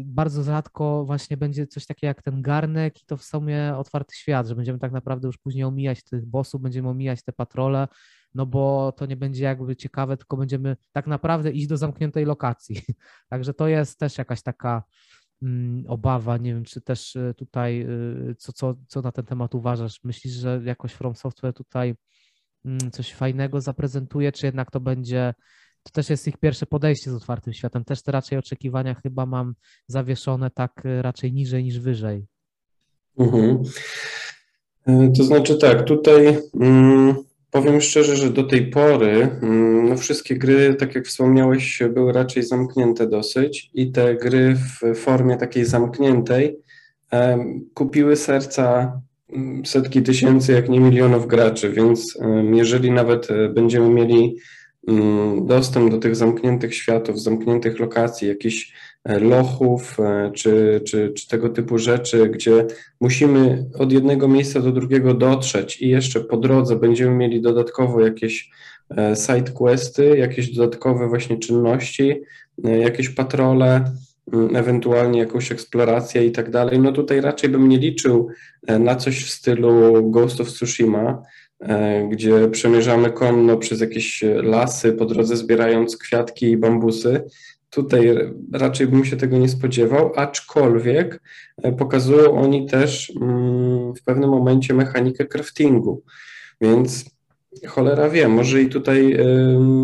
bardzo 0.05 0.43
rzadko 0.43 1.05
właśnie 1.05 1.37
będzie 1.37 1.67
coś 1.67 1.87
takiego 1.87 2.09
jak 2.09 2.23
ten 2.23 2.43
garnek 2.43 3.03
i 3.03 3.07
to 3.07 3.17
w 3.17 3.25
sumie 3.25 3.77
otwarty 3.77 4.17
świat, 4.17 4.47
że 4.47 4.55
będziemy 4.55 4.79
tak 4.79 4.93
naprawdę 4.93 5.27
już 5.27 5.39
później 5.39 5.65
omijać 5.65 6.05
tych 6.05 6.27
bossów, 6.27 6.63
będziemy 6.63 6.89
omijać 6.89 7.23
te 7.23 7.33
patrole, 7.33 7.89
no 8.35 8.47
bo 8.47 8.93
to 8.97 9.07
nie 9.07 9.17
będzie 9.17 9.45
jakby 9.45 9.77
ciekawe, 9.77 10.17
tylko 10.17 10.37
będziemy 10.37 10.77
tak 10.93 11.07
naprawdę 11.07 11.51
iść 11.51 11.67
do 11.67 11.77
zamkniętej 11.77 12.25
lokacji. 12.25 12.83
Także 13.31 13.55
to 13.55 13.69
jest 13.69 13.99
też 13.99 14.19
jakaś 14.19 14.43
taka 14.43 14.83
mm, 15.43 15.85
obawa. 15.89 16.37
Nie 16.37 16.55
wiem, 16.55 16.65
czy 16.65 16.81
też 16.81 17.17
y, 17.17 17.35
tutaj, 17.37 17.87
y, 18.31 18.35
co, 18.39 18.53
co, 18.53 18.75
co 18.89 19.03
na 19.03 19.13
ten 19.13 19.25
temat 19.25 19.55
uważasz? 19.55 20.05
Myślisz, 20.05 20.33
że 20.33 20.61
jakoś 20.65 20.93
From 20.93 21.15
Software 21.15 21.55
tutaj 21.55 21.95
mm, 22.65 22.91
coś 22.91 23.13
fajnego 23.15 23.61
zaprezentuje, 23.61 24.33
czy 24.33 24.47
jednak 24.47 24.71
to 24.71 24.81
będzie, 24.81 25.35
to 25.83 25.91
też 25.91 26.11
jest 26.11 26.29
ich 26.29 26.37
pierwsze 26.37 26.67
podejście 26.67 27.11
z 27.11 27.15
otwartym 27.15 27.53
światem. 27.53 27.85
Też 27.85 28.03
te 28.03 28.13
raczej 28.13 28.39
oczekiwania 28.39 28.95
chyba 28.95 29.27
mam 29.27 29.55
zawieszone 29.87 30.51
tak 30.51 30.87
y, 30.87 31.03
raczej 31.03 31.33
niżej 31.33 31.65
niż 31.65 31.79
wyżej. 31.79 32.27
Mhm. 33.19 33.63
To 35.17 35.25
znaczy 35.25 35.59
tak, 35.59 35.85
tutaj. 35.85 36.39
Mm 36.61 37.32
Powiem 37.53 37.81
szczerze, 37.81 38.17
że 38.17 38.31
do 38.31 38.43
tej 38.43 38.71
pory 38.71 39.29
mm, 39.43 39.89
no 39.89 39.97
wszystkie 39.97 40.37
gry, 40.37 40.75
tak 40.75 40.95
jak 40.95 41.07
wspomniałeś, 41.07 41.83
były 41.95 42.13
raczej 42.13 42.43
zamknięte 42.43 43.07
dosyć 43.07 43.71
i 43.75 43.93
te 43.93 44.15
gry 44.15 44.55
w 44.55 44.99
formie 44.99 45.37
takiej 45.37 45.65
zamkniętej 45.65 46.57
kupiły 47.75 48.17
serca 48.17 48.93
mm, 49.33 49.67
setki 49.67 50.03
tysięcy, 50.03 50.53
jak 50.53 50.69
nie 50.69 50.81
milionów 50.81 51.27
graczy, 51.27 51.71
więc 51.71 52.19
jeżeli 52.53 52.91
nawet 52.91 53.31
e, 53.31 53.49
będziemy 53.49 53.89
mieli 53.89 54.37
mm, 54.89 55.47
dostęp 55.47 55.91
do 55.91 55.99
tych 55.99 56.17
zamkniętych 56.17 56.75
światów, 56.75 57.23
zamkniętych 57.23 57.81
lokacji, 57.81 58.29
jakichś 58.29 58.73
lochów 59.05 60.01
e, 60.01 60.31
czy, 60.35 60.81
czy, 60.87 61.13
czy 61.17 61.29
tego 61.29 61.49
typu 61.49 61.79
rzeczy, 61.79 62.29
gdzie 62.29 62.67
musimy 63.01 63.67
od 63.79 63.93
jednego 63.93 64.29
miejsca 64.29 64.61
do 64.61 64.73
drugiego 64.73 65.15
dotrzeć 65.15 65.83
i 65.83 65.89
jeszcze 65.89 66.21
po 66.21 66.37
drodze 66.37 66.77
będziemy 66.77 67.15
mieli 67.15 67.41
dodatkowo 67.41 68.01
jakieś 68.01 68.51
e, 68.97 69.17
side 69.17 69.51
questy, 69.51 70.17
jakieś 70.19 70.55
dodatkowe 70.55 71.09
właśnie 71.09 71.39
czynności, 71.39 72.23
jakieś 72.65 73.09
patrole, 73.09 73.85
ewentualnie 74.55 75.19
jakąś 75.19 75.53
eksplorację 75.53 76.27
i 76.27 76.33
tak 76.33 76.51
dalej, 76.51 76.79
no 76.79 76.93
tutaj 76.93 77.21
raczej 77.21 77.51
bym 77.51 77.69
nie 77.69 77.79
liczył 77.79 78.29
na 78.79 78.97
coś 78.97 79.25
w 79.25 79.31
stylu 79.31 80.11
Ghost 80.11 80.41
of 80.41 80.49
Tsushima, 80.49 81.23
gdzie 82.11 82.49
przemierzamy 82.49 83.11
konno 83.11 83.57
przez 83.57 83.81
jakieś 83.81 84.25
lasy, 84.43 84.93
po 84.93 85.05
drodze 85.05 85.37
zbierając 85.37 85.97
kwiatki 85.97 86.51
i 86.51 86.57
bambusy, 86.57 87.25
Tutaj 87.73 88.17
raczej 88.53 88.87
bym 88.87 89.05
się 89.05 89.17
tego 89.17 89.39
nie 89.39 89.49
spodziewał, 89.49 90.13
aczkolwiek 90.17 91.23
e, 91.63 91.73
pokazują 91.73 92.41
oni 92.41 92.67
też 92.67 93.13
mm, 93.21 93.95
w 93.95 94.03
pewnym 94.03 94.31
momencie 94.31 94.75
mechanikę 94.75 95.27
craftingu, 95.27 96.03
więc 96.61 97.05
cholera 97.67 98.09
wie, 98.09 98.29
może 98.29 98.63
i 98.63 98.69
tutaj 98.69 99.17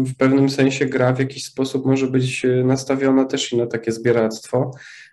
w 0.07 0.17
pewnym 0.19 0.51
sensie 0.51 0.87
gra 0.87 1.13
w 1.13 1.19
jakiś 1.19 1.45
sposób 1.45 1.87
może 1.87 2.07
być 2.07 2.45
e, 2.45 2.49
nastawiona 2.49 3.25
też 3.25 3.53
i 3.53 3.57
na 3.57 3.67
takie 3.67 3.93
zbieractwo, 3.93 4.71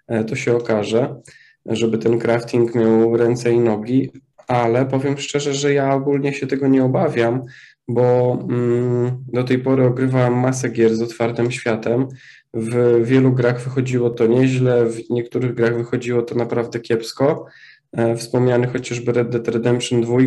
e, 0.07 0.23
to 0.23 0.35
się 0.35 0.55
okaże, 0.55 1.21
żeby 1.65 1.97
ten 1.97 2.19
crafting 2.19 2.75
miał 2.75 3.17
ręce 3.17 3.51
i 3.51 3.59
nogi, 3.59 4.11
ale 4.47 4.85
powiem 4.85 5.17
szczerze, 5.17 5.53
że 5.53 5.73
ja 5.73 5.93
ogólnie 5.93 6.33
się 6.33 6.47
tego 6.47 6.67
nie 6.67 6.83
obawiam, 6.83 7.41
bo 7.87 8.37
mm, 8.49 9.23
do 9.33 9.43
tej 9.43 9.59
pory 9.59 9.85
ogrywałem 9.85 10.33
masę 10.33 10.69
gier 10.69 10.95
z 10.95 11.01
otwartym 11.01 11.51
światem, 11.51 12.07
w 12.55 13.01
wielu 13.03 13.31
grach 13.31 13.63
wychodziło 13.63 14.09
to 14.09 14.27
nieźle, 14.27 14.85
w 14.85 15.09
niektórych 15.09 15.53
grach 15.53 15.77
wychodziło 15.77 16.21
to 16.21 16.35
naprawdę 16.35 16.79
kiepsko. 16.79 17.45
E, 17.91 18.15
wspomniany 18.15 18.67
chociażby 18.67 19.11
Red 19.11 19.29
Dead 19.29 19.47
Redemption 19.47 20.01
2, 20.01 20.17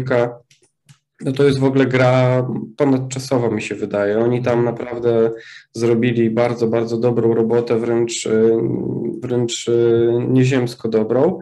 no 1.24 1.32
to 1.32 1.44
jest 1.44 1.58
w 1.58 1.64
ogóle 1.64 1.86
gra 1.86 2.46
ponadczasowa, 2.76 3.50
mi 3.50 3.62
się 3.62 3.74
wydaje. 3.74 4.18
Oni 4.18 4.42
tam 4.42 4.64
naprawdę 4.64 5.30
zrobili 5.72 6.30
bardzo, 6.30 6.66
bardzo 6.66 6.98
dobrą 6.98 7.34
robotę, 7.34 7.78
wręcz, 7.78 8.26
e, 8.26 8.30
wręcz 9.20 9.68
e, 9.68 9.72
nieziemsko 10.28 10.88
dobrą. 10.88 11.40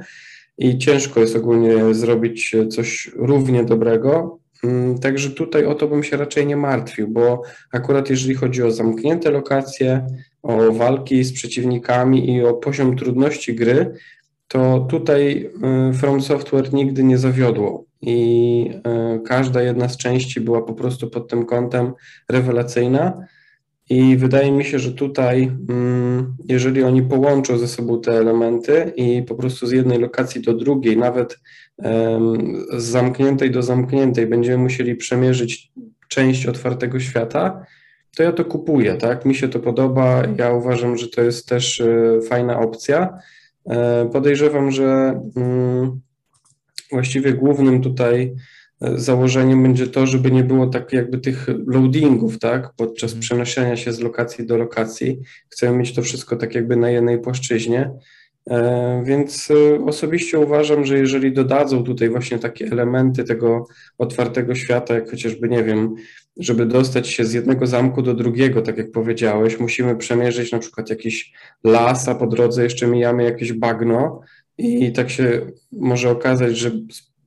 I 0.58 0.78
ciężko 0.78 1.20
jest 1.20 1.36
ogólnie 1.36 1.94
zrobić 1.94 2.56
coś 2.70 3.10
równie 3.16 3.64
dobrego. 3.64 4.38
Mm, 4.66 4.98
także 4.98 5.30
tutaj 5.30 5.64
o 5.66 5.74
to 5.74 5.88
bym 5.88 6.02
się 6.02 6.16
raczej 6.16 6.46
nie 6.46 6.56
martwił, 6.56 7.08
bo 7.08 7.42
akurat 7.72 8.10
jeżeli 8.10 8.34
chodzi 8.34 8.62
o 8.62 8.70
zamknięte 8.70 9.30
lokacje, 9.30 10.06
o 10.42 10.72
walki 10.72 11.24
z 11.24 11.32
przeciwnikami 11.32 12.34
i 12.34 12.44
o 12.44 12.54
poziom 12.54 12.96
trudności 12.96 13.54
gry, 13.54 13.92
to 14.48 14.86
tutaj 14.90 15.50
y, 15.90 15.94
From 15.94 16.22
Software 16.22 16.72
nigdy 16.72 17.04
nie 17.04 17.18
zawiodło 17.18 17.84
i 18.02 18.70
y, 19.16 19.20
każda 19.22 19.62
jedna 19.62 19.88
z 19.88 19.96
części 19.96 20.40
była 20.40 20.62
po 20.62 20.74
prostu 20.74 21.10
pod 21.10 21.28
tym 21.28 21.46
kątem 21.46 21.92
rewelacyjna. 22.28 23.26
I 23.90 24.16
wydaje 24.16 24.52
mi 24.52 24.64
się, 24.64 24.78
że 24.78 24.92
tutaj, 24.92 25.52
mm, 25.68 26.36
jeżeli 26.48 26.82
oni 26.82 27.02
połączą 27.02 27.58
ze 27.58 27.68
sobą 27.68 28.00
te 28.00 28.12
elementy 28.12 28.92
i 28.96 29.22
po 29.22 29.34
prostu 29.34 29.66
z 29.66 29.72
jednej 29.72 29.98
lokacji 29.98 30.42
do 30.42 30.54
drugiej, 30.54 30.96
nawet 30.96 31.38
z 32.76 32.84
zamkniętej 32.84 33.50
do 33.50 33.62
zamkniętej, 33.62 34.26
będziemy 34.26 34.58
musieli 34.58 34.96
przemierzyć 34.96 35.72
część 36.08 36.46
otwartego 36.46 37.00
świata, 37.00 37.66
to 38.16 38.22
ja 38.22 38.32
to 38.32 38.44
kupuję, 38.44 38.94
tak? 38.94 39.24
Mi 39.24 39.34
się 39.34 39.48
to 39.48 39.60
podoba. 39.60 40.22
Ja 40.38 40.52
uważam, 40.52 40.98
że 40.98 41.08
to 41.08 41.22
jest 41.22 41.48
też 41.48 41.80
e, 41.80 42.20
fajna 42.28 42.58
opcja. 42.58 43.18
E, 43.70 44.08
podejrzewam, 44.12 44.70
że 44.70 45.20
mm, 45.36 46.00
właściwie 46.92 47.32
głównym 47.32 47.82
tutaj 47.82 48.34
założeniem 48.80 49.62
będzie 49.62 49.86
to, 49.86 50.06
żeby 50.06 50.30
nie 50.30 50.44
było 50.44 50.66
tak 50.66 50.92
jakby 50.92 51.18
tych 51.18 51.46
loadingów, 51.66 52.38
tak? 52.38 52.72
Podczas 52.76 53.10
mhm. 53.10 53.20
przenoszenia 53.20 53.76
się 53.76 53.92
z 53.92 54.00
lokacji 54.00 54.46
do 54.46 54.56
lokacji. 54.56 55.20
Chcemy 55.48 55.78
mieć 55.78 55.94
to 55.94 56.02
wszystko 56.02 56.36
tak 56.36 56.54
jakby 56.54 56.76
na 56.76 56.90
jednej 56.90 57.18
płaszczyźnie. 57.18 57.90
E, 58.50 59.02
więc 59.04 59.48
e, 59.50 59.84
osobiście 59.84 60.38
uważam, 60.38 60.84
że 60.84 60.98
jeżeli 60.98 61.32
dodadzą 61.32 61.84
tutaj 61.84 62.08
właśnie 62.08 62.38
takie 62.38 62.66
elementy 62.66 63.24
tego 63.24 63.66
otwartego 63.98 64.54
świata, 64.54 64.94
jak 64.94 65.10
chociażby, 65.10 65.48
nie 65.48 65.64
wiem, 65.64 65.94
żeby 66.36 66.66
dostać 66.66 67.08
się 67.08 67.24
z 67.24 67.32
jednego 67.32 67.66
zamku 67.66 68.02
do 68.02 68.14
drugiego, 68.14 68.62
tak 68.62 68.78
jak 68.78 68.90
powiedziałeś, 68.90 69.60
musimy 69.60 69.96
przemierzyć 69.96 70.52
na 70.52 70.58
przykład 70.58 70.90
jakiś 70.90 71.32
las, 71.64 72.08
a 72.08 72.14
po 72.14 72.26
drodze 72.26 72.62
jeszcze 72.62 72.86
mijamy 72.86 73.24
jakieś 73.24 73.52
bagno 73.52 74.20
i 74.58 74.92
tak 74.92 75.10
się 75.10 75.46
może 75.72 76.10
okazać, 76.10 76.58
że 76.58 76.70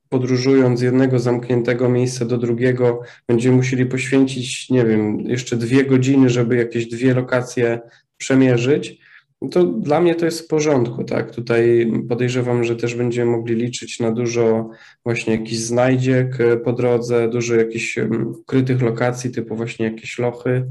podróżując 0.10 0.80
z 0.80 0.82
jednego 0.82 1.19
zamkniętego 1.19 1.89
miejsca 1.89 2.26
do 2.26 2.38
drugiego, 2.38 3.02
będziemy 3.28 3.56
musieli 3.56 3.86
poświęcić, 3.86 4.69
nie 4.69 4.86
wiem, 4.86 5.19
jeszcze 5.19 5.58
dwie 5.58 5.86
godziny, 5.86 6.30
żeby 6.30 6.56
jakieś 6.56 6.88
dwie 6.88 7.13
lokacje 7.13 7.80
przemierzyć 8.17 9.00
to 9.52 9.63
dla 9.63 10.02
mnie 10.02 10.15
to 10.15 10.26
jest 10.26 10.41
w 10.41 10.48
porządku, 10.48 11.04
tak? 11.04 11.32
Tutaj 11.32 11.91
podejrzewam, 12.10 12.63
że 12.63 12.76
też 12.76 12.95
będziemy 12.95 13.32
mogli 13.32 13.56
liczyć 13.56 14.00
na 14.00 14.12
dużo 14.12 14.69
właśnie 15.06 15.34
jakichś 15.34 15.58
znajdziek 15.58 16.41
e, 16.41 16.58
po 16.58 16.74
drodze, 16.74 17.30
dużo 17.30 17.56
jakichś 17.56 17.98
ukrytych 18.39 18.82
lokacji, 18.82 19.32
typu 19.32 19.56
właśnie 19.56 19.86
jakieś 19.86 20.19
lochy. 20.19 20.69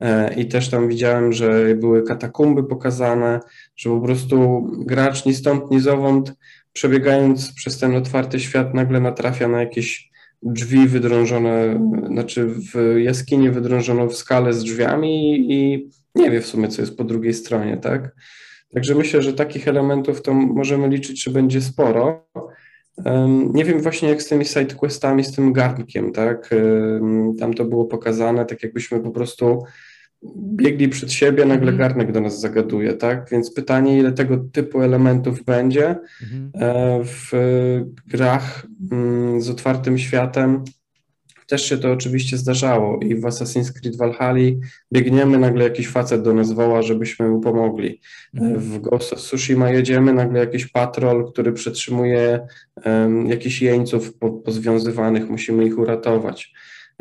E, 0.00 0.34
I 0.34 0.46
też 0.46 0.68
tam 0.70 0.88
widziałem, 0.88 1.32
że 1.32 1.74
były 1.74 2.02
katakumby 2.02 2.64
pokazane, 2.64 3.40
że 3.76 3.90
po 3.90 4.00
prostu 4.00 4.66
gracz 4.78 5.24
ni 5.24 5.34
stąd, 5.34 5.70
ni 5.70 5.80
zowąd 5.80 6.34
przebiegając 6.72 7.54
przez 7.54 7.78
ten 7.78 7.96
otwarty 7.96 8.40
świat 8.40 8.74
nagle 8.74 9.00
natrafia 9.00 9.48
na 9.48 9.60
jakieś 9.60 10.10
drzwi 10.42 10.88
wydrążone, 10.88 11.80
znaczy 12.06 12.46
w 12.46 12.96
jaskini 12.98 13.50
wydrążoną 13.50 14.08
w 14.08 14.16
skale 14.16 14.52
z 14.52 14.64
drzwiami 14.64 15.40
i 15.52 15.90
nie 16.14 16.30
wie 16.30 16.40
w 16.40 16.46
sumie, 16.46 16.68
co 16.68 16.82
jest 16.82 16.96
po 16.96 17.04
drugiej 17.04 17.34
stronie, 17.34 17.76
tak? 17.76 18.14
Także 18.74 18.94
myślę, 18.94 19.22
że 19.22 19.32
takich 19.32 19.68
elementów 19.68 20.22
to 20.22 20.34
możemy 20.34 20.88
liczyć, 20.88 21.22
że 21.22 21.30
będzie 21.30 21.60
sporo. 21.60 22.26
Nie 23.52 23.64
wiem 23.64 23.80
właśnie 23.80 24.08
jak 24.08 24.22
z 24.22 24.28
tymi 24.28 24.44
sidequestami, 24.44 25.24
z 25.24 25.32
tym 25.32 25.52
garnkiem, 25.52 26.12
tak? 26.12 26.50
Tam 27.38 27.54
to 27.54 27.64
było 27.64 27.84
pokazane, 27.84 28.46
tak 28.46 28.62
jakbyśmy 28.62 29.00
po 29.00 29.10
prostu 29.10 29.62
biegli 30.36 30.88
przed 30.88 31.12
siebie, 31.12 31.44
nagle 31.44 31.70
mhm. 31.70 31.78
garnek 31.78 32.12
do 32.12 32.20
nas 32.20 32.40
zagaduje, 32.40 32.92
tak? 32.92 33.28
Więc 33.30 33.54
pytanie, 33.54 33.98
ile 33.98 34.12
tego 34.12 34.36
typu 34.52 34.82
elementów 34.82 35.44
będzie 35.44 35.96
mhm. 36.22 36.50
e, 36.54 37.00
w 37.04 37.30
grach 38.06 38.66
mm, 38.92 39.42
z 39.42 39.50
otwartym 39.50 39.98
światem. 39.98 40.64
Też 41.46 41.68
się 41.68 41.78
to 41.78 41.92
oczywiście 41.92 42.36
zdarzało 42.36 42.98
i 43.00 43.14
w 43.14 43.22
Assassin's 43.22 43.72
Creed 43.72 43.96
Valhalla 43.96 44.50
biegniemy, 44.92 45.38
nagle 45.38 45.64
jakiś 45.64 45.88
facet 45.88 46.22
do 46.22 46.34
nas 46.34 46.52
woła, 46.52 46.82
żebyśmy 46.82 47.28
mu 47.28 47.40
pomogli. 47.40 48.00
Mhm. 48.34 48.60
W 48.60 48.78
Ghost 48.78 49.12
of 49.12 49.18
Tsushima 49.18 49.70
jedziemy, 49.70 50.12
nagle 50.12 50.40
jakiś 50.40 50.66
patrol, 50.66 51.32
który 51.32 51.52
przetrzymuje 51.52 52.46
um, 52.84 53.26
jakichś 53.26 53.62
jeńców 53.62 54.18
po, 54.18 54.30
pozwiązywanych, 54.30 55.30
musimy 55.30 55.64
ich 55.64 55.78
uratować. 55.78 56.52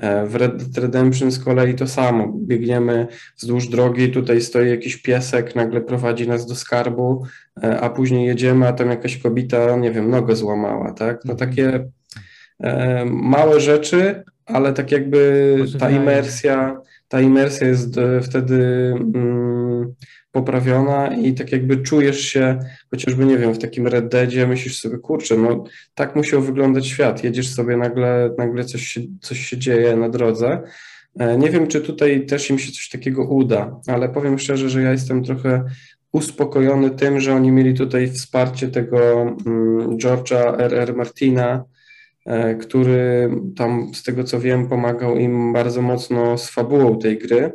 E, 0.02 0.26
w 0.26 0.36
Red 0.36 0.58
Dead 0.58 0.78
Redemption 0.78 1.32
z 1.32 1.40
kolei 1.44 1.76
to 1.76 1.88
samo. 1.88 2.34
Biegniemy 2.36 3.08
wzdłuż 3.38 3.68
drogi, 3.68 4.10
tutaj 4.10 4.42
stoi 4.42 4.70
jakiś 4.70 4.98
piesek, 4.98 5.56
nagle 5.56 5.82
prowadzi 5.82 6.28
nas 6.28 6.46
do 6.46 6.56
skarbu, 6.56 7.26
e, 7.64 7.80
a 7.80 7.90
później 7.90 8.28
jedziemy, 8.28 8.68
a 8.68 8.74
tam 8.74 8.90
jakaś 8.90 9.18
kobieta, 9.18 9.76
nie 9.76 9.92
wiem, 9.92 10.10
nogę 10.10 10.36
złamała, 10.36 10.92
tak? 10.92 11.26
No 11.26 11.36
takie 11.36 11.90
e, 12.60 13.06
małe 13.06 13.60
rzeczy, 13.60 14.24
ale 14.46 14.74
tak 14.74 14.92
jakby 14.92 15.56
ta 15.80 15.90
imersja, 15.90 16.82
ta 17.08 17.22
imersja 17.22 17.68
jest 17.68 18.00
wtedy 18.24 18.56
mm, 19.16 19.94
poprawiona 20.32 21.16
i 21.16 21.34
tak 21.34 21.52
jakby 21.52 21.78
czujesz 21.78 22.22
się, 22.22 22.60
chociażby 22.92 23.26
nie 23.26 23.38
wiem, 23.38 23.54
w 23.54 23.60
takim 23.60 23.88
Red 23.88 24.08
Deadzie, 24.08 24.48
myślisz 24.48 24.82
sobie, 24.82 24.98
kurczę, 24.98 25.38
no 25.38 25.64
tak 25.96 26.16
musiał 26.16 26.42
wyglądać 26.42 26.88
świat, 26.88 27.24
jedziesz 27.24 27.54
sobie, 27.54 27.78
nagle, 27.78 28.30
nagle 28.38 28.64
coś, 28.64 28.82
się, 28.82 29.02
coś 29.22 29.40
się 29.40 29.58
dzieje 29.58 29.96
na 29.96 30.10
drodze. 30.10 30.62
E, 31.20 31.38
nie 31.38 31.50
wiem, 31.50 31.68
czy 31.68 31.82
tutaj 31.82 32.26
też 32.26 32.50
im 32.50 32.60
się 32.60 32.72
coś 32.72 32.90
takiego 32.90 33.24
uda, 33.24 33.80
ale 33.88 34.10
powiem 34.10 34.40
szczerze, 34.40 34.70
że 34.70 34.82
ja 34.82 34.92
jestem 34.92 35.24
trochę 35.24 35.66
uspokojony 36.12 36.90
tym, 36.90 37.20
że 37.20 37.36
oni 37.36 37.52
mieli 37.52 37.74
tutaj 37.74 38.12
wsparcie 38.12 38.68
tego 38.68 39.22
mm, 39.22 39.98
George'a 39.98 40.62
R.R. 40.62 40.96
Martina, 40.96 41.64
E, 42.30 42.56
który 42.56 43.30
tam, 43.56 43.92
z 43.94 44.04
tego 44.04 44.24
co 44.24 44.40
wiem, 44.40 44.70
pomagał 44.70 45.18
im 45.18 45.54
bardzo 45.54 45.82
mocno 45.82 46.38
z 46.38 46.50
fabułą 46.50 47.00
tej 47.00 47.18
gry. 47.18 47.52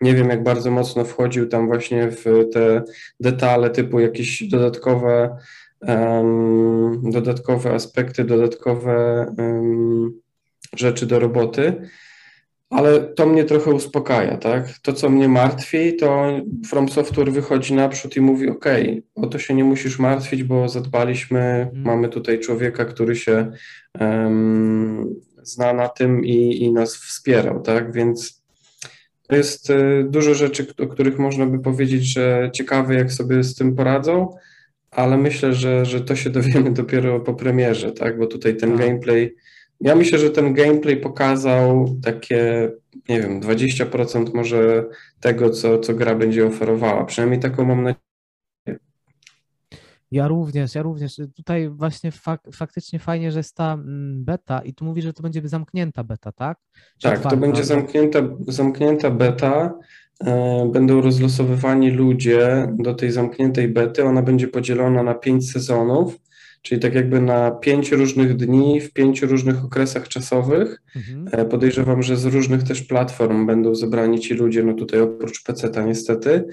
Nie 0.00 0.14
wiem, 0.14 0.28
jak 0.28 0.42
bardzo 0.42 0.70
mocno 0.70 1.04
wchodził 1.04 1.48
tam 1.48 1.66
właśnie 1.66 2.10
w 2.10 2.24
te 2.52 2.82
detale, 3.20 3.70
typu 3.70 4.00
jakieś 4.00 4.48
dodatkowe, 4.48 5.36
um, 5.80 7.00
dodatkowe 7.10 7.74
aspekty, 7.74 8.24
dodatkowe 8.24 9.26
um, 9.38 10.20
rzeczy 10.76 11.06
do 11.06 11.18
roboty 11.18 11.88
ale 12.70 13.00
to 13.00 13.26
mnie 13.26 13.44
trochę 13.44 13.70
uspokaja, 13.70 14.36
tak? 14.36 14.78
To, 14.78 14.92
co 14.92 15.10
mnie 15.10 15.28
martwi, 15.28 15.96
to 15.96 16.30
From 16.68 16.88
Software 16.88 17.32
wychodzi 17.32 17.74
naprzód 17.74 18.16
i 18.16 18.20
mówi, 18.20 18.48
ok, 18.48 18.64
o 19.14 19.26
to 19.26 19.38
się 19.38 19.54
nie 19.54 19.64
musisz 19.64 19.98
martwić, 19.98 20.42
bo 20.42 20.68
zadbaliśmy, 20.68 21.40
hmm. 21.40 21.82
mamy 21.84 22.08
tutaj 22.08 22.40
człowieka, 22.40 22.84
który 22.84 23.16
się 23.16 23.52
um, 24.00 25.14
zna 25.42 25.72
na 25.72 25.88
tym 25.88 26.24
i, 26.24 26.62
i 26.62 26.72
nas 26.72 26.96
wspierał, 26.96 27.62
tak? 27.62 27.92
Więc 27.92 28.37
jest 29.36 29.70
y, 29.70 30.06
dużo 30.10 30.34
rzeczy, 30.34 30.66
o 30.78 30.86
których 30.86 31.18
można 31.18 31.46
by 31.46 31.58
powiedzieć, 31.58 32.12
że 32.12 32.50
ciekawe, 32.54 32.94
jak 32.94 33.12
sobie 33.12 33.44
z 33.44 33.54
tym 33.54 33.76
poradzą, 33.76 34.36
ale 34.90 35.16
myślę, 35.16 35.54
że, 35.54 35.84
że 35.84 36.00
to 36.00 36.16
się 36.16 36.30
dowiemy 36.30 36.72
dopiero 36.72 37.20
po 37.20 37.34
premierze, 37.34 37.92
tak? 37.92 38.18
Bo 38.18 38.26
tutaj 38.26 38.56
ten 38.56 38.70
tak. 38.70 38.86
gameplay 38.86 39.34
ja 39.80 39.94
myślę, 39.94 40.18
że 40.18 40.30
ten 40.30 40.54
gameplay 40.54 40.96
pokazał 40.96 41.96
takie, 42.02 42.70
nie 43.08 43.20
wiem, 43.20 43.40
20% 43.40 44.34
może 44.34 44.86
tego, 45.20 45.50
co, 45.50 45.78
co 45.78 45.94
gra 45.94 46.14
będzie 46.14 46.46
oferowała. 46.46 47.04
Przynajmniej 47.04 47.40
taką 47.40 47.64
mam 47.64 47.82
nadzieję. 47.82 48.07
Ja 50.10 50.28
również, 50.28 50.74
ja 50.74 50.82
również. 50.82 51.16
Tutaj 51.36 51.68
właśnie 51.68 52.12
fak, 52.12 52.40
faktycznie 52.52 52.98
fajnie, 52.98 53.32
że 53.32 53.38
jest 53.38 53.56
ta 53.56 53.72
mm, 53.72 54.24
beta 54.24 54.60
i 54.60 54.74
tu 54.74 54.84
mówi, 54.84 55.02
że 55.02 55.12
to 55.12 55.22
będzie 55.22 55.48
zamknięta 55.48 56.04
beta, 56.04 56.32
tak? 56.32 56.58
Czy 56.98 57.08
tak, 57.08 57.16
otwarta? 57.16 57.30
to 57.30 57.36
będzie 57.36 57.64
zamknięta, 57.64 58.18
zamknięta 58.48 59.10
beta. 59.10 59.74
E, 60.24 60.68
będą 60.72 61.00
rozlosowywani 61.00 61.90
ludzie 61.90 62.68
do 62.78 62.94
tej 62.94 63.10
zamkniętej 63.10 63.68
bety. 63.68 64.04
Ona 64.04 64.22
będzie 64.22 64.48
podzielona 64.48 65.02
na 65.02 65.14
pięć 65.14 65.50
sezonów 65.50 66.18
czyli 66.62 66.80
tak 66.80 66.94
jakby 66.94 67.20
na 67.20 67.50
pięć 67.50 67.92
różnych 67.92 68.36
dni, 68.36 68.80
w 68.80 68.92
pięciu 68.92 69.26
różnych 69.26 69.64
okresach 69.64 70.08
czasowych. 70.08 70.82
Mhm. 70.96 71.28
E, 71.32 71.44
podejrzewam, 71.44 72.02
że 72.02 72.16
z 72.16 72.24
różnych 72.24 72.62
też 72.62 72.82
platform 72.82 73.46
będą 73.46 73.74
zebrani 73.74 74.20
ci 74.20 74.34
ludzie, 74.34 74.62
no 74.64 74.74
tutaj 74.74 75.00
oprócz 75.00 75.42
PC-ta 75.42 75.82
niestety. 75.82 76.44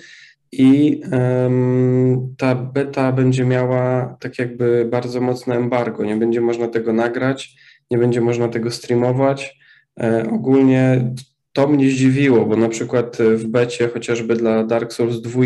I 0.52 1.02
um, 1.12 2.36
ta 2.38 2.56
beta 2.56 3.12
będzie 3.12 3.46
miała 3.46 4.18
tak 4.20 4.40
jakby 4.40 4.88
bardzo 4.92 5.22
mocne 5.22 5.56
embargo. 5.56 6.06
Nie 6.06 6.16
będzie 6.16 6.42
można 6.42 6.68
tego 6.68 6.94
nagrać, 6.94 7.56
nie 7.92 7.98
będzie 7.98 8.22
można 8.22 8.48
tego 8.48 8.72
streamować. 8.72 9.60
E, 10.00 10.30
ogólnie 10.32 11.14
to 11.54 11.68
mnie 11.68 11.90
zdziwiło, 11.90 12.46
bo 12.46 12.56
na 12.56 12.70
przykład 12.70 13.18
w 13.36 13.46
becie, 13.46 13.88
chociażby 13.88 14.36
dla 14.36 14.64
Dark 14.64 14.94
Souls 14.94 15.22
2, 15.22 15.44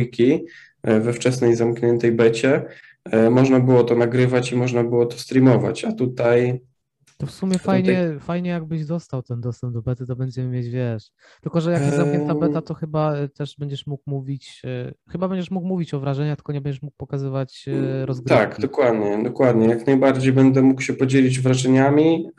e, 0.84 1.00
we 1.00 1.14
wczesnej 1.14 1.56
zamkniętej 1.56 2.12
becie, 2.12 2.66
E, 3.12 3.30
można 3.30 3.60
było 3.60 3.84
to 3.84 3.96
nagrywać 3.96 4.52
i 4.52 4.56
można 4.56 4.84
było 4.84 5.06
to 5.06 5.18
streamować, 5.18 5.86
a 5.86 5.92
tutaj 5.92 6.62
to 7.20 7.28
w 7.28 7.32
sumie 7.32 7.58
fajnie, 7.58 8.04
tutaj... 8.04 8.20
fajnie 8.20 8.50
jakbyś 8.50 8.86
dostał 8.86 9.24
ten 9.24 9.42
dostęp 9.42 9.74
do 9.74 9.82
bety, 9.82 10.06
to 10.06 10.16
będziemy 10.16 10.50
mieć, 10.50 10.70
wiesz. 10.70 11.12
Tylko, 11.42 11.62
że 11.62 11.72
jak 11.72 11.82
jest 11.82 11.98
zamknięta 11.98 12.36
beta, 12.36 12.62
to 12.62 12.74
chyba 12.74 13.16
e, 13.16 13.30
też 13.30 13.56
będziesz 13.58 13.88
mógł 13.88 14.04
mówić, 14.06 14.62
e, 14.66 14.94
chyba 15.10 15.28
będziesz 15.28 15.52
mógł 15.52 15.68
mówić 15.68 15.94
o 15.94 16.00
wrażeniach, 16.00 16.38
tylko 16.38 16.54
nie 16.54 16.62
będziesz 16.62 16.82
mógł 16.82 16.98
pokazywać 16.98 17.66
rozgrywki. 18.06 18.40
Tak, 18.40 18.60
dokładnie, 18.60 19.24
dokładnie. 19.24 19.68
Jak 19.68 19.88
najbardziej 19.88 20.34
będę 20.34 20.62
mógł 20.62 20.82
się 20.82 20.94
podzielić 20.94 21.40
wrażeniami, 21.40 22.30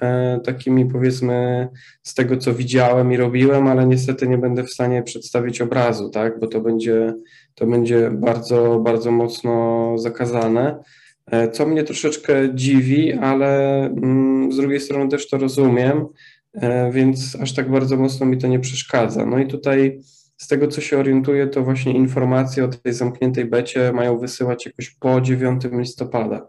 takimi 0.45 0.87
powiedzmy 0.87 1.69
z 2.03 2.15
tego, 2.15 2.37
co 2.37 2.55
widziałem 2.55 3.13
i 3.13 3.17
robiłem, 3.17 3.67
ale 3.67 3.87
niestety 3.87 4.29
nie 4.29 4.39
będę 4.39 4.65
w 4.65 4.71
stanie 4.71 5.03
przedstawić 5.03 5.61
obrazu, 5.61 6.11
tak, 6.11 6.41
bo 6.41 6.47
to 6.47 6.61
będzie 6.61 7.15
to 7.55 7.67
będzie 7.67 8.11
bardzo, 8.11 8.81
bardzo 8.85 9.11
mocno 9.11 9.93
zakazane. 9.99 10.83
E, 11.31 11.51
co 11.51 11.67
mnie 11.67 11.85
troszeczkę 11.85 12.55
dziwi, 12.55 13.13
ale 13.13 13.81
mm, 13.87 14.53
z 14.53 14.57
drugiej 14.57 14.81
strony 14.81 15.11
też 15.11 15.29
to 15.29 15.39
rozumiem, 15.39 16.07
e, 16.55 16.93
więc 16.93 17.37
aż 17.41 17.55
tak 17.55 17.71
bardzo 17.71 17.97
mocno 17.97 18.27
mi 18.27 18.39
to 18.39 18.47
nie 18.47 18.61
przeszkadza. 18.61 19.27
No 19.27 19.39
i 19.39 19.47
tutaj 19.47 20.01
z 20.37 20.49
tego, 20.49 20.69
co 20.69 20.81
się 20.81 20.99
orientuję, 20.99 21.47
to 21.47 21.63
właśnie 21.63 21.93
informacje 21.93 22.65
o 22.65 22.69
tej 22.69 22.93
zamkniętej 22.93 23.45
becie 23.45 23.93
mają 23.93 24.19
wysyłać 24.19 24.67
jakoś 24.67 24.91
po 24.91 25.21
9 25.21 25.63
listopada. 25.73 26.49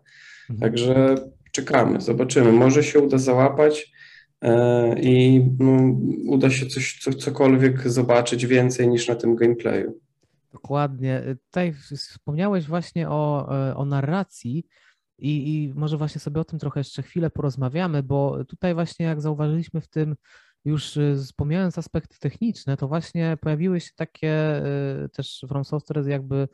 Mhm. 0.49 0.59
Także 0.59 1.15
czekamy, 1.51 2.01
zobaczymy. 2.01 2.51
Może 2.51 2.83
się 2.83 2.99
uda 2.99 3.17
załapać 3.17 3.91
e, 4.41 4.95
i 4.99 5.45
no, 5.59 5.95
uda 6.27 6.49
się 6.49 6.65
coś, 6.65 6.99
co, 7.01 7.13
cokolwiek 7.13 7.89
zobaczyć 7.89 8.45
więcej 8.45 8.87
niż 8.87 9.07
na 9.07 9.15
tym 9.15 9.35
gameplayu. 9.35 9.99
Dokładnie. 10.51 11.23
Tutaj 11.45 11.73
wspomniałeś 11.73 12.67
właśnie 12.67 13.09
o, 13.09 13.49
e, 13.69 13.75
o 13.75 13.85
narracji 13.85 14.65
i, 15.17 15.63
i 15.63 15.73
może 15.73 15.97
właśnie 15.97 16.21
sobie 16.21 16.41
o 16.41 16.45
tym 16.45 16.59
trochę 16.59 16.79
jeszcze 16.79 17.03
chwilę 17.03 17.29
porozmawiamy, 17.29 18.03
bo 18.03 18.45
tutaj 18.45 18.73
właśnie 18.73 19.05
jak 19.05 19.21
zauważyliśmy 19.21 19.81
w 19.81 19.87
tym, 19.87 20.15
już 20.65 20.97
e, 20.97 21.15
wspomniając 21.15 21.77
aspekty 21.77 22.19
techniczne, 22.19 22.77
to 22.77 22.87
właśnie 22.87 23.37
pojawiły 23.41 23.79
się 23.79 23.91
takie 23.95 24.31
e, 24.31 25.09
też 25.09 25.45
From 25.47 25.65
Software 25.65 26.07
jakby 26.07 26.47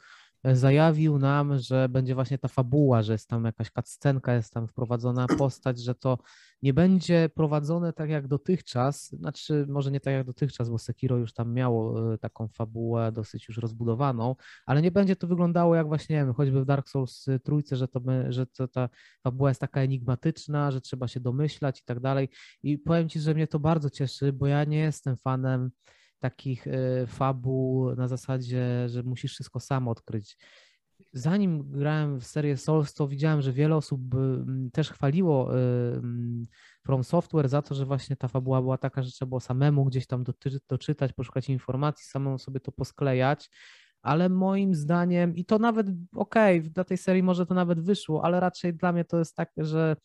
zajawił 0.55 1.17
nam, 1.19 1.60
że 1.60 1.89
będzie 1.89 2.15
właśnie 2.15 2.38
ta 2.38 2.47
fabuła, 2.47 3.03
że 3.03 3.12
jest 3.12 3.29
tam 3.29 3.45
jakaś 3.45 3.71
cutscenka, 3.71 4.33
jest 4.33 4.53
tam 4.53 4.67
wprowadzona 4.67 5.27
postać, 5.38 5.79
że 5.79 5.95
to 5.95 6.17
nie 6.62 6.73
będzie 6.73 7.29
prowadzone 7.36 7.93
tak 7.93 8.10
jak 8.10 8.27
dotychczas, 8.27 9.10
znaczy 9.10 9.65
może 9.69 9.91
nie 9.91 9.99
tak 9.99 10.13
jak 10.13 10.25
dotychczas, 10.25 10.69
bo 10.69 10.77
Sekiro 10.77 11.17
już 11.17 11.33
tam 11.33 11.53
miało 11.53 12.13
e, 12.13 12.17
taką 12.17 12.47
fabułę 12.47 13.12
dosyć 13.12 13.47
już 13.47 13.57
rozbudowaną, 13.57 14.36
ale 14.65 14.81
nie 14.81 14.91
będzie 14.91 15.15
to 15.15 15.27
wyglądało 15.27 15.75
jak 15.75 15.88
właśnie, 15.88 16.15
nie 16.15 16.25
wiem, 16.25 16.33
choćby 16.33 16.62
w 16.62 16.65
Dark 16.65 16.89
Souls 16.89 17.25
trójce, 17.43 17.75
że, 17.75 17.88
to, 17.88 18.01
że 18.29 18.45
to, 18.45 18.67
ta 18.67 18.89
fabuła 19.23 19.49
jest 19.49 19.62
taka 19.62 19.81
enigmatyczna, 19.81 20.71
że 20.71 20.81
trzeba 20.81 21.07
się 21.07 21.19
domyślać 21.19 21.79
i 21.79 21.83
tak 21.83 21.99
dalej. 21.99 22.29
I 22.63 22.77
powiem 22.77 23.10
Ci, 23.10 23.19
że 23.19 23.33
mnie 23.33 23.47
to 23.47 23.60
bardzo 23.60 23.89
cieszy, 23.89 24.33
bo 24.33 24.47
ja 24.47 24.63
nie 24.63 24.79
jestem 24.79 25.17
fanem 25.17 25.71
takich 26.19 26.67
e, 26.67 27.08
fabuł 27.08 27.95
na 27.95 28.08
zasadzie, 28.08 28.89
że 28.89 29.03
musisz 29.03 29.32
wszystko 29.34 29.60
sam 29.60 29.88
odkryć. 29.88 30.38
zanim 31.13 31.71
grałem 31.71 32.19
w 32.19 32.25
serię 32.25 32.58
Souls, 32.58 32.93
to 32.93 33.08
widziałem, 33.08 33.41
że 33.41 33.51
wiele 33.51 33.75
osób 33.75 34.01
też 34.73 34.89
chwaliło 34.91 35.51
From 36.86 37.03
Software 37.03 37.49
za 37.49 37.62
to, 37.62 37.75
że 37.75 37.86
właśnie 37.86 38.15
ta 38.15 38.27
fabuła 38.27 38.62
była 38.62 38.77
taka, 38.77 39.03
że 39.03 39.12
trzeba 39.12 39.30
było 39.30 39.39
samemu 39.39 39.86
gdzieś 39.86 40.08
tam 40.08 40.23
doczytać, 40.69 41.13
poszukać 41.13 41.49
informacji, 41.49 42.06
samemu 42.06 42.38
sobie 42.38 42.60
to 42.60 42.71
posklejać 42.71 43.49
ale 44.01 44.30
moim 44.30 44.75
zdaniem, 44.75 45.36
i 45.36 45.45
to 45.45 45.60
nawet 45.60 45.88
okej, 46.15 46.60
okay, 46.60 46.69
dla 46.69 46.84
tej 46.84 46.97
serii 46.97 47.23
może 47.23 47.45
to 47.45 47.53
nawet 47.53 47.80
wyszło, 47.80 48.25
ale 48.25 48.39
raczej 48.39 48.73
dla 48.73 48.91
mnie 48.91 49.06
to 49.06 49.19
jest 49.19 49.36
tak, 49.36 49.51
że 49.58 49.95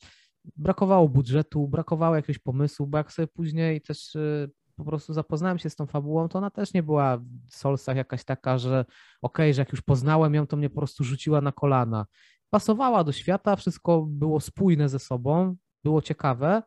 brakowało 0.56 1.08
budżetu, 1.08 1.68
brakowało 1.68 2.16
jakiegoś 2.16 2.38
pomysłu, 2.38 2.86
bo 2.86 2.98
jak 2.98 3.12
sobie 3.12 3.28
później 3.28 3.80
też 3.80 4.14
y, 4.14 4.50
po 4.84 4.90
prostu 4.90 5.12
zapoznałem 5.12 5.58
się 5.58 5.70
z 5.70 5.76
tą 5.76 5.86
fabułą, 5.86 6.28
to 6.28 6.38
ona 6.38 6.50
też 6.50 6.74
nie 6.74 6.82
była 6.82 7.18
w 7.50 7.54
Solsach 7.54 7.96
jakaś 7.96 8.24
taka, 8.24 8.58
że 8.58 8.80
okej, 8.80 8.90
okay, 9.22 9.54
że 9.54 9.62
jak 9.62 9.72
już 9.72 9.82
poznałem 9.82 10.34
ją, 10.34 10.46
to 10.46 10.56
mnie 10.56 10.70
po 10.70 10.76
prostu 10.76 11.04
rzuciła 11.04 11.40
na 11.40 11.52
kolana. 11.52 12.06
Pasowała 12.50 13.04
do 13.04 13.12
świata, 13.12 13.56
wszystko 13.56 14.02
było 14.08 14.40
spójne 14.40 14.88
ze 14.88 14.98
sobą, 14.98 15.56
było 15.84 16.02
ciekawe, 16.02 16.62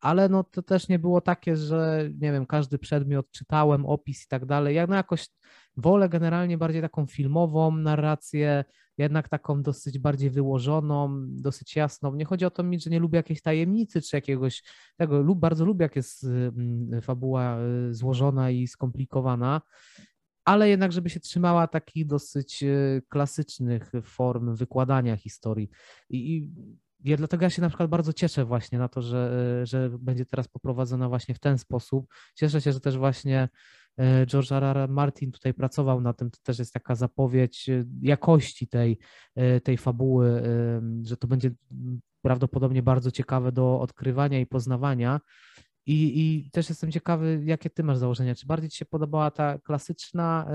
ale 0.00 0.28
no 0.28 0.44
to 0.44 0.62
też 0.62 0.88
nie 0.88 0.98
było 0.98 1.20
takie, 1.20 1.56
że 1.56 2.08
nie 2.20 2.32
wiem, 2.32 2.46
każdy 2.46 2.78
przedmiot 2.78 3.30
czytałem, 3.30 3.86
opis 3.86 4.24
i 4.24 4.28
tak 4.28 4.46
dalej. 4.46 4.76
Ja 4.76 4.86
no 4.86 4.94
jakoś 4.94 5.28
wolę 5.76 6.08
generalnie 6.08 6.58
bardziej 6.58 6.82
taką 6.82 7.06
filmową 7.06 7.76
narrację, 7.76 8.64
jednak 8.98 9.28
taką 9.28 9.62
dosyć 9.62 9.98
bardziej 9.98 10.30
wyłożoną, 10.30 11.26
dosyć 11.28 11.76
jasną. 11.76 12.14
Nie 12.14 12.24
chodzi 12.24 12.44
o 12.44 12.50
to 12.50 12.62
mi, 12.62 12.80
że 12.80 12.90
nie 12.90 13.00
lubię 13.00 13.16
jakiejś 13.16 13.42
tajemnicy 13.42 14.02
czy 14.02 14.16
jakiegoś 14.16 14.62
tego, 14.96 15.22
lub 15.22 15.38
bardzo 15.38 15.64
lubię, 15.64 15.82
jak 15.82 15.96
jest 15.96 16.24
mm, 16.24 17.02
fabuła 17.02 17.58
y, 17.88 17.94
złożona 17.94 18.50
i 18.50 18.66
skomplikowana, 18.66 19.60
ale 20.44 20.68
jednak, 20.68 20.92
żeby 20.92 21.10
się 21.10 21.20
trzymała 21.20 21.66
takich 21.66 22.06
dosyć 22.06 22.62
y, 22.62 23.02
klasycznych 23.08 23.92
form 24.04 24.54
wykładania 24.54 25.16
historii. 25.16 25.70
I, 26.10 26.48
ja, 27.04 27.16
dlatego 27.16 27.44
ja 27.44 27.50
się 27.50 27.62
na 27.62 27.68
przykład 27.68 27.90
bardzo 27.90 28.12
cieszę 28.12 28.44
właśnie 28.44 28.78
na 28.78 28.88
to, 28.88 29.02
że, 29.02 29.60
że 29.66 29.90
będzie 29.98 30.26
teraz 30.26 30.48
poprowadzona 30.48 31.08
właśnie 31.08 31.34
w 31.34 31.38
ten 31.38 31.58
sposób. 31.58 32.06
Cieszę 32.34 32.60
się, 32.60 32.72
że 32.72 32.80
też 32.80 32.98
właśnie 32.98 33.48
George 34.26 34.52
R. 34.52 34.64
R. 34.64 34.88
Martin 34.88 35.32
tutaj 35.32 35.54
pracował 35.54 36.00
na 36.00 36.12
tym, 36.12 36.30
to 36.30 36.38
też 36.42 36.58
jest 36.58 36.72
taka 36.72 36.94
zapowiedź 36.94 37.68
e, 37.68 37.84
jakości 38.02 38.68
tej, 38.68 38.98
e, 39.34 39.60
tej 39.60 39.78
fabuły, 39.78 40.42
że 41.02 41.16
to 41.16 41.26
będzie 41.26 41.50
prawdopodobnie 42.22 42.82
bardzo 42.82 43.10
ciekawe 43.10 43.52
do 43.52 43.80
odkrywania 43.80 44.40
i 44.40 44.46
poznawania. 44.46 45.20
I, 45.86 46.20
I 46.20 46.50
też 46.50 46.68
jestem 46.68 46.92
ciekawy, 46.92 47.42
jakie 47.44 47.70
ty 47.70 47.82
masz 47.82 47.98
założenia. 47.98 48.34
Czy 48.34 48.46
bardziej 48.46 48.70
ci 48.70 48.78
się 48.78 48.84
podobała 48.84 49.30
ta 49.30 49.58
klasyczna 49.58 50.48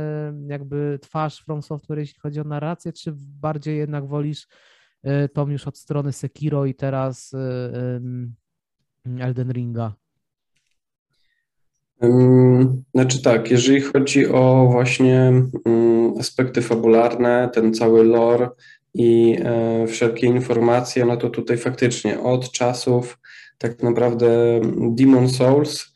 jakby 0.48 1.00
twarz 1.02 1.40
From 1.40 1.62
Software, 1.62 2.00
jeśli 2.00 2.20
chodzi 2.20 2.40
o 2.40 2.44
narrację, 2.44 2.94
czy 2.94 3.14
bardziej 3.18 3.78
jednak 3.78 4.08
wolisz 4.08 4.48
E, 5.04 5.30
tom 5.30 5.52
już 5.52 5.68
od 5.68 5.78
strony 5.78 6.14
Sekiro 6.14 6.66
i 6.66 6.76
teraz 6.76 7.34
e, 7.34 8.02
Elden 9.20 9.52
Ringa? 9.52 9.94
Znaczy 12.94 13.22
tak, 13.22 13.52
jeżeli 13.52 13.82
chodzi 13.82 14.28
o 14.28 14.70
właśnie 14.72 15.34
aspekty 16.20 16.62
fabularne, 16.62 17.50
ten 17.54 17.74
cały 17.74 18.04
lore 18.04 18.50
i 18.94 19.38
e, 19.44 19.88
wszelkie 19.88 20.28
informacje, 20.28 21.06
no 21.06 21.18
to 21.18 21.30
tutaj 21.30 21.58
faktycznie 21.58 22.20
od 22.20 22.52
czasów 22.52 23.20
tak 23.58 23.84
naprawdę 23.84 24.62
Demon 24.90 25.30
Souls 25.30 25.94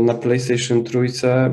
na 0.00 0.14
PlayStation 0.14 0.84
Trójce 0.84 1.50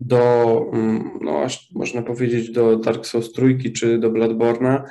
do, 0.00 0.64
mm, 0.72 1.10
no 1.20 1.42
aż 1.42 1.70
można 1.74 2.02
powiedzieć, 2.02 2.50
do 2.50 2.76
Dark 2.76 3.06
Souls 3.06 3.32
trójki 3.32 3.72
czy 3.72 3.98
do 3.98 4.10
Bloodborne'a, 4.10 4.82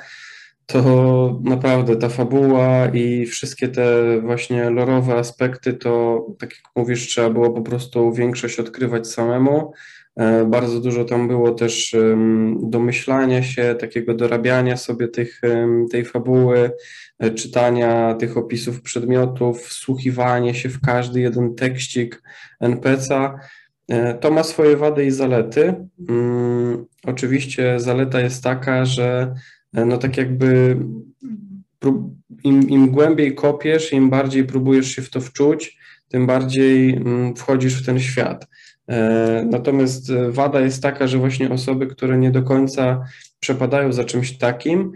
to 0.72 1.40
naprawdę 1.44 1.96
ta 1.96 2.08
fabuła 2.08 2.86
i 2.86 3.26
wszystkie 3.26 3.68
te 3.68 4.20
właśnie 4.20 4.70
lorowe 4.70 5.14
aspekty, 5.14 5.72
to 5.72 6.26
tak 6.38 6.50
jak 6.50 6.62
mówisz, 6.76 7.06
trzeba 7.06 7.30
było 7.30 7.50
po 7.50 7.62
prostu 7.62 8.12
większość 8.12 8.60
odkrywać 8.60 9.08
samemu. 9.08 9.72
E, 10.16 10.44
bardzo 10.44 10.80
dużo 10.80 11.04
tam 11.04 11.28
było 11.28 11.50
też 11.50 11.96
domyślania 12.62 13.42
się, 13.42 13.74
takiego 13.80 14.14
dorabiania 14.14 14.76
sobie 14.76 15.08
tych, 15.08 15.40
tej 15.90 16.04
fabuły, 16.04 16.70
e, 17.18 17.30
czytania 17.30 18.14
tych 18.14 18.36
opisów 18.36 18.82
przedmiotów, 18.82 19.62
wsłuchiwanie 19.62 20.54
się 20.54 20.68
w 20.68 20.80
każdy 20.80 21.20
jeden 21.20 21.54
tekścik 21.54 22.22
NPC'a. 22.62 23.38
E, 23.88 24.14
to 24.14 24.30
ma 24.30 24.42
swoje 24.42 24.76
wady 24.76 25.04
i 25.04 25.10
zalety. 25.10 25.74
Mm, 26.08 26.86
oczywiście 27.04 27.80
zaleta 27.80 28.20
jest 28.20 28.44
taka, 28.44 28.84
że 28.84 29.34
no 29.72 29.98
tak 29.98 30.16
jakby 30.16 30.76
im, 32.44 32.68
im 32.68 32.90
głębiej 32.90 33.34
kopiesz, 33.34 33.92
im 33.92 34.10
bardziej 34.10 34.44
próbujesz 34.44 34.90
się 34.90 35.02
w 35.02 35.10
to 35.10 35.20
wczuć, 35.20 35.78
tym 36.08 36.26
bardziej 36.26 36.96
mm, 36.96 37.36
wchodzisz 37.36 37.82
w 37.82 37.86
ten 37.86 38.00
świat. 38.00 38.48
E, 38.88 39.46
natomiast 39.50 40.12
wada 40.28 40.60
jest 40.60 40.82
taka, 40.82 41.06
że 41.06 41.18
właśnie 41.18 41.50
osoby, 41.50 41.86
które 41.86 42.18
nie 42.18 42.30
do 42.30 42.42
końca 42.42 43.04
przepadają 43.40 43.92
za 43.92 44.04
czymś 44.04 44.38
takim, 44.38 44.92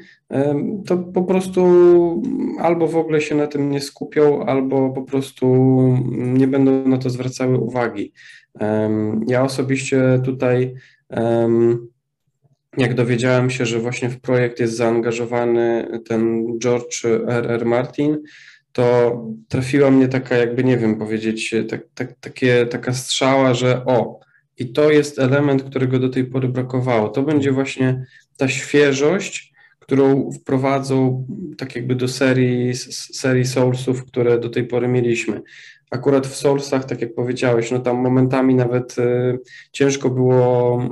to 0.87 0.99
po 0.99 1.23
prostu 1.23 1.63
albo 2.59 2.89
w 2.89 2.97
ogóle 2.97 3.21
się 3.21 3.35
na 3.35 3.47
tym 3.47 3.71
nie 3.71 3.81
skupią, 3.81 4.45
albo 4.45 4.91
po 4.91 5.03
prostu 5.03 5.47
nie 6.13 6.49
będą 6.49 6.89
na 6.89 6.99
to 6.99 7.11
zwracały 7.11 7.59
uwagi. 7.59 8.13
Ja 9.27 9.43
osobiście 9.43 10.21
tutaj, 10.25 10.75
jak 12.77 12.95
dowiedziałem 12.95 13.51
się, 13.51 13.67
że 13.67 13.79
właśnie 13.79 14.09
w 14.09 14.21
projekt 14.21 14.61
jest 14.61 14.77
zaangażowany 14.77 15.89
ten 16.09 16.47
George 16.59 17.05
R. 17.05 17.51
R. 17.51 17.67
Martin, 17.67 18.19
to 18.73 19.17
trafiła 19.49 19.91
mnie 19.91 20.09
taka, 20.09 20.37
jakby 20.37 20.65
nie 20.65 20.77
wiem 20.79 20.99
powiedzieć, 20.99 21.55
tak, 21.69 21.81
tak, 21.95 22.15
takie, 22.21 22.67
taka 22.67 22.93
strzała, 22.93 23.55
że 23.55 23.85
o, 23.85 24.21
i 24.59 24.73
to 24.73 24.91
jest 24.91 25.19
element, 25.19 25.63
którego 25.63 25.99
do 25.99 26.09
tej 26.09 26.25
pory 26.25 26.49
brakowało. 26.49 27.09
To 27.09 27.23
będzie 27.23 27.53
właśnie 27.53 28.07
ta 28.37 28.49
świeżość, 28.49 29.53
którą 29.79 30.33
wprowadzą 30.33 31.27
tak 31.59 31.77
jakby 31.77 31.95
do 31.95 32.09
serii, 32.09 32.75
serii 33.15 33.45
Soulsów, 33.45 34.05
które 34.05 34.39
do 34.39 34.49
tej 34.49 34.65
pory 34.65 34.89
mieliśmy. 34.89 35.43
Akurat 35.93 36.27
w 36.27 36.37
Soulsach, 36.37 36.85
tak 36.85 37.01
jak 37.01 37.15
powiedziałeś, 37.15 37.71
no 37.71 37.79
tam 37.79 37.97
momentami 37.97 38.55
nawet 38.55 38.99
y, 38.99 39.39
ciężko 39.73 40.11
było 40.11 40.83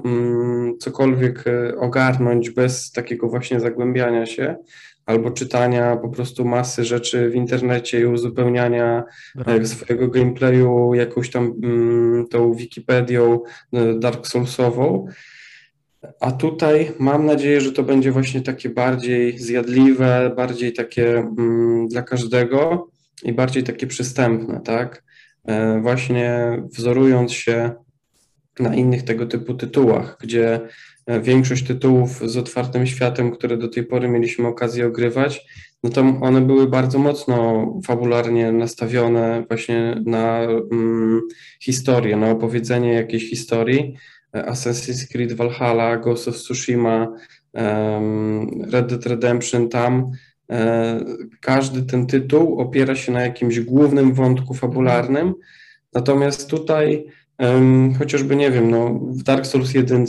y, 0.73 0.79
cokolwiek 0.79 1.47
y, 1.47 1.79
ogarnąć 1.79 2.51
bez 2.51 2.93
takiego 2.93 3.29
właśnie 3.29 3.61
zagłębiania 3.61 4.27
się 4.27 4.57
albo 5.07 5.31
czytania 5.31 5.97
po 5.97 6.09
prostu 6.09 6.45
masy 6.45 6.85
rzeczy 6.85 7.31
w 7.31 7.35
internecie 7.35 8.01
i 8.01 8.05
uzupełniania 8.05 9.05
Brawo. 9.35 9.67
swojego 9.67 10.09
gameplayu 10.09 10.95
jakąś 10.95 11.31
tam 11.31 11.55
mm, 11.63 12.27
tą 12.29 12.55
Wikipedią 12.55 13.41
Dark 13.99 14.27
Soulsową. 14.27 15.07
A 16.21 16.33
tutaj 16.33 16.93
mam 16.99 17.27
nadzieję, 17.27 17.61
że 17.61 17.73
to 17.73 17.83
będzie 17.83 18.13
właśnie 18.13 18.41
takie 18.41 18.69
bardziej 18.69 19.39
zjadliwe, 19.39 20.33
bardziej 20.37 20.73
takie 20.73 21.19
mm, 21.19 21.89
dla 21.89 22.03
każdego 22.03 22.90
i 23.23 23.33
bardziej 23.33 23.63
takie 23.63 23.87
przystępne, 23.87 24.61
tak? 24.61 25.03
E, 25.45 25.81
właśnie 25.81 26.57
wzorując 26.73 27.33
się 27.33 27.71
na 28.61 28.75
innych 28.75 29.03
tego 29.03 29.27
typu 29.27 29.55
tytułach, 29.55 30.17
gdzie 30.21 30.61
e, 31.07 31.21
większość 31.21 31.67
tytułów 31.67 32.31
z 32.31 32.37
otwartym 32.37 32.87
światem, 32.87 33.31
które 33.31 33.57
do 33.57 33.69
tej 33.69 33.85
pory 33.85 34.09
mieliśmy 34.09 34.49
okazję 34.49 34.87
ogrywać, 34.87 35.47
no 35.85 35.91
to 35.91 36.01
one 36.01 36.41
były 36.41 36.69
bardzo 36.69 36.99
mocno 36.99 37.67
fabularnie 37.87 38.53
nastawione 38.53 39.45
właśnie 39.49 40.03
na 40.07 40.41
mm, 40.73 41.21
historię, 41.61 42.17
na 42.17 42.31
opowiedzenie 42.31 42.93
jakiejś 42.93 43.31
historii. 43.31 43.95
E, 44.37 44.43
Assassin's 44.43 45.13
Creed 45.13 45.33
Valhalla, 45.33 45.97
Ghost 45.97 46.29
of 46.29 46.37
Tsushima, 46.37 47.09
um, 47.53 48.65
Red 48.71 48.87
Dead 48.87 49.07
Redemption, 49.07 49.69
tam 49.69 50.11
każdy 51.41 51.83
ten 51.83 52.07
tytuł 52.07 52.61
opiera 52.61 52.95
się 52.95 53.13
na 53.13 53.21
jakimś 53.21 53.61
głównym 53.61 54.15
wątku 54.15 54.55
fabularnym, 54.55 55.35
natomiast 55.95 56.51
tutaj 56.51 57.07
chociażby, 57.99 58.37
nie 58.37 58.51
wiem, 58.51 58.71
no, 58.71 58.95
w 58.95 59.23
Dark 59.23 59.47
Souls 59.47 59.75
1 59.75 60.07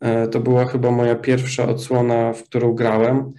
e, 0.00 0.28
to 0.28 0.40
była 0.40 0.64
chyba 0.64 0.90
moja 0.90 1.14
pierwsza 1.14 1.68
odsłona, 1.68 2.32
w 2.32 2.42
którą 2.44 2.72
grałem, 2.72 3.32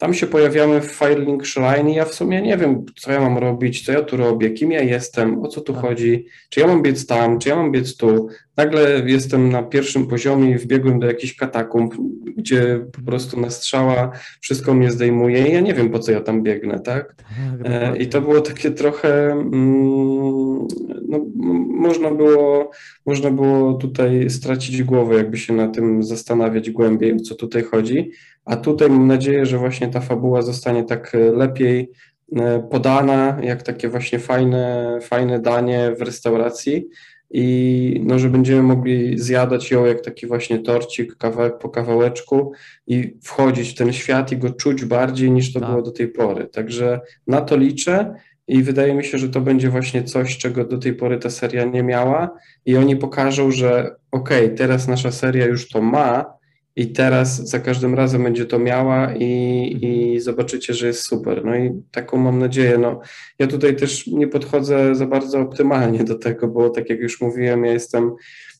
tam 0.00 0.14
się 0.14 0.26
pojawiamy 0.26 0.80
w 0.80 0.84
Firelink 0.84 1.46
Shrine 1.46 1.90
i 1.90 1.94
ja 1.94 2.04
w 2.04 2.14
sumie 2.14 2.42
nie 2.42 2.56
wiem, 2.56 2.84
co 2.96 3.12
ja 3.12 3.20
mam 3.20 3.38
robić, 3.38 3.84
co 3.86 3.92
ja 3.92 4.02
tu 4.02 4.16
robię, 4.16 4.50
kim 4.50 4.72
ja 4.72 4.82
jestem, 4.82 5.42
o 5.42 5.48
co 5.48 5.60
tu 5.60 5.72
tak. 5.72 5.82
chodzi, 5.82 6.26
czy 6.48 6.60
ja 6.60 6.66
mam 6.66 6.82
biec 6.82 7.06
tam, 7.06 7.38
czy 7.38 7.48
ja 7.48 7.56
mam 7.56 7.72
biec 7.72 7.96
tu. 7.96 8.28
Nagle 8.56 9.02
jestem 9.06 9.50
na 9.50 9.62
pierwszym 9.62 10.06
poziomie 10.06 10.50
i 10.50 10.58
wbiegłem 10.58 11.00
do 11.00 11.06
jakichś 11.06 11.34
katakumb, 11.34 11.94
gdzie 12.36 12.86
po 12.92 13.02
prostu 13.02 13.40
na 13.40 13.50
strzała 13.50 14.10
wszystko 14.40 14.74
mnie 14.74 14.90
zdejmuje 14.90 15.48
i 15.48 15.52
ja 15.52 15.60
nie 15.60 15.74
wiem, 15.74 15.90
po 15.90 15.98
co 15.98 16.12
ja 16.12 16.20
tam 16.20 16.42
biegnę, 16.42 16.80
tak? 16.80 17.14
tak 17.14 17.24
e, 17.64 17.96
I 17.96 18.06
to 18.06 18.20
było 18.20 18.40
takie 18.40 18.70
trochę, 18.70 19.32
mm, 19.32 20.66
no, 21.08 21.26
można, 21.68 22.10
było, 22.10 22.70
można 23.06 23.30
było 23.30 23.74
tutaj 23.74 24.30
stracić 24.30 24.82
głowę, 24.82 25.14
jakby 25.16 25.38
się 25.38 25.52
na 25.52 25.68
tym 25.68 26.02
zastanawiać 26.02 26.70
głębiej, 26.70 27.12
o 27.12 27.20
co 27.20 27.34
tutaj 27.34 27.62
chodzi. 27.62 28.10
A 28.44 28.56
tutaj 28.56 28.90
mam 28.90 29.06
nadzieję, 29.06 29.46
że 29.46 29.58
właśnie 29.58 29.88
ta 29.88 30.00
fabuła 30.00 30.42
zostanie 30.42 30.84
tak 30.84 31.16
lepiej 31.32 31.90
e, 32.36 32.68
podana, 32.70 33.38
jak 33.42 33.62
takie 33.62 33.88
właśnie 33.88 34.18
fajne, 34.18 34.98
fajne 35.02 35.38
danie 35.38 35.92
w 35.98 36.02
restauracji 36.02 36.88
i 37.30 38.00
no, 38.06 38.18
że 38.18 38.28
będziemy 38.28 38.62
mogli 38.62 39.18
zjadać 39.18 39.70
ją 39.70 39.84
jak 39.84 40.00
taki 40.00 40.26
właśnie 40.26 40.58
torcik 40.58 41.16
kawałek 41.16 41.58
po 41.58 41.68
kawałeczku 41.68 42.52
i 42.86 43.16
wchodzić 43.22 43.70
w 43.70 43.74
ten 43.74 43.92
świat 43.92 44.32
i 44.32 44.36
go 44.36 44.50
czuć 44.50 44.84
bardziej 44.84 45.30
niż 45.30 45.52
to 45.52 45.60
tak. 45.60 45.68
było 45.70 45.82
do 45.82 45.90
tej 45.90 46.08
pory. 46.08 46.46
Także 46.46 47.00
na 47.26 47.40
to 47.40 47.56
liczę 47.56 48.14
i 48.48 48.62
wydaje 48.62 48.94
mi 48.94 49.04
się, 49.04 49.18
że 49.18 49.28
to 49.28 49.40
będzie 49.40 49.70
właśnie 49.70 50.04
coś, 50.04 50.38
czego 50.38 50.64
do 50.64 50.78
tej 50.78 50.94
pory 50.94 51.18
ta 51.18 51.30
seria 51.30 51.64
nie 51.64 51.82
miała 51.82 52.30
i 52.66 52.76
oni 52.76 52.96
pokażą, 52.96 53.50
że 53.50 53.96
okej, 54.12 54.44
okay, 54.44 54.56
teraz 54.56 54.88
nasza 54.88 55.10
seria 55.10 55.46
już 55.46 55.68
to 55.68 55.82
ma, 55.82 56.39
i 56.76 56.92
teraz 56.92 57.48
za 57.48 57.58
każdym 57.58 57.94
razem 57.94 58.22
będzie 58.22 58.46
to 58.46 58.58
miała 58.58 59.14
i, 59.14 59.78
i 59.82 60.20
zobaczycie, 60.20 60.74
że 60.74 60.86
jest 60.86 61.02
super. 61.02 61.44
No 61.44 61.56
i 61.56 61.82
taką 61.90 62.16
mam 62.16 62.38
nadzieję. 62.38 62.78
No, 62.78 63.00
ja 63.38 63.46
tutaj 63.46 63.76
też 63.76 64.06
nie 64.06 64.28
podchodzę 64.28 64.94
za 64.94 65.06
bardzo 65.06 65.40
optymalnie 65.40 66.04
do 66.04 66.18
tego, 66.18 66.48
bo 66.48 66.70
tak 66.70 66.90
jak 66.90 67.00
już 67.00 67.20
mówiłem, 67.20 67.64
ja 67.64 67.72
jestem 67.72 68.12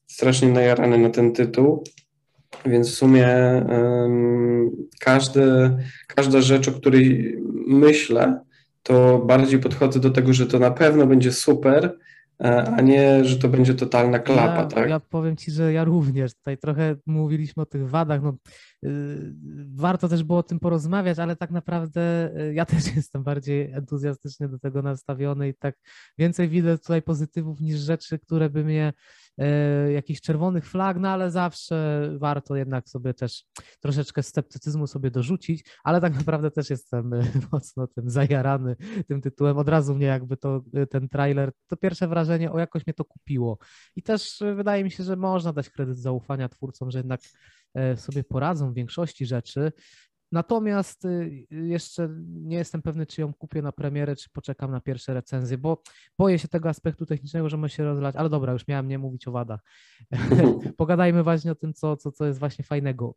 strasznie 0.06 0.48
najarany 0.48 0.98
na 0.98 1.10
ten 1.10 1.32
tytuł, 1.32 1.84
więc 2.66 2.90
w 2.90 2.94
sumie 2.94 3.26
um, 3.68 4.70
każdy, 5.00 5.42
każda 6.06 6.40
rzecz, 6.40 6.68
o 6.68 6.72
której 6.72 7.36
myślę, 7.66 8.40
to 8.82 9.18
bardziej 9.18 9.60
podchodzę 9.60 10.00
do 10.00 10.10
tego, 10.10 10.32
że 10.32 10.46
to 10.46 10.58
na 10.58 10.70
pewno 10.70 11.06
będzie 11.06 11.32
super, 11.32 11.98
a 12.40 12.80
nie, 12.80 13.24
że 13.24 13.36
to 13.36 13.48
będzie 13.48 13.74
totalna 13.74 14.18
klapa, 14.18 14.56
ja, 14.56 14.66
tak? 14.66 14.90
Ja 14.90 15.00
powiem 15.00 15.36
Ci, 15.36 15.50
że 15.50 15.72
ja 15.72 15.84
również. 15.84 16.34
Tutaj 16.34 16.58
trochę 16.58 16.96
mówiliśmy 17.06 17.62
o 17.62 17.66
tych 17.66 17.88
wadach. 17.88 18.22
No, 18.22 18.36
yy, 18.82 18.90
warto 19.74 20.08
też 20.08 20.24
było 20.24 20.38
o 20.38 20.42
tym 20.42 20.60
porozmawiać, 20.60 21.18
ale 21.18 21.36
tak 21.36 21.50
naprawdę 21.50 22.30
yy, 22.34 22.54
ja 22.54 22.66
też 22.74 22.96
jestem 22.96 23.22
bardziej 23.22 23.72
entuzjastycznie 23.72 24.48
do 24.48 24.58
tego 24.58 24.82
nastawiony 24.82 25.48
i 25.48 25.54
tak 25.54 25.74
więcej 26.18 26.48
widzę 26.48 26.78
tutaj 26.78 27.02
pozytywów 27.02 27.60
niż 27.60 27.78
rzeczy, 27.78 28.18
które 28.18 28.50
by 28.50 28.64
mnie 28.64 28.92
E, 29.29 29.29
jakichś 29.92 30.20
czerwonych 30.20 30.66
flag, 30.66 30.96
no 31.00 31.08
ale 31.08 31.30
zawsze 31.30 32.08
warto 32.18 32.56
jednak 32.56 32.88
sobie 32.88 33.14
też 33.14 33.44
troszeczkę 33.80 34.22
sceptycyzmu 34.22 34.86
sobie 34.86 35.10
dorzucić, 35.10 35.64
ale 35.84 36.00
tak 36.00 36.14
naprawdę 36.14 36.50
też 36.50 36.70
jestem 36.70 37.12
e, 37.12 37.22
mocno 37.52 37.86
tym 37.86 38.10
zajarany 38.10 38.76
tym 39.08 39.20
tytułem. 39.20 39.58
Od 39.58 39.68
razu 39.68 39.94
mnie 39.94 40.06
jakby 40.06 40.36
to, 40.36 40.62
e, 40.74 40.86
ten 40.86 41.08
trailer, 41.08 41.52
to 41.66 41.76
pierwsze 41.76 42.08
wrażenie, 42.08 42.52
o 42.52 42.58
jakoś 42.58 42.86
mnie 42.86 42.94
to 42.94 43.04
kupiło. 43.04 43.58
I 43.96 44.02
też 44.02 44.42
wydaje 44.56 44.84
mi 44.84 44.90
się, 44.90 45.04
że 45.04 45.16
można 45.16 45.52
dać 45.52 45.70
kredyt 45.70 45.98
zaufania 45.98 46.48
twórcom, 46.48 46.90
że 46.90 46.98
jednak 46.98 47.20
sobie 47.96 48.24
poradzą 48.24 48.70
w 48.72 48.74
większości 48.74 49.26
rzeczy. 49.26 49.72
Natomiast 50.32 51.04
y, 51.04 51.46
jeszcze 51.50 52.08
nie 52.28 52.56
jestem 52.56 52.82
pewny, 52.82 53.06
czy 53.06 53.20
ją 53.20 53.34
kupię 53.34 53.62
na 53.62 53.72
premierę, 53.72 54.16
czy 54.16 54.30
poczekam 54.30 54.70
na 54.70 54.80
pierwsze 54.80 55.14
recenzje, 55.14 55.58
bo 55.58 55.82
boję 56.18 56.38
się 56.38 56.48
tego 56.48 56.68
aspektu 56.68 57.06
technicznego, 57.06 57.48
że 57.48 57.56
może 57.56 57.74
się 57.74 57.84
rozlać, 57.84 58.16
ale 58.16 58.28
dobra, 58.28 58.52
już 58.52 58.68
miałem 58.68 58.88
nie 58.88 58.98
mówić 58.98 59.28
o 59.28 59.32
wadach. 59.32 59.60
Pogadajmy 60.76 61.22
właśnie 61.22 61.52
o 61.52 61.54
tym, 61.54 61.74
co, 61.74 61.96
co, 61.96 62.12
co 62.12 62.26
jest 62.26 62.38
właśnie 62.38 62.64
fajnego. 62.64 63.14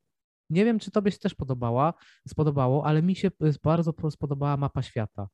Nie 0.50 0.66
wiem, 0.66 0.80
czy 0.80 0.92
tobie 0.92 1.12
się 1.12 1.20
też 1.20 1.36
podobała, 1.36 1.94
spodobało, 2.28 2.86
ale 2.86 3.02
mi 3.02 3.16
się 3.16 3.32
bardzo 3.64 3.94
spodobała 4.10 4.58
mapa 4.58 4.82
świata. 4.82 5.28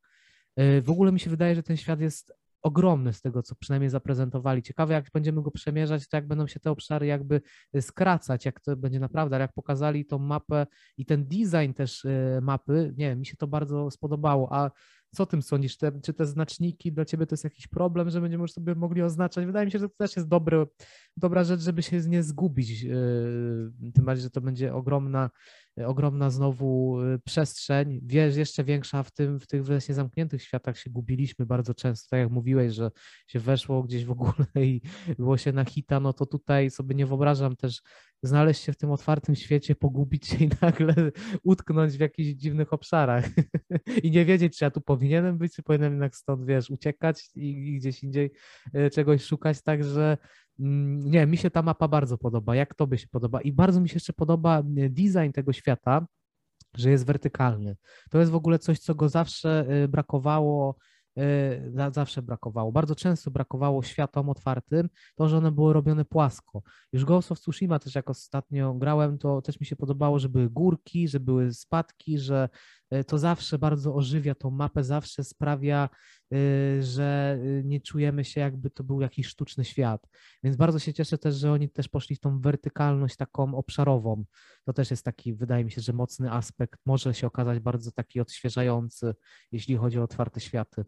Y, 0.60 0.82
w 0.82 0.90
ogóle 0.90 1.12
mi 1.12 1.20
się 1.20 1.30
wydaje, 1.30 1.56
że 1.56 1.64
ten 1.64 1.78
świat 1.78 2.02
jest 2.02 2.34
ogromny 2.62 3.14
z 3.14 3.22
tego, 3.22 3.44
co 3.44 3.56
przynajmniej 3.56 3.90
zaprezentowali. 3.90 4.62
Ciekawe, 4.64 4.94
jak 4.94 5.06
będziemy 5.14 5.42
go 5.42 5.52
przemierzać, 5.52 6.10
to 6.10 6.18
jak 6.18 6.28
będą 6.28 6.48
się 6.48 6.60
te 6.60 6.72
obszary 6.72 7.06
jakby 7.06 7.42
y, 7.76 7.82
skracać, 7.82 8.46
jak 8.46 8.60
to 8.62 8.78
będzie 8.78 9.00
naprawdę, 9.00 9.36
ale 9.36 9.44
jak 9.44 9.54
pokazali 9.54 10.06
tą 10.06 10.20
mapę 10.20 10.68
i 10.98 11.06
ten 11.06 11.28
design 11.28 11.74
też 11.74 12.06
y, 12.06 12.40
mapy, 12.42 12.94
nie 12.98 13.16
mi 13.16 13.26
się 13.26 13.36
to 13.38 13.48
bardzo 13.48 13.92
spodobało, 13.92 14.54
a 14.54 14.72
co 15.16 15.26
tym 15.26 15.42
sądzisz? 15.42 15.78
Te, 15.78 16.02
czy 16.02 16.14
te 16.14 16.26
znaczniki 16.26 16.92
dla 16.92 17.06
ciebie 17.06 17.26
to 17.26 17.34
jest 17.34 17.44
jakiś 17.44 17.68
problem, 17.68 18.10
że 18.10 18.22
będziemy 18.22 18.42
już 18.42 18.52
sobie 18.52 18.76
mogli 18.76 19.02
oznaczać? 19.02 19.46
Wydaje 19.46 19.66
mi 19.66 19.72
się, 19.72 19.80
że 19.80 19.90
to 19.90 19.96
też 19.98 20.16
jest 20.16 20.28
dobry, 20.28 20.66
dobra 21.18 21.44
rzecz, 21.44 21.62
żeby 21.62 21.84
się 21.84 22.00
nie 22.00 22.24
zgubić. 22.24 22.82
Yy, 22.82 23.72
tym 23.94 24.06
bardziej, 24.06 24.24
że 24.24 24.30
to 24.30 24.42
będzie 24.42 24.74
ogromna, 24.74 25.30
ogromna 25.86 26.30
znowu 26.30 27.02
yy, 27.04 27.20
przestrzeń. 27.20 28.00
Wiesz, 28.04 28.36
jeszcze 28.36 28.64
większa 28.64 29.04
w 29.04 29.12
tym, 29.12 29.40
w 29.40 29.48
tych 29.48 29.66
właśnie 29.66 29.96
zamkniętych 29.96 30.44
światach 30.44 30.78
się 30.78 30.90
gubiliśmy 30.90 31.46
bardzo 31.46 31.74
często. 31.74 32.10
Tak 32.10 32.20
jak 32.20 32.30
mówiłeś, 32.30 32.74
że 32.74 32.92
się 33.28 33.40
weszło 33.40 33.84
gdzieś 33.84 34.06
w 34.06 34.12
ogóle 34.12 34.34
i 34.62 34.82
było 35.18 35.38
się 35.38 35.52
na 35.52 35.66
hita, 35.66 36.00
no 36.00 36.14
to 36.14 36.26
tutaj 36.26 36.70
sobie 36.70 36.96
nie 36.96 37.06
wyobrażam 37.06 37.56
też 37.56 37.82
znaleźć 38.24 38.64
się 38.64 38.74
w 38.74 38.78
tym 38.78 38.92
otwartym 38.92 39.36
świecie, 39.36 39.76
pogubić 39.76 40.28
się 40.28 40.46
i 40.46 40.50
nagle 40.62 40.94
utknąć 41.44 41.98
w 41.98 42.00
jakichś 42.00 42.30
dziwnych 42.30 42.74
obszarach 42.74 43.26
i 44.04 44.12
nie 44.12 44.26
wiedzieć, 44.26 44.58
czy 44.58 44.66
ja 44.66 44.72
tu 44.72 44.82
powinienem 44.82 45.38
być, 45.38 45.56
czy 45.56 45.64
powinienem 45.64 45.94
jednak 45.94 46.16
stąd, 46.16 46.46
wiesz, 46.46 46.70
uciekać 46.70 47.30
i, 47.36 47.68
i 47.68 47.78
gdzieś 47.78 48.04
indziej 48.04 48.32
e, 48.74 48.90
czegoś 48.90 49.24
szukać, 49.24 49.62
także 49.62 50.18
nie, 50.60 51.26
mi 51.26 51.38
się 51.38 51.52
ta 51.52 51.62
mapa 51.62 51.88
bardzo 51.88 52.18
podoba. 52.18 52.56
Jak 52.56 52.76
tobie 52.76 52.98
się 52.98 53.08
podoba? 53.08 53.42
I 53.42 53.52
bardzo 53.52 53.82
mi 53.82 53.90
się 53.90 53.96
jeszcze 53.96 54.14
podoba 54.14 54.62
design 54.90 55.32
tego 55.34 55.54
świata, 55.54 56.08
że 56.78 56.92
jest 56.92 57.06
wertykalny. 57.06 57.76
To 58.12 58.20
jest 58.20 58.32
w 58.32 58.36
ogóle 58.36 58.60
coś, 58.60 58.80
co 58.80 58.96
go 58.96 59.10
zawsze 59.10 59.66
e, 59.70 59.88
brakowało 59.88 60.76
E, 61.20 61.92
zawsze 61.92 62.22
brakowało. 62.22 62.72
Bardzo 62.72 62.96
często 62.96 63.32
brakowało 63.32 63.84
światom 63.84 64.30
otwartym, 64.30 64.90
to, 65.16 65.30
że 65.30 65.38
one 65.38 65.52
były 65.52 65.74
robione 65.74 66.06
płasko. 66.06 66.62
Już 66.94 67.06
Ghost 67.06 67.32
of 67.32 67.40
Tsushima 67.40 67.80
też 67.80 67.96
jak 67.96 68.10
ostatnio 68.10 68.74
grałem, 68.74 69.18
to 69.18 69.42
też 69.42 69.60
mi 69.60 69.66
się 69.66 69.76
podobało, 69.76 70.20
że 70.20 70.30
były 70.30 70.50
górki, 70.50 71.08
że 71.08 71.20
były 71.20 71.54
spadki, 71.54 72.20
że 72.20 72.44
e, 72.44 72.50
to 73.08 73.18
zawsze 73.18 73.60
bardzo 73.60 73.96
ożywia 73.96 74.36
tą 74.36 74.52
mapę, 74.52 74.84
zawsze 74.84 75.24
sprawia, 75.24 75.90
e, 76.34 76.38
że 76.84 77.40
nie 77.64 77.82
czujemy 77.82 78.26
się 78.26 78.42
jakby 78.42 78.70
to 78.70 78.84
był 78.84 79.02
jakiś 79.02 79.28
sztuczny 79.28 79.66
świat. 79.66 80.08
Więc 80.44 80.58
bardzo 80.58 80.80
się 80.80 80.94
cieszę 80.94 81.18
też, 81.18 81.36
że 81.36 81.52
oni 81.52 81.70
też 81.70 81.88
poszli 81.88 82.16
w 82.16 82.20
tą 82.20 82.40
wertykalność 82.40 83.16
taką 83.16 83.56
obszarową. 83.56 84.26
To 84.66 84.74
też 84.74 84.92
jest 84.92 85.06
taki, 85.06 85.34
wydaje 85.34 85.66
mi 85.66 85.72
się, 85.72 85.82
że 85.82 85.94
mocny 85.94 86.32
aspekt, 86.32 86.80
może 86.86 87.14
się 87.14 87.28
okazać 87.28 87.60
bardzo 87.60 87.92
taki 87.92 88.20
odświeżający, 88.20 89.14
jeśli 89.52 89.76
chodzi 89.78 90.00
o 90.00 90.04
otwarte 90.04 90.40
światy. 90.40 90.86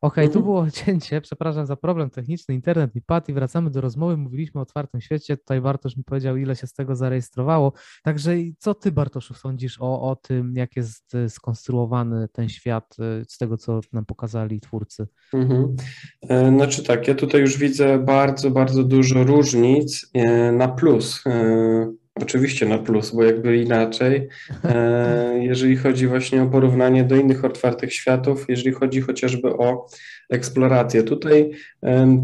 Okej, 0.00 0.24
okay, 0.24 0.28
tu 0.28 0.38
mhm. 0.38 0.44
było 0.44 0.70
cięcie, 0.70 1.20
przepraszam 1.28 1.66
za 1.66 1.76
problem 1.76 2.10
techniczny, 2.10 2.54
internet 2.54 2.94
mi 2.94 3.02
padł 3.02 3.30
i 3.30 3.34
wracamy 3.34 3.70
do 3.70 3.80
rozmowy, 3.80 4.16
mówiliśmy 4.16 4.60
o 4.60 4.62
otwartym 4.62 5.00
świecie, 5.00 5.36
tutaj 5.36 5.60
Bartosz 5.60 5.96
mi 5.96 6.04
powiedział, 6.04 6.36
ile 6.36 6.56
się 6.56 6.66
z 6.66 6.72
tego 6.72 6.96
zarejestrowało, 6.96 7.72
także 8.02 8.34
co 8.58 8.74
ty 8.74 8.92
Bartoszu 8.92 9.34
sądzisz 9.34 9.80
o, 9.80 10.02
o 10.10 10.16
tym, 10.16 10.56
jak 10.56 10.76
jest 10.76 11.14
e, 11.14 11.28
skonstruowany 11.28 12.28
ten 12.32 12.48
świat 12.48 12.96
e, 12.98 13.24
z 13.28 13.38
tego, 13.38 13.56
co 13.56 13.80
nam 13.92 14.04
pokazali 14.04 14.60
twórcy? 14.60 15.06
Mhm. 15.34 15.76
E, 16.28 16.48
znaczy 16.48 16.82
tak, 16.82 17.08
ja 17.08 17.14
tutaj 17.14 17.40
już 17.40 17.58
widzę 17.58 17.98
bardzo, 17.98 18.50
bardzo 18.50 18.84
dużo 18.84 19.24
różnic 19.24 20.12
na 20.52 20.68
plus 20.68 21.24
Oczywiście 22.22 22.66
na 22.66 22.78
plus, 22.78 23.10
bo 23.10 23.24
jakby 23.24 23.56
inaczej, 23.56 24.28
e, 24.64 25.38
jeżeli 25.40 25.76
chodzi 25.76 26.06
właśnie 26.06 26.42
o 26.42 26.46
porównanie 26.46 27.04
do 27.04 27.16
innych 27.16 27.44
otwartych 27.44 27.94
światów, 27.94 28.44
jeżeli 28.48 28.72
chodzi 28.72 29.00
chociażby 29.00 29.48
o 29.48 29.86
eksplorację. 30.30 31.02
Tutaj 31.02 31.50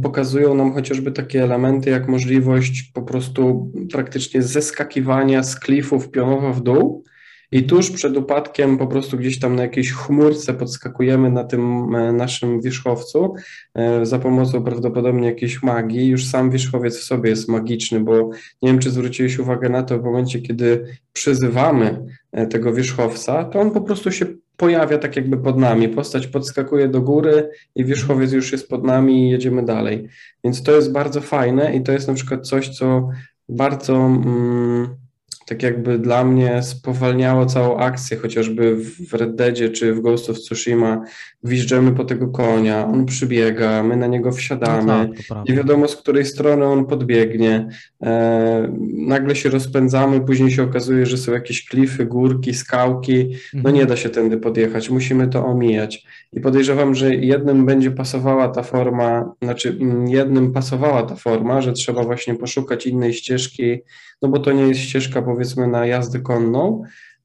pokazują 0.02 0.54
nam 0.54 0.72
chociażby 0.72 1.12
takie 1.12 1.42
elementy 1.42 1.90
jak 1.90 2.08
możliwość 2.08 2.90
po 2.94 3.02
prostu 3.02 3.72
praktycznie 3.92 4.42
zeskakiwania 4.42 5.42
z 5.42 5.60
klifów 5.60 6.10
pionowo 6.10 6.52
w 6.52 6.62
dół, 6.62 7.04
i 7.52 7.62
tuż 7.62 7.90
przed 7.90 8.16
upadkiem 8.16 8.78
po 8.78 8.86
prostu 8.86 9.16
gdzieś 9.16 9.38
tam 9.38 9.56
na 9.56 9.62
jakiejś 9.62 9.92
chmurce 9.92 10.54
podskakujemy 10.54 11.30
na 11.30 11.44
tym 11.44 11.94
e, 11.94 12.12
naszym 12.12 12.60
wierzchowcu 12.60 13.34
e, 13.74 14.06
za 14.06 14.18
pomocą 14.18 14.64
prawdopodobnie 14.64 15.28
jakiejś 15.28 15.62
magii. 15.62 16.08
Już 16.08 16.26
sam 16.26 16.50
wierzchowiec 16.50 16.98
w 16.98 17.04
sobie 17.04 17.30
jest 17.30 17.48
magiczny, 17.48 18.00
bo 18.00 18.30
nie 18.62 18.70
wiem, 18.70 18.78
czy 18.78 18.90
zwróciłeś 18.90 19.38
uwagę 19.38 19.68
na 19.68 19.82
to 19.82 19.98
w 19.98 20.04
momencie, 20.04 20.40
kiedy 20.40 20.84
przyzywamy 21.12 22.06
e, 22.32 22.46
tego 22.46 22.72
wierzchowca, 22.72 23.44
to 23.44 23.60
on 23.60 23.70
po 23.70 23.80
prostu 23.80 24.12
się 24.12 24.26
pojawia 24.56 24.98
tak 24.98 25.16
jakby 25.16 25.36
pod 25.36 25.58
nami. 25.58 25.88
Postać 25.88 26.26
podskakuje 26.26 26.88
do 26.88 27.02
góry 27.02 27.50
i 27.74 27.84
wierzchowiec 27.84 28.32
już 28.32 28.52
jest 28.52 28.68
pod 28.68 28.84
nami 28.84 29.26
i 29.26 29.30
jedziemy 29.30 29.64
dalej. 29.64 30.08
Więc 30.44 30.62
to 30.62 30.72
jest 30.72 30.92
bardzo 30.92 31.20
fajne 31.20 31.76
i 31.76 31.82
to 31.82 31.92
jest 31.92 32.08
na 32.08 32.14
przykład 32.14 32.46
coś, 32.46 32.68
co 32.68 33.08
bardzo. 33.48 33.96
Mm, 33.96 35.03
tak 35.46 35.62
jakby 35.62 35.98
dla 35.98 36.24
mnie 36.24 36.62
spowalniało 36.62 37.46
całą 37.46 37.78
akcję, 37.78 38.16
chociażby 38.16 38.76
w 39.10 39.14
Red 39.14 39.34
Deadzie 39.34 39.68
czy 39.68 39.94
w 39.94 40.00
Ghost 40.00 40.30
of 40.30 40.38
Tsushima. 40.38 41.04
Wjeżdżamy 41.44 41.92
po 41.92 42.04
tego 42.04 42.28
konia, 42.28 42.86
on 42.86 43.06
przybiega, 43.06 43.82
my 43.82 43.96
na 43.96 44.06
niego 44.06 44.32
wsiadamy. 44.32 45.08
No 45.08 45.14
tak, 45.28 45.48
nie 45.48 45.54
wiadomo 45.54 45.88
z 45.88 45.96
której 45.96 46.24
strony 46.24 46.64
on 46.64 46.86
podbiegnie. 46.86 47.68
E, 48.02 48.72
nagle 48.96 49.36
się 49.36 49.48
rozpędzamy, 49.48 50.20
później 50.20 50.50
się 50.50 50.62
okazuje, 50.62 51.06
że 51.06 51.18
są 51.18 51.32
jakieś 51.32 51.68
klify, 51.68 52.06
górki, 52.06 52.54
skałki. 52.54 53.36
No 53.54 53.58
mhm. 53.58 53.74
nie 53.74 53.86
da 53.86 53.96
się 53.96 54.08
tędy 54.08 54.36
podjechać, 54.36 54.90
musimy 54.90 55.28
to 55.28 55.46
omijać. 55.46 56.06
I 56.32 56.40
podejrzewam, 56.40 56.94
że 56.94 57.14
jednym 57.14 57.66
będzie 57.66 57.90
pasowała 57.90 58.48
ta 58.48 58.62
forma, 58.62 59.34
znaczy 59.42 59.76
mm, 59.80 60.08
jednym 60.08 60.52
pasowała 60.52 61.02
ta 61.02 61.16
forma, 61.16 61.60
że 61.62 61.72
trzeba 61.72 62.02
właśnie 62.02 62.34
poszukać 62.34 62.86
innej 62.86 63.14
ścieżki, 63.14 63.78
no 64.22 64.28
bo 64.28 64.38
to 64.38 64.52
nie 64.52 64.68
jest 64.68 64.80
ścieżka 64.80 65.22
powiedzmy 65.22 65.66
na 65.66 65.86
jazdę 65.86 66.20
konną, 66.20 66.82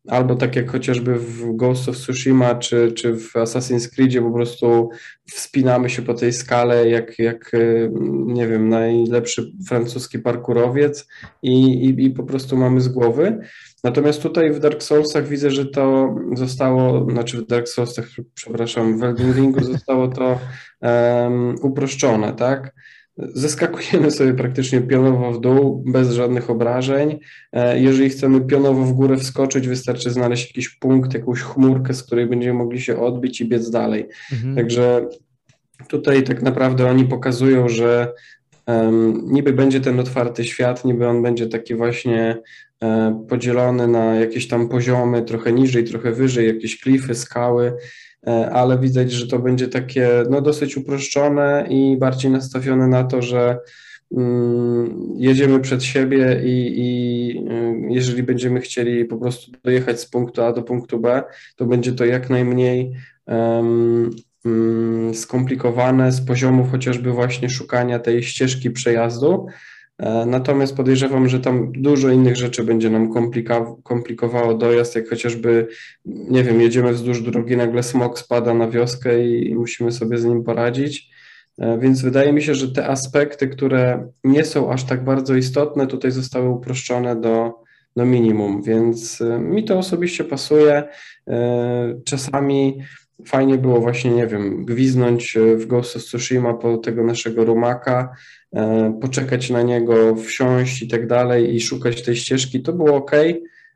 albo 0.08 0.36
tak 0.36 0.56
jak 0.56 0.72
chociażby 0.72 1.16
w 1.16 1.56
Ghost 1.56 1.90
of 1.90 1.98
Tsushima 1.98 2.56
czy, 2.56 2.92
czy 2.92 3.14
w 3.14 3.34
Assassin's 3.34 3.96
Creedzie 3.96 4.22
po 4.22 4.32
prostu 4.32 4.90
wspinamy 5.32 5.90
się 5.90 6.02
po 6.02 6.14
tej 6.14 6.34
skale 6.34 6.90
jak, 6.90 7.20
jak 7.20 7.54
e, 7.54 7.58
nie 8.26 8.48
wiem, 8.48 8.70
najlepszy 8.70 9.52
francuski 9.68 10.20
parkurowiec 10.20 11.08
i, 11.42 11.86
i, 11.86 12.06
i 12.06 12.10
po 12.10 12.24
prostu 12.24 12.58
mamy 12.58 12.82
z 12.82 12.88
głowy. 12.88 13.40
Natomiast 13.84 14.22
tutaj 14.22 14.52
w 14.52 14.60
Dark 14.60 14.84
Soulsach 14.84 15.28
widzę, 15.28 15.52
że 15.52 15.66
to 15.66 16.16
zostało, 16.34 17.12
znaczy 17.12 17.38
w 17.38 17.48
Dark 17.48 17.68
Soulsach, 17.68 18.08
przepraszam, 18.34 19.00
w 19.00 19.04
Elden 19.04 19.34
Ringu 19.34 19.64
zostało 19.64 20.08
to 20.08 20.40
um, 20.82 21.56
uproszczone, 21.62 22.34
tak? 22.34 22.74
Zeskakujemy 23.20 24.12
sobie 24.12 24.34
praktycznie 24.34 24.82
pionowo 24.82 25.32
w 25.32 25.42
dół, 25.42 25.84
bez 25.88 26.12
żadnych 26.12 26.50
obrażeń. 26.50 27.20
E, 27.54 27.80
jeżeli 27.80 28.10
chcemy 28.10 28.42
pionowo 28.42 28.86
w 28.86 28.94
górę 28.94 29.18
wskoczyć, 29.18 29.68
wystarczy 29.68 30.12
znaleźć 30.12 30.48
jakiś 30.48 30.70
punkt, 30.70 31.14
jakąś 31.14 31.42
chmurkę, 31.42 31.94
z 31.94 32.04
której 32.04 32.28
będziemy 32.28 32.60
mogli 32.60 32.82
się 32.82 33.00
odbić 33.00 33.42
i 33.42 33.46
biec 33.46 33.70
dalej. 33.70 34.08
Mhm. 34.34 34.56
Także 34.56 35.08
tutaj 35.88 36.24
tak 36.24 36.42
naprawdę 36.42 36.90
oni 36.90 37.06
pokazują, 37.06 37.70
że 37.70 38.14
um, 38.68 39.22
niby 39.26 39.54
będzie 39.54 39.82
ten 39.82 40.00
otwarty 40.00 40.46
świat, 40.46 40.86
niby 40.86 41.08
on 41.08 41.22
będzie 41.22 41.48
taki 41.48 41.76
właśnie 41.76 42.38
um, 42.82 43.26
podzielony 43.28 43.88
na 43.88 44.16
jakieś 44.16 44.48
tam 44.48 44.70
poziomy, 44.70 45.22
trochę 45.22 45.54
niżej, 45.54 45.84
trochę 45.84 46.12
wyżej, 46.12 46.48
jakieś 46.48 46.80
klify, 46.82 47.16
skały, 47.16 47.74
ale 48.52 48.80
widać, 48.80 49.12
że 49.12 49.28
to 49.28 49.40
będzie 49.40 49.68
takie 49.68 50.10
no, 50.30 50.42
dosyć 50.42 50.78
uproszczone 50.78 51.68
i 51.70 51.98
bardziej 51.98 52.32
nastawione 52.32 52.88
na 52.88 53.04
to, 53.04 53.22
że 53.22 53.60
mm, 54.18 55.14
jedziemy 55.16 55.60
przed 55.60 55.84
siebie 55.84 56.42
i, 56.46 56.74
i 56.78 57.32
y, 57.38 57.94
jeżeli 57.94 58.24
będziemy 58.24 58.62
chcieli 58.62 59.06
po 59.06 59.18
prostu 59.18 59.52
dojechać 59.64 60.00
z 60.00 60.06
punktu 60.06 60.44
A 60.44 60.54
do 60.54 60.64
punktu 60.64 61.00
B, 61.00 61.24
to 61.56 61.66
będzie 61.66 61.92
to 61.92 62.06
jak 62.06 62.30
najmniej 62.30 62.94
um, 63.26 64.10
skomplikowane 65.14 66.12
z 66.12 66.22
poziomu 66.22 66.68
chociażby 66.72 67.12
właśnie 67.12 67.50
szukania 67.50 68.00
tej 68.00 68.24
ścieżki 68.24 68.72
przejazdu, 68.72 69.48
E, 69.48 69.79
natomiast 70.26 70.76
podejrzewam, 70.76 71.30
że 71.30 71.40
tam 71.40 71.72
dużo 71.72 72.10
innych 72.10 72.36
rzeczy 72.36 72.64
będzie 72.64 72.90
nam 72.90 73.14
komplikowało 73.84 74.54
dojazd, 74.54 74.96
jak 74.96 75.10
chociażby, 75.10 75.68
nie 76.06 76.44
wiem, 76.44 76.62
jedziemy 76.62 76.92
wzdłuż 76.92 77.22
drogi, 77.22 77.58
nagle 77.58 77.84
smog 77.84 78.20
spada 78.20 78.54
na 78.54 78.70
wioskę 78.70 79.26
i, 79.26 79.50
i 79.50 79.56
musimy 79.56 79.92
sobie 79.92 80.18
z 80.18 80.26
nim 80.26 80.44
poradzić. 80.44 81.10
E, 81.58 81.78
więc 81.80 82.02
wydaje 82.02 82.34
mi 82.34 82.42
się, 82.42 82.56
że 82.56 82.72
te 82.72 82.88
aspekty, 82.88 83.48
które 83.48 84.12
nie 84.24 84.46
są 84.46 84.72
aż 84.72 84.84
tak 84.84 85.04
bardzo 85.04 85.36
istotne, 85.36 85.88
tutaj 85.88 86.12
zostały 86.12 86.50
uproszczone 86.50 87.22
do, 87.22 87.54
do 87.96 88.06
minimum, 88.06 88.62
więc 88.62 89.22
e, 89.22 89.40
mi 89.40 89.64
to 89.64 89.78
osobiście 89.78 90.24
pasuje. 90.24 90.84
Czasami 92.06 92.80
fajnie 93.26 93.58
było 93.58 93.82
właśnie, 93.82 94.12
nie 94.12 94.28
wiem, 94.28 94.66
gwiznąć 94.66 95.38
w 95.56 95.66
Ghost 95.66 95.96
of 95.96 96.04
Tsushima 96.04 96.54
po 96.54 96.78
tego 96.78 97.04
naszego 97.04 97.46
rumaka, 97.46 98.10
E, 98.14 98.39
poczekać 99.02 99.50
na 99.50 99.62
niego, 99.62 100.16
wsiąść 100.16 100.82
i 100.82 100.88
tak 100.88 101.08
dalej 101.08 101.56
i 101.56 101.62
szukać 101.62 102.02
tej 102.02 102.16
ścieżki, 102.16 102.62
to 102.62 102.74
było 102.74 102.96
ok, 102.96 103.12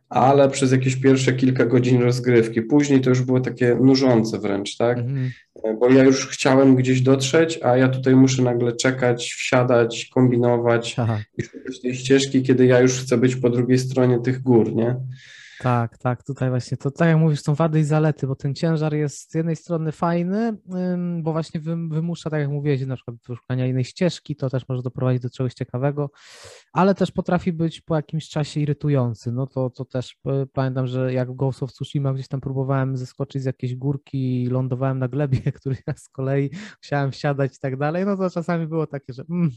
ale 0.09 0.49
przez 0.49 0.71
jakieś 0.71 0.95
pierwsze 0.95 1.33
kilka 1.33 1.65
godzin 1.65 2.01
rozgrywki. 2.01 2.61
Później 2.61 3.01
to 3.01 3.09
już 3.09 3.21
było 3.21 3.39
takie 3.39 3.75
nużące 3.75 4.39
wręcz, 4.39 4.77
tak? 4.77 4.97
Mhm. 4.97 5.31
E, 5.63 5.73
bo 5.73 5.89
ja 5.89 6.03
już 6.03 6.27
chciałem 6.27 6.75
gdzieś 6.75 7.01
dotrzeć, 7.01 7.59
a 7.63 7.77
ja 7.77 7.89
tutaj 7.89 8.15
muszę 8.15 8.41
nagle 8.41 8.75
czekać, 8.75 9.33
wsiadać, 9.33 10.09
kombinować 10.13 10.95
Aha. 10.97 11.19
i 11.37 11.43
szukać 11.43 11.81
tej 11.81 11.95
ścieżki, 11.95 12.43
kiedy 12.43 12.65
ja 12.65 12.79
już 12.79 12.99
chcę 12.99 13.17
być 13.17 13.35
po 13.35 13.49
drugiej 13.49 13.79
stronie 13.79 14.19
tych 14.19 14.41
gór, 14.41 14.75
nie? 14.75 14.95
Tak, 15.59 15.97
tak, 15.97 16.23
tutaj 16.23 16.49
właśnie 16.49 16.77
to 16.77 16.91
tak 16.91 17.07
jak 17.07 17.17
mówisz, 17.17 17.41
są 17.41 17.55
wady 17.55 17.79
i 17.79 17.83
zalety, 17.83 18.27
bo 18.27 18.35
ten 18.35 18.55
ciężar 18.55 18.93
jest 18.93 19.31
z 19.31 19.35
jednej 19.35 19.55
strony 19.55 19.91
fajny, 19.91 20.57
bo 21.21 21.31
właśnie 21.31 21.59
wymusza, 21.89 22.29
tak 22.29 22.39
jak 22.39 22.49
mówiłeś, 22.49 22.85
na 22.85 22.95
przykład 22.95 23.17
szukania 23.37 23.67
innej 23.67 23.83
ścieżki, 23.83 24.35
to 24.35 24.49
też 24.49 24.67
może 24.69 24.81
doprowadzić 24.81 25.21
do 25.21 25.29
czegoś 25.29 25.53
ciekawego, 25.53 26.09
ale 26.73 26.95
też 26.95 27.11
potrafi 27.11 27.53
być 27.53 27.81
po 27.81 27.95
jakimś 27.95 28.29
czasie 28.29 28.59
irytujący. 28.59 29.31
No 29.31 29.47
to, 29.47 29.69
to 29.69 29.85
też 29.85 30.17
e, 30.25 30.45
pamiętam, 30.53 30.87
że 30.87 31.13
jak 31.13 31.31
w 31.31 31.35
Ghost 31.35 31.63
of 31.63 31.73
Tsushima 31.73 32.13
gdzieś 32.13 32.27
tam 32.27 32.41
próbowałem 32.41 32.97
zeskoczyć 32.97 33.41
z 33.41 33.45
jakiejś 33.45 33.75
górki 33.75 34.43
i 34.43 34.47
lądowałem 34.47 34.99
na 34.99 35.07
glebie, 35.07 35.39
który 35.59 35.77
ja 35.87 35.93
z 35.97 36.09
kolei 36.09 36.49
chciałem 36.81 37.11
wsiadać 37.11 37.55
i 37.55 37.59
tak 37.59 37.77
dalej, 37.77 38.05
no 38.05 38.17
to 38.17 38.29
czasami 38.29 38.67
było 38.67 38.87
takie, 38.87 39.13
że 39.13 39.23
mm, 39.29 39.51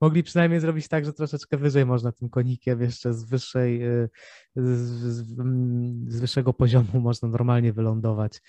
mogli 0.00 0.22
przynajmniej 0.22 0.60
zrobić 0.60 0.88
tak, 0.88 1.04
że 1.04 1.12
troszeczkę 1.12 1.56
wyżej 1.56 1.86
można 1.86 2.12
tym 2.12 2.28
konikiem 2.28 2.80
jeszcze 2.80 3.14
z 3.14 3.24
wyższej, 3.24 3.82
e, 3.82 4.08
z, 4.56 4.78
z, 5.00 5.26
z 6.12 6.20
wyższego 6.20 6.52
poziomu 6.52 7.00
można 7.00 7.28
normalnie 7.28 7.72
wylądować. 7.72 8.40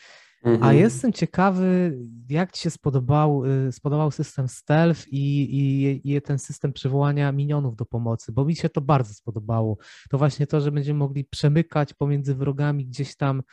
Mhm. 0.43 0.63
A 0.63 0.73
jestem 0.73 1.13
ciekawy, 1.13 1.97
jak 2.29 2.51
Ci 2.51 2.61
się 2.61 2.69
spodobał, 2.69 3.45
y, 3.45 3.71
spodobał 3.71 4.11
system 4.11 4.47
stealth 4.47 5.07
i, 5.07 5.43
i, 5.43 6.13
i, 6.13 6.21
ten 6.21 6.39
system 6.39 6.73
przywołania 6.73 7.31
minionów 7.31 7.75
do 7.75 7.85
pomocy, 7.85 8.31
bo 8.31 8.45
mi 8.45 8.55
się 8.55 8.69
to 8.69 8.81
bardzo 8.81 9.13
spodobało. 9.13 9.77
To 10.09 10.17
właśnie 10.17 10.47
to, 10.47 10.61
że 10.61 10.71
będziemy 10.71 10.99
mogli 10.99 11.25
przemykać 11.25 11.93
pomiędzy 11.93 12.35
wrogami 12.35 12.85
gdzieś 12.85 13.15
tam 13.15 13.43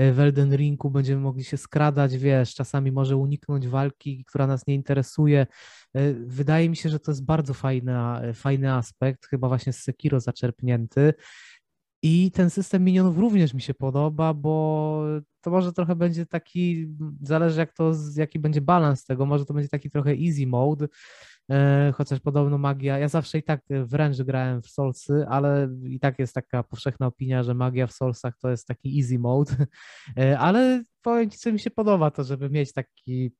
y, 0.00 0.12
w 0.12 0.20
Elden 0.20 0.56
Ringu, 0.56 0.90
będziemy 0.90 1.20
mogli 1.20 1.44
się 1.44 1.56
skradać, 1.56 2.16
wiesz, 2.16 2.54
czasami 2.54 2.92
może 2.92 3.16
uniknąć 3.16 3.68
walki, 3.68 4.24
która 4.24 4.46
nas 4.46 4.66
nie 4.66 4.74
interesuje. 4.74 5.46
Y, 5.96 6.16
wydaje 6.26 6.70
mi 6.70 6.76
się, 6.76 6.88
że 6.88 7.00
to 7.00 7.10
jest 7.10 7.24
bardzo 7.24 7.54
fajny, 7.54 7.94
fajny 8.34 8.72
aspekt, 8.72 9.26
chyba 9.26 9.48
właśnie 9.48 9.72
z 9.72 9.78
Sekiro 9.78 10.20
zaczerpnięty. 10.20 11.14
I 12.02 12.30
ten 12.30 12.50
system 12.50 12.84
minionów 12.84 13.18
również 13.18 13.54
mi 13.54 13.62
się 13.62 13.74
podoba, 13.74 14.34
bo 14.34 15.04
to 15.40 15.50
może 15.50 15.72
trochę 15.72 15.96
będzie 15.96 16.26
taki, 16.26 16.88
zależy 17.22 17.60
jak 17.60 17.72
to, 17.72 17.92
jaki 18.16 18.38
będzie 18.38 18.60
balans 18.60 19.04
tego, 19.04 19.26
może 19.26 19.46
to 19.46 19.54
będzie 19.54 19.68
taki 19.68 19.90
trochę 19.90 20.10
easy 20.10 20.46
mode, 20.46 20.88
e, 21.50 21.92
chociaż 21.96 22.20
podobno 22.20 22.58
magia, 22.58 22.98
ja 22.98 23.08
zawsze 23.08 23.38
i 23.38 23.42
tak 23.42 23.60
wręcz 23.68 24.22
grałem 24.22 24.62
w 24.62 24.68
Soulsy, 24.68 25.26
ale 25.28 25.68
i 25.84 26.00
tak 26.00 26.18
jest 26.18 26.34
taka 26.34 26.62
powszechna 26.62 27.06
opinia, 27.06 27.42
że 27.42 27.54
magia 27.54 27.86
w 27.86 27.92
Soulsach 27.92 28.38
to 28.38 28.50
jest 28.50 28.66
taki 28.66 28.98
easy 29.00 29.18
mode, 29.18 29.52
e, 30.18 30.38
ale 30.38 30.84
powiem 31.02 31.30
Ci, 31.30 31.38
co 31.38 31.52
mi 31.52 31.60
się 31.60 31.70
podoba, 31.70 32.10
to 32.10 32.24
żeby 32.24 32.50
mieć 32.50 32.72
taki 32.72 33.32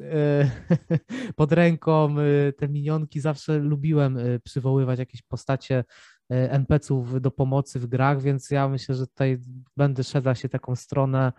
e, 0.00 0.50
pod 1.36 1.52
ręką 1.52 2.16
te 2.56 2.68
minionki, 2.68 3.20
zawsze 3.20 3.58
lubiłem 3.58 4.18
przywoływać 4.44 4.98
jakieś 4.98 5.22
postacie 5.22 5.84
NPC-ów 6.28 7.20
do 7.20 7.30
pomocy 7.30 7.80
w 7.80 7.86
grach, 7.86 8.22
więc 8.22 8.50
ja 8.50 8.68
myślę, 8.68 8.94
że 8.94 9.06
tutaj 9.06 9.38
będę 9.76 10.04
szedł 10.04 10.34
się 10.34 10.48
taką 10.48 10.76
stronę 10.76 11.32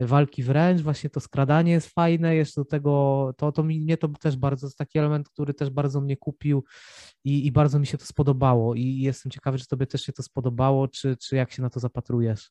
walki 0.00 0.42
wręcz, 0.42 0.82
właśnie 0.82 1.10
to 1.10 1.20
skradanie 1.20 1.72
jest 1.72 1.88
fajne, 1.88 2.36
jeszcze 2.36 2.60
do 2.60 2.64
tego, 2.64 3.34
to, 3.36 3.52
to 3.52 3.62
mnie 3.62 3.96
to 3.96 4.08
też 4.08 4.36
bardzo, 4.36 4.66
jest 4.66 4.78
taki 4.78 4.98
element, 4.98 5.28
który 5.28 5.54
też 5.54 5.70
bardzo 5.70 6.00
mnie 6.00 6.16
kupił 6.16 6.64
i, 7.24 7.46
i 7.46 7.52
bardzo 7.52 7.78
mi 7.78 7.86
się 7.86 7.98
to 7.98 8.06
spodobało 8.06 8.74
i 8.74 8.98
jestem 8.98 9.32
ciekawy, 9.32 9.58
czy 9.58 9.66
tobie 9.66 9.86
też 9.86 10.02
się 10.02 10.12
to 10.12 10.22
spodobało, 10.22 10.88
czy, 10.88 11.16
czy 11.16 11.36
jak 11.36 11.52
się 11.52 11.62
na 11.62 11.70
to 11.70 11.80
zapatrujesz? 11.80 12.50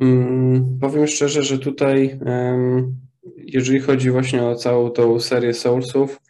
Mm, 0.00 0.78
powiem 0.80 1.06
szczerze, 1.06 1.42
że 1.42 1.58
tutaj 1.58 2.18
um, 2.26 2.96
jeżeli 3.36 3.80
chodzi 3.80 4.10
właśnie 4.10 4.44
o 4.44 4.54
całą 4.54 4.90
tą 4.90 5.20
serię 5.20 5.54
Soulsów, 5.54 6.20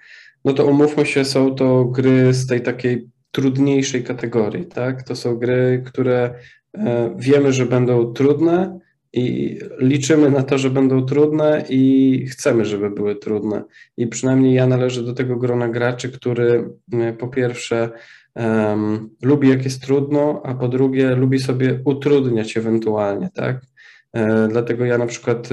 no 0.45 0.53
to 0.53 0.67
umówmy 0.67 1.07
się, 1.07 1.25
są 1.25 1.55
to 1.55 1.85
gry 1.85 2.35
z 2.35 2.47
tej 2.47 2.63
takiej 2.63 3.12
trudniejszej 3.33 4.05
kategorii, 4.05 4.67
tak? 4.67 5.03
To 5.03 5.17
są 5.17 5.37
gry, 5.37 5.83
które 5.87 6.35
e, 6.75 7.15
wiemy, 7.19 7.53
że 7.53 7.67
będą 7.67 8.13
trudne 8.13 8.79
i 9.13 9.59
liczymy 9.79 10.31
na 10.31 10.43
to, 10.43 10.59
że 10.59 10.71
będą 10.71 11.07
trudne 11.07 11.65
i 11.69 12.27
chcemy, 12.27 12.65
żeby 12.65 12.91
były 12.91 13.17
trudne. 13.17 13.65
I 13.97 14.07
przynajmniej 14.07 14.55
ja 14.55 14.67
należę 14.67 15.03
do 15.03 15.13
tego 15.13 15.37
grona 15.37 15.69
graczy, 15.69 16.09
który 16.09 16.71
po 17.19 17.29
pierwsze 17.29 17.91
um, 18.35 19.11
lubi 19.23 19.49
jak 19.49 19.65
jest 19.65 19.83
trudno, 19.83 20.43
a 20.45 20.55
po 20.55 20.69
drugie 20.69 21.15
lubi 21.15 21.39
sobie 21.39 21.81
utrudniać 21.85 22.57
ewentualnie, 22.57 23.31
tak? 23.35 23.61
E, 24.13 24.49
dlatego 24.49 24.85
ja 24.85 24.99
na 24.99 25.07
przykład 25.07 25.49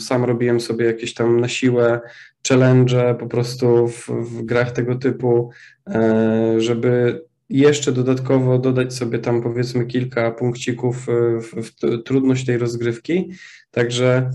sam 0.00 0.24
robiłem 0.24 0.60
sobie 0.60 0.84
jakieś 0.84 1.14
tam 1.14 1.40
na 1.40 1.48
siłę 1.48 2.00
challenge 2.48 3.14
po 3.20 3.26
prostu 3.26 3.88
w, 3.88 4.06
w 4.08 4.42
grach 4.42 4.72
tego 4.72 4.94
typu, 4.94 5.50
e, 5.88 6.54
żeby 6.58 7.22
jeszcze 7.48 7.92
dodatkowo 7.92 8.58
dodać 8.58 8.94
sobie 8.94 9.18
tam 9.18 9.42
powiedzmy 9.42 9.86
kilka 9.86 10.30
punkcików 10.30 11.06
w, 11.40 11.62
w 11.62 12.02
trudność 12.02 12.46
tej 12.46 12.58
rozgrywki. 12.58 13.30
Także 13.70 14.30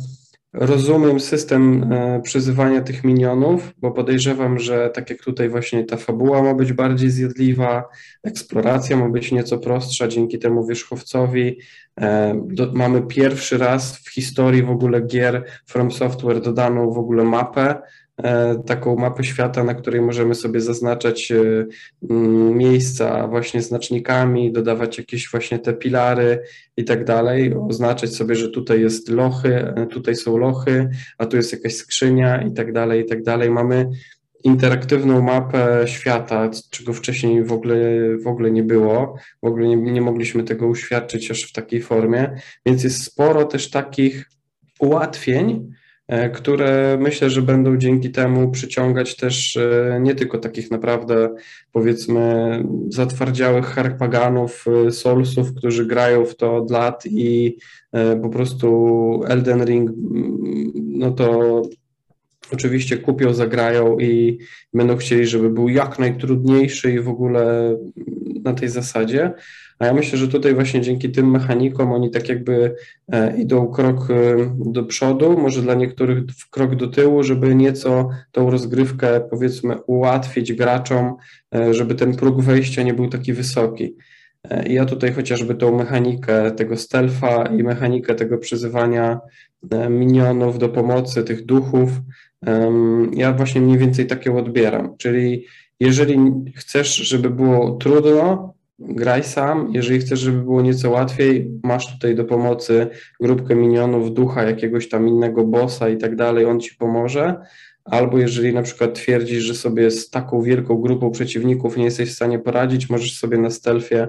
rozumiem 0.53 1.19
system 1.19 1.93
e, 1.93 2.21
przyzywania 2.21 2.81
tych 2.81 3.03
minionów, 3.03 3.73
bo 3.77 3.91
podejrzewam, 3.91 4.59
że 4.59 4.89
tak 4.89 5.09
jak 5.09 5.19
tutaj 5.19 5.49
właśnie 5.49 5.83
ta 5.83 5.97
fabuła 5.97 6.43
ma 6.43 6.53
być 6.53 6.73
bardziej 6.73 7.09
zjadliwa, 7.09 7.89
eksploracja 8.23 8.97
ma 8.97 9.09
być 9.09 9.31
nieco 9.31 9.57
prostsza 9.57 10.07
dzięki 10.07 10.39
temu 10.39 10.67
wierzchowcowi. 10.67 11.59
E, 12.01 12.41
do, 12.45 12.71
mamy 12.73 13.01
pierwszy 13.01 13.57
raz 13.57 13.97
w 13.97 14.09
historii 14.09 14.63
w 14.63 14.69
ogóle 14.69 15.01
gier 15.01 15.45
From 15.65 15.91
Software 15.91 16.41
dodaną 16.41 16.91
w 16.91 16.97
ogóle 16.97 17.23
mapę, 17.23 17.81
taką 18.65 18.95
mapę 18.95 19.23
świata, 19.23 19.63
na 19.63 19.73
której 19.73 20.01
możemy 20.01 20.35
sobie 20.35 20.61
zaznaczać 20.61 21.31
e, 21.31 21.65
miejsca 22.53 23.27
właśnie 23.27 23.61
znacznikami, 23.61 24.51
dodawać 24.51 24.97
jakieś 24.97 25.31
właśnie 25.31 25.59
te 25.59 25.73
pilary 25.73 26.39
i 26.77 26.83
tak 26.83 27.05
dalej, 27.05 27.53
oznaczać 27.69 28.15
sobie, 28.15 28.35
że 28.35 28.49
tutaj 28.49 28.81
jest 28.81 29.09
lochy, 29.09 29.55
e, 29.55 29.87
tutaj 29.87 30.15
są 30.15 30.37
lochy, 30.37 30.89
a 31.17 31.25
tu 31.25 31.37
jest 31.37 31.51
jakaś 31.51 31.75
skrzynia 31.75 32.41
i 32.41 32.53
tak 32.53 32.73
dalej, 32.73 33.01
i 33.01 33.05
tak 33.05 33.23
dalej. 33.23 33.49
Mamy 33.49 33.89
interaktywną 34.43 35.21
mapę 35.21 35.83
świata, 35.85 36.49
czego 36.69 36.93
wcześniej 36.93 37.43
w 37.43 37.51
ogóle, 37.51 37.77
w 38.23 38.27
ogóle 38.27 38.51
nie 38.51 38.63
było, 38.63 39.15
w 39.43 39.47
ogóle 39.47 39.67
nie, 39.67 39.75
nie 39.75 40.01
mogliśmy 40.01 40.43
tego 40.43 40.67
uświadczyć 40.67 41.31
aż 41.31 41.43
w 41.43 41.53
takiej 41.53 41.81
formie, 41.81 42.35
więc 42.65 42.83
jest 42.83 43.03
sporo 43.03 43.45
też 43.45 43.69
takich 43.69 44.29
ułatwień, 44.79 45.71
E, 45.71 45.80
które 46.33 46.97
myślę, 47.01 47.29
że 47.29 47.41
będą 47.41 47.77
dzięki 47.77 48.11
temu 48.11 48.51
przyciągać 48.51 49.15
też 49.15 49.57
e, 49.57 49.99
nie 50.01 50.15
tylko 50.15 50.37
takich 50.37 50.71
naprawdę 50.71 51.35
powiedzmy 51.71 52.23
zatwardziałych 52.89 53.65
harpaganów, 53.65 54.65
e, 54.87 54.91
solsów, 54.91 55.53
którzy 55.53 55.85
grają 55.85 56.25
w 56.25 56.35
to 56.35 56.55
od 56.55 56.71
lat 56.71 57.03
i 57.05 57.57
po 58.21 58.29
prostu 58.29 59.21
Elden 59.27 59.65
Ring, 59.65 59.91
no 60.75 61.11
to 61.11 61.61
oczywiście 62.53 62.97
kupią, 62.97 63.33
zagrają 63.33 63.99
i 63.99 64.39
będą 64.73 64.97
chcieli, 64.97 65.27
żeby 65.27 65.49
był 65.49 65.69
jak 65.69 65.99
najtrudniejszy 65.99 66.91
i 66.93 66.99
w 66.99 67.09
ogóle 67.09 67.77
na 68.43 68.53
tej 68.53 68.69
zasadzie, 68.69 69.33
a 69.81 69.85
ja 69.85 69.93
myślę, 69.93 70.17
że 70.17 70.27
tutaj 70.27 70.53
właśnie 70.53 70.81
dzięki 70.81 71.09
tym 71.09 71.31
mechanikom 71.31 71.91
oni 71.91 72.11
tak 72.11 72.29
jakby 72.29 72.75
e, 73.11 73.37
idą 73.37 73.67
krok 73.67 74.07
e, 74.11 74.35
do 74.71 74.83
przodu, 74.83 75.37
może 75.37 75.61
dla 75.61 75.73
niektórych 75.73 76.23
krok 76.51 76.75
do 76.75 76.87
tyłu, 76.87 77.23
żeby 77.23 77.55
nieco 77.55 78.09
tą 78.31 78.51
rozgrywkę 78.51 79.21
powiedzmy 79.29 79.81
ułatwić 79.81 80.53
graczom, 80.53 81.15
e, 81.55 81.73
żeby 81.73 81.95
ten 81.95 82.15
próg 82.15 82.41
wejścia 82.41 82.83
nie 82.83 82.93
był 82.93 83.09
taki 83.09 83.33
wysoki. 83.33 83.95
Ja 84.65 84.85
tutaj 84.85 85.13
chociażby 85.13 85.55
tą 85.55 85.77
mechanikę 85.77 86.51
tego 86.51 86.77
stealtha 86.77 87.43
i 87.45 87.63
mechanikę 87.63 88.15
tego 88.15 88.37
przyzywania 88.37 89.19
minionów 89.89 90.59
do 90.59 90.69
pomocy, 90.69 91.23
tych 91.23 91.45
duchów, 91.45 91.89
ja 93.13 93.33
właśnie 93.33 93.61
mniej 93.61 93.77
więcej 93.77 94.07
takie 94.07 94.33
odbieram. 94.37 94.97
Czyli 94.97 95.45
jeżeli 95.79 96.19
chcesz, 96.55 96.95
żeby 96.95 97.29
było 97.29 97.71
trudno, 97.71 98.53
graj 98.81 99.23
sam. 99.23 99.69
Jeżeli 99.73 99.99
chcesz, 99.99 100.19
żeby 100.19 100.41
było 100.41 100.61
nieco 100.61 100.89
łatwiej, 100.89 101.51
masz 101.63 101.93
tutaj 101.93 102.15
do 102.15 102.25
pomocy 102.25 102.87
grupkę 103.19 103.55
minionów, 103.55 104.13
ducha, 104.13 104.43
jakiegoś 104.43 104.89
tam 104.89 105.07
innego 105.07 105.43
bossa 105.43 105.89
i 105.89 105.97
tak 105.97 106.15
dalej, 106.15 106.45
on 106.45 106.59
ci 106.59 106.75
pomoże. 106.75 107.41
Albo 107.85 108.17
jeżeli 108.17 108.53
na 108.53 108.61
przykład 108.61 108.95
twierdzisz, 108.95 109.43
że 109.43 109.55
sobie 109.55 109.91
z 109.91 110.09
taką 110.09 110.41
wielką 110.41 110.75
grupą 110.75 111.11
przeciwników 111.11 111.77
nie 111.77 111.83
jesteś 111.83 112.09
w 112.09 112.15
stanie 112.15 112.39
poradzić, 112.39 112.89
możesz 112.89 113.17
sobie 113.17 113.37
na 113.37 113.49
stealthie 113.49 114.07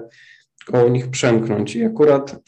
koło 0.65 0.89
nich 0.89 1.09
przemknąć. 1.09 1.75
I 1.75 1.83
akurat 1.83 2.39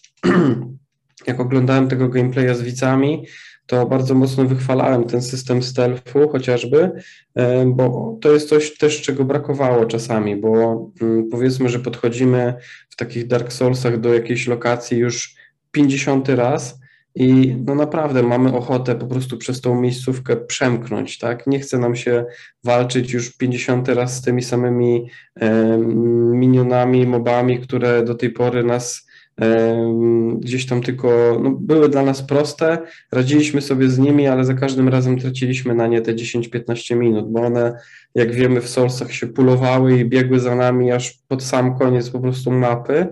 jak 1.28 1.40
oglądałem 1.40 1.88
tego 1.88 2.10
gameplaya 2.10 2.56
z 2.56 2.62
widzami, 2.62 3.26
to 3.66 3.86
bardzo 3.86 4.16
mocno 4.16 4.46
wychwalałem 4.46 5.04
ten 5.04 5.22
system 5.22 5.64
stealthu 5.64 6.30
chociażby, 6.30 6.92
e, 7.36 7.66
bo 7.66 8.18
to 8.22 8.34
jest 8.34 8.50
coś 8.50 8.78
też, 8.78 9.02
czego 9.02 9.26
brakowało 9.26 9.86
czasami, 9.86 10.36
bo 10.36 10.52
mm, 11.02 11.30
powiedzmy, 11.32 11.70
że 11.70 11.80
podchodzimy 11.80 12.54
w 12.90 12.96
takich 12.96 13.28
Dark 13.28 13.54
Soulsach 13.54 14.00
do 14.00 14.14
jakiejś 14.14 14.48
lokacji 14.48 14.98
już 14.98 15.36
50 15.72 16.30
raz 16.30 16.80
i 17.16 17.56
no 17.66 17.76
naprawdę 17.76 18.24
mamy 18.24 18.54
ochotę 18.54 18.96
po 18.96 19.08
prostu 19.08 19.38
przez 19.38 19.62
tą 19.62 19.82
miejscówkę 19.82 20.36
przemknąć, 20.36 21.18
tak? 21.18 21.48
Nie 21.48 21.60
chce 21.60 21.78
nam 21.78 21.96
się 21.96 22.26
walczyć 22.64 23.12
już 23.12 23.38
50 23.38 23.88
raz 23.88 24.16
z 24.18 24.22
tymi 24.22 24.44
samymi 24.44 25.10
minionami, 26.32 27.08
mobami, 27.08 27.60
które 27.60 28.04
do 28.04 28.16
tej 28.16 28.30
pory 28.30 28.64
nas 28.64 29.08
gdzieś 30.40 30.66
tam 30.66 30.82
tylko 30.82 31.40
no, 31.44 31.50
były 31.52 31.90
dla 31.90 32.04
nas 32.04 32.22
proste, 32.22 32.78
radziliśmy 33.12 33.62
sobie 33.62 33.90
z 33.90 34.00
nimi, 34.00 34.28
ale 34.28 34.46
za 34.46 34.54
każdym 34.54 34.90
razem 34.90 35.20
traciliśmy 35.20 35.76
na 35.76 35.88
nie 35.88 36.02
te 36.02 36.14
10-15 36.14 36.96
minut, 36.96 37.32
bo 37.32 37.42
one, 37.42 37.78
jak 38.16 38.32
wiemy, 38.32 38.62
w 38.62 38.70
Soulsach 38.70 39.14
się 39.14 39.28
pulowały 39.28 40.00
i 40.00 40.06
biegły 40.06 40.40
za 40.40 40.56
nami 40.56 40.92
aż 40.92 41.20
pod 41.28 41.44
sam 41.44 41.78
koniec 41.78 42.10
po 42.10 42.20
prostu 42.20 42.52
mapy 42.52 43.08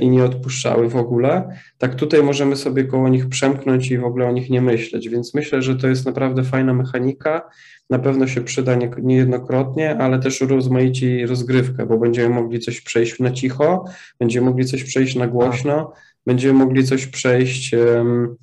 i 0.00 0.08
nie 0.08 0.24
odpuszczały 0.24 0.88
w 0.88 0.96
ogóle. 0.96 1.56
Tak 1.78 1.94
tutaj 1.94 2.22
możemy 2.22 2.56
sobie 2.56 2.84
koło 2.84 3.08
nich 3.08 3.28
przemknąć 3.28 3.90
i 3.90 3.98
w 3.98 4.04
ogóle 4.04 4.28
o 4.28 4.32
nich 4.32 4.50
nie 4.50 4.60
myśleć, 4.60 5.08
więc 5.08 5.34
myślę, 5.34 5.62
że 5.62 5.76
to 5.76 5.88
jest 5.88 6.06
naprawdę 6.06 6.44
fajna 6.44 6.74
mechanika 6.74 7.42
na 7.90 7.98
pewno 7.98 8.26
się 8.26 8.40
przyda 8.40 8.74
nie, 8.74 8.90
niejednokrotnie, 9.02 9.98
ale 9.98 10.18
też 10.18 10.42
urozmaici 10.42 11.26
rozgrywkę, 11.26 11.86
bo 11.86 11.98
będziemy 11.98 12.34
mogli 12.34 12.60
coś 12.60 12.80
przejść 12.80 13.18
na 13.18 13.30
cicho, 13.30 13.84
będziemy 14.20 14.46
mogli 14.46 14.64
coś 14.64 14.84
przejść 14.84 15.16
na 15.16 15.26
głośno, 15.26 15.92
będziemy 16.26 16.58
mogli 16.58 16.84
coś 16.84 17.06
przejść 17.06 17.74
um, 17.74 18.36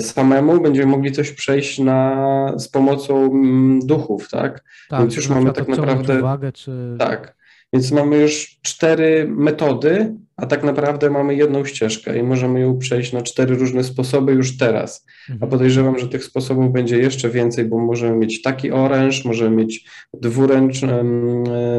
samemu, 0.00 0.60
będziemy 0.60 0.86
mogli 0.86 1.12
coś 1.12 1.32
przejść 1.32 1.78
na, 1.78 2.54
z 2.56 2.68
pomocą 2.68 3.26
um, 3.26 3.80
duchów, 3.84 4.28
tak? 4.28 4.64
tak 4.88 5.00
Więc 5.00 5.16
już 5.16 5.28
mamy 5.28 5.52
tak 5.52 5.68
naprawdę. 5.68 6.18
Uwagę, 6.18 6.52
czy... 6.52 6.96
Tak. 6.98 7.40
Więc 7.72 7.92
mamy 7.92 8.16
już 8.16 8.58
cztery 8.62 9.26
metody, 9.28 10.14
a 10.40 10.46
tak 10.46 10.64
naprawdę 10.64 11.10
mamy 11.10 11.34
jedną 11.34 11.64
ścieżkę 11.64 12.18
i 12.18 12.22
możemy 12.22 12.60
ją 12.60 12.78
przejść 12.78 13.12
na 13.12 13.22
cztery 13.22 13.56
różne 13.56 13.84
sposoby 13.84 14.32
już 14.32 14.56
teraz. 14.56 15.06
A 15.28 15.32
mhm. 15.32 15.50
podejrzewam, 15.50 15.98
że 15.98 16.08
tych 16.08 16.24
sposobów 16.24 16.72
będzie 16.72 16.98
jeszcze 16.98 17.30
więcej, 17.30 17.64
bo 17.64 17.78
możemy 17.78 18.16
mieć 18.16 18.42
taki 18.42 18.70
oręż, 18.70 19.24
możemy 19.24 19.56
mieć 19.56 19.84
dwuręczny, 20.14 21.04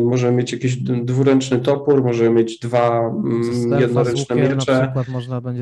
możemy 0.01 0.37
mieć 0.37 0.51
jakiś 0.51 0.75
dwuręczny 1.03 1.59
topór, 1.59 2.03
możemy 2.03 2.29
mieć 2.29 2.59
dwa 2.59 3.11
jednoręczne 3.79 4.35
miecze, 4.35 4.93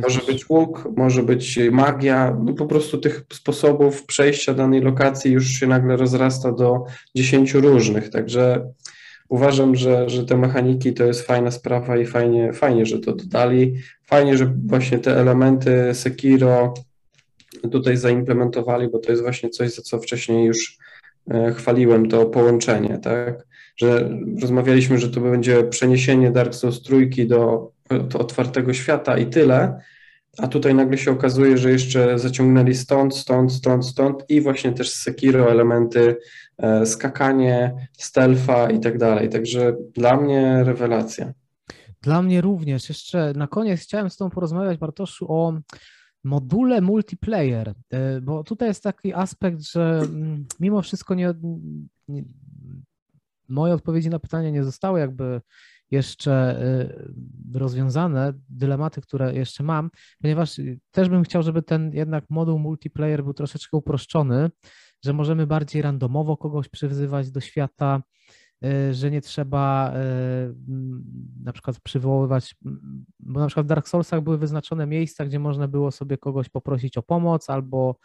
może 0.04 0.22
być 0.28 0.50
łuk, 0.50 0.90
może 0.98 1.24
być 1.24 1.60
magia, 1.72 2.38
no 2.46 2.54
po 2.54 2.66
prostu 2.66 2.98
tych 2.98 3.26
sposobów 3.34 4.06
przejścia 4.06 4.54
danej 4.54 4.82
lokacji 4.82 5.32
już 5.32 5.48
się 5.48 5.68
nagle 5.68 5.98
rozrasta 5.98 6.52
do 6.52 6.84
dziesięciu 7.16 7.62
różnych, 7.62 8.10
także 8.10 8.66
uważam, 9.30 9.76
że, 9.76 10.10
że 10.10 10.26
te 10.26 10.38
mechaniki 10.38 10.94
to 10.94 11.04
jest 11.04 11.22
fajna 11.22 11.52
sprawa 11.52 11.98
i 11.98 12.06
fajnie, 12.06 12.54
fajnie, 12.54 12.86
że 12.86 13.00
to 13.00 13.14
dodali. 13.14 13.76
Fajnie, 14.06 14.38
że 14.38 14.54
właśnie 14.66 15.00
te 15.00 15.18
elementy 15.18 15.94
Sekiro 15.94 16.74
tutaj 17.72 17.98
zaimplementowali, 17.98 18.88
bo 18.88 19.00
to 19.00 19.12
jest 19.12 19.24
właśnie 19.24 19.50
coś, 19.50 19.74
za 19.76 19.82
co 19.82 20.00
wcześniej 20.00 20.46
już 20.46 20.78
e, 21.32 21.52
chwaliłem, 21.52 22.10
to 22.10 22.26
połączenie, 22.26 23.00
tak? 23.04 23.48
Że 23.78 24.10
rozmawialiśmy, 24.42 24.98
że 24.98 25.10
to 25.10 25.22
będzie 25.22 25.64
przeniesienie 25.64 26.32
Dark 26.32 26.56
Souls 26.56 26.82
trójki 26.82 27.28
do, 27.28 27.72
do 27.90 28.20
otwartego 28.20 28.74
świata 28.74 29.18
i 29.18 29.26
tyle, 29.26 29.80
a 30.38 30.48
tutaj 30.48 30.76
nagle 30.76 30.98
się 30.98 31.12
okazuje, 31.12 31.58
że 31.58 31.72
jeszcze 31.72 32.20
zaciągnęli 32.20 32.76
stąd, 32.76 33.18
stąd, 33.18 33.54
stąd, 33.54 33.86
stąd 33.86 34.26
i 34.30 34.42
właśnie 34.42 34.72
też 34.72 34.90
z 34.90 35.02
Sekiro 35.02 35.52
elementy 35.52 36.18
skakanie, 36.86 37.88
stealtha 37.98 38.72
i 38.72 38.80
tak 38.80 38.98
dalej. 38.98 39.30
Także 39.30 39.76
dla 39.94 40.18
mnie 40.18 40.64
rewelacja. 40.64 41.34
Dla 42.02 42.22
mnie 42.22 42.42
również. 42.42 42.90
Jeszcze 42.90 43.34
na 43.36 43.48
koniec 43.48 43.82
chciałem 43.82 44.10
z 44.10 44.18
Tobą 44.18 44.30
porozmawiać, 44.30 44.78
Bartoszu, 44.78 45.32
o 45.32 45.54
module 46.24 46.82
multiplayer, 46.82 47.74
e, 47.90 48.22
bo 48.22 48.44
tutaj 48.44 48.68
jest 48.68 48.84
taki 48.84 49.14
aspekt, 49.14 49.62
że 49.62 50.02
mm, 50.04 50.46
mimo 50.60 50.82
wszystko 50.82 51.16
nie, 51.16 51.34
nie 52.08 52.24
moje 53.50 53.74
odpowiedzi 53.74 54.10
na 54.10 54.20
pytanie 54.20 54.52
nie 54.52 54.64
zostały 54.64 55.00
jakby 55.00 55.42
jeszcze 55.92 56.62
y, 57.54 57.60
rozwiązane, 57.60 58.34
dylematy, 58.50 59.02
które 59.02 59.34
jeszcze 59.34 59.64
mam, 59.64 59.90
ponieważ 60.22 60.62
też 60.92 61.10
bym 61.10 61.24
chciał, 61.24 61.44
żeby 61.44 61.62
ten 61.62 61.92
jednak 61.94 62.26
moduł 62.30 62.60
multiplayer 62.60 63.24
był 63.24 63.34
troszeczkę 63.34 63.78
uproszczony, 63.78 64.50
że 65.06 65.14
możemy 65.14 65.48
bardziej 65.48 65.82
randomowo 65.82 66.38
kogoś 66.38 66.70
przywyzywać 66.70 67.32
do 67.32 67.42
świata, 67.42 68.02
y, 68.66 68.94
że 68.94 69.12
nie 69.12 69.22
trzeba 69.22 69.94
y, 69.94 70.56
na 71.44 71.54
przykład 71.54 71.80
przywoływać, 71.80 72.56
bo 73.20 73.40
na 73.40 73.48
przykład 73.48 73.66
w 73.66 73.70
Dark 73.70 73.88
Soulsach 73.88 74.22
były 74.22 74.38
wyznaczone 74.38 74.88
miejsca, 74.88 75.26
gdzie 75.26 75.40
można 75.40 75.68
było 75.68 75.92
sobie 75.92 76.18
kogoś 76.18 76.50
poprosić 76.50 76.98
o 76.98 77.04
pomoc 77.04 77.50
albo 77.50 77.96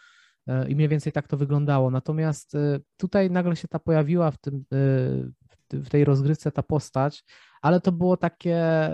i 0.69 0.77
mniej 0.77 0.89
więcej 0.89 1.13
tak 1.13 1.29
to 1.29 1.37
wyglądało. 1.37 1.91
Natomiast 1.91 2.57
tutaj 2.97 3.31
nagle 3.31 3.57
się 3.57 3.69
ta 3.69 3.79
pojawiła 3.79 4.31
w 4.31 4.39
tym, 4.39 4.65
w 5.73 5.89
tej 5.91 6.05
rozgrywce 6.05 6.53
ta 6.53 6.63
postać, 6.63 7.25
ale 7.63 7.81
to 7.81 7.93
było 7.93 8.17
takie 8.17 8.91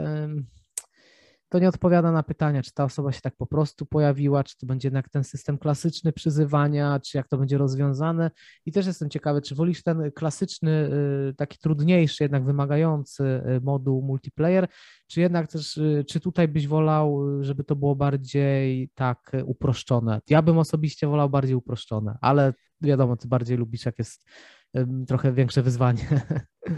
to 1.51 1.59
nie 1.59 1.69
odpowiada 1.69 2.13
na 2.13 2.23
pytania, 2.23 2.63
czy 2.63 2.73
ta 2.73 2.85
osoba 2.85 3.13
się 3.13 3.21
tak 3.21 3.37
po 3.37 3.47
prostu 3.47 3.87
pojawiła, 3.87 4.45
czy 4.45 4.59
to 4.59 4.67
będzie 4.67 4.87
jednak 4.87 5.09
ten 5.09 5.25
system 5.25 5.59
klasyczny 5.59 6.13
przyzywania, 6.13 7.01
czy 7.01 7.17
jak 7.17 7.29
to 7.29 7.39
będzie 7.39 7.59
rozwiązane. 7.59 8.31
I 8.67 8.73
też 8.73 8.87
jestem 8.87 9.11
ciekawy, 9.11 9.43
czy 9.43 9.55
wolisz 9.55 9.83
ten 9.83 10.13
klasyczny, 10.13 10.91
y, 11.31 11.35
taki 11.35 11.59
trudniejszy, 11.59 12.25
jednak 12.25 12.45
wymagający 12.45 13.25
y, 13.25 13.61
moduł 13.61 14.03
multiplayer, 14.03 14.69
czy 15.07 15.21
jednak 15.21 15.51
też, 15.51 15.77
y, 15.77 16.05
czy 16.09 16.21
tutaj 16.21 16.49
byś 16.49 16.69
wolał, 16.69 17.21
żeby 17.45 17.65
to 17.65 17.77
było 17.77 17.97
bardziej 17.97 18.91
tak 18.95 19.33
uproszczone? 19.45 20.21
Ja 20.29 20.43
bym 20.43 20.59
osobiście 20.59 21.07
wolał 21.07 21.31
bardziej 21.31 21.55
uproszczone, 21.55 22.19
ale 22.21 22.55
wiadomo, 22.81 23.17
ty 23.17 23.29
bardziej 23.29 23.57
lubisz, 23.57 23.87
jak 23.87 23.99
jest 23.99 24.25
trochę 25.07 25.33
większe 25.33 25.63
wyzwanie. 25.63 26.03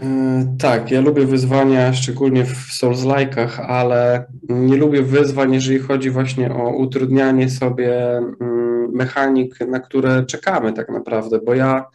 E, 0.01 0.55
tak, 0.59 0.91
ja 0.91 1.01
lubię 1.01 1.25
wyzwania, 1.25 1.93
szczególnie 1.93 2.45
w 2.45 2.71
Souls-like'ach, 2.71 3.61
ale 3.67 4.25
nie 4.49 4.77
lubię 4.77 5.01
wyzwań, 5.01 5.53
jeżeli 5.53 5.79
chodzi 5.79 6.09
właśnie 6.09 6.53
o 6.55 6.69
utrudnianie 6.69 7.49
sobie 7.49 8.17
mm, 8.17 8.91
mechanik, 8.93 9.59
na 9.59 9.79
które 9.79 10.25
czekamy 10.25 10.73
tak 10.73 10.89
naprawdę, 10.89 11.39
bo 11.45 11.55
ja 11.55 11.85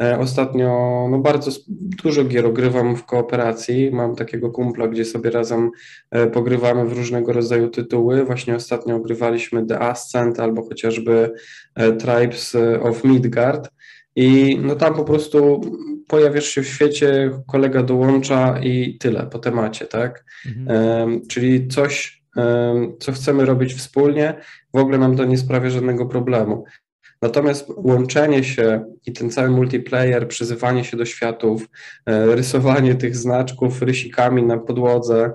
e, 0.00 0.18
ostatnio 0.18 0.68
no 1.10 1.18
bardzo 1.18 1.50
dużo 2.02 2.24
gier 2.24 2.46
ogrywam 2.46 2.96
w 2.96 3.04
kooperacji. 3.04 3.90
Mam 3.92 4.16
takiego 4.16 4.50
kumpla, 4.50 4.88
gdzie 4.88 5.04
sobie 5.04 5.30
razem 5.30 5.70
e, 6.10 6.26
pogrywamy 6.26 6.84
w 6.84 6.92
różnego 6.92 7.32
rodzaju 7.32 7.68
tytuły. 7.68 8.24
Właśnie 8.24 8.56
ostatnio 8.56 8.96
ogrywaliśmy 8.96 9.66
The 9.66 9.80
Ascent 9.80 10.40
albo 10.40 10.62
chociażby 10.62 11.32
Tribes 11.98 12.56
of 12.82 13.04
Midgard. 13.04 13.75
I 14.16 14.58
no 14.62 14.76
tam 14.76 14.94
po 14.94 15.04
prostu 15.04 15.60
pojawiasz 16.08 16.46
się 16.46 16.62
w 16.62 16.68
świecie, 16.68 17.30
kolega 17.46 17.82
dołącza 17.82 18.58
i 18.62 18.98
tyle 18.98 19.26
po 19.26 19.38
temacie, 19.38 19.86
tak? 19.86 20.24
Mhm. 20.46 21.26
czyli 21.28 21.68
coś, 21.68 22.22
co 22.98 23.12
chcemy 23.12 23.44
robić 23.44 23.74
wspólnie, 23.74 24.34
w 24.74 24.78
ogóle 24.78 24.98
nam 24.98 25.16
to 25.16 25.24
nie 25.24 25.38
sprawia 25.38 25.70
żadnego 25.70 26.06
problemu. 26.06 26.64
Natomiast 27.22 27.72
łączenie 27.76 28.44
się 28.44 28.84
i 29.06 29.12
ten 29.12 29.30
cały 29.30 29.50
multiplayer, 29.50 30.28
przyzywanie 30.28 30.84
się 30.84 30.96
do 30.96 31.04
światów, 31.04 31.68
e, 32.06 32.36
rysowanie 32.36 32.94
tych 32.94 33.16
znaczków 33.16 33.82
rysikami 33.82 34.42
na 34.42 34.58
podłodze 34.58 35.32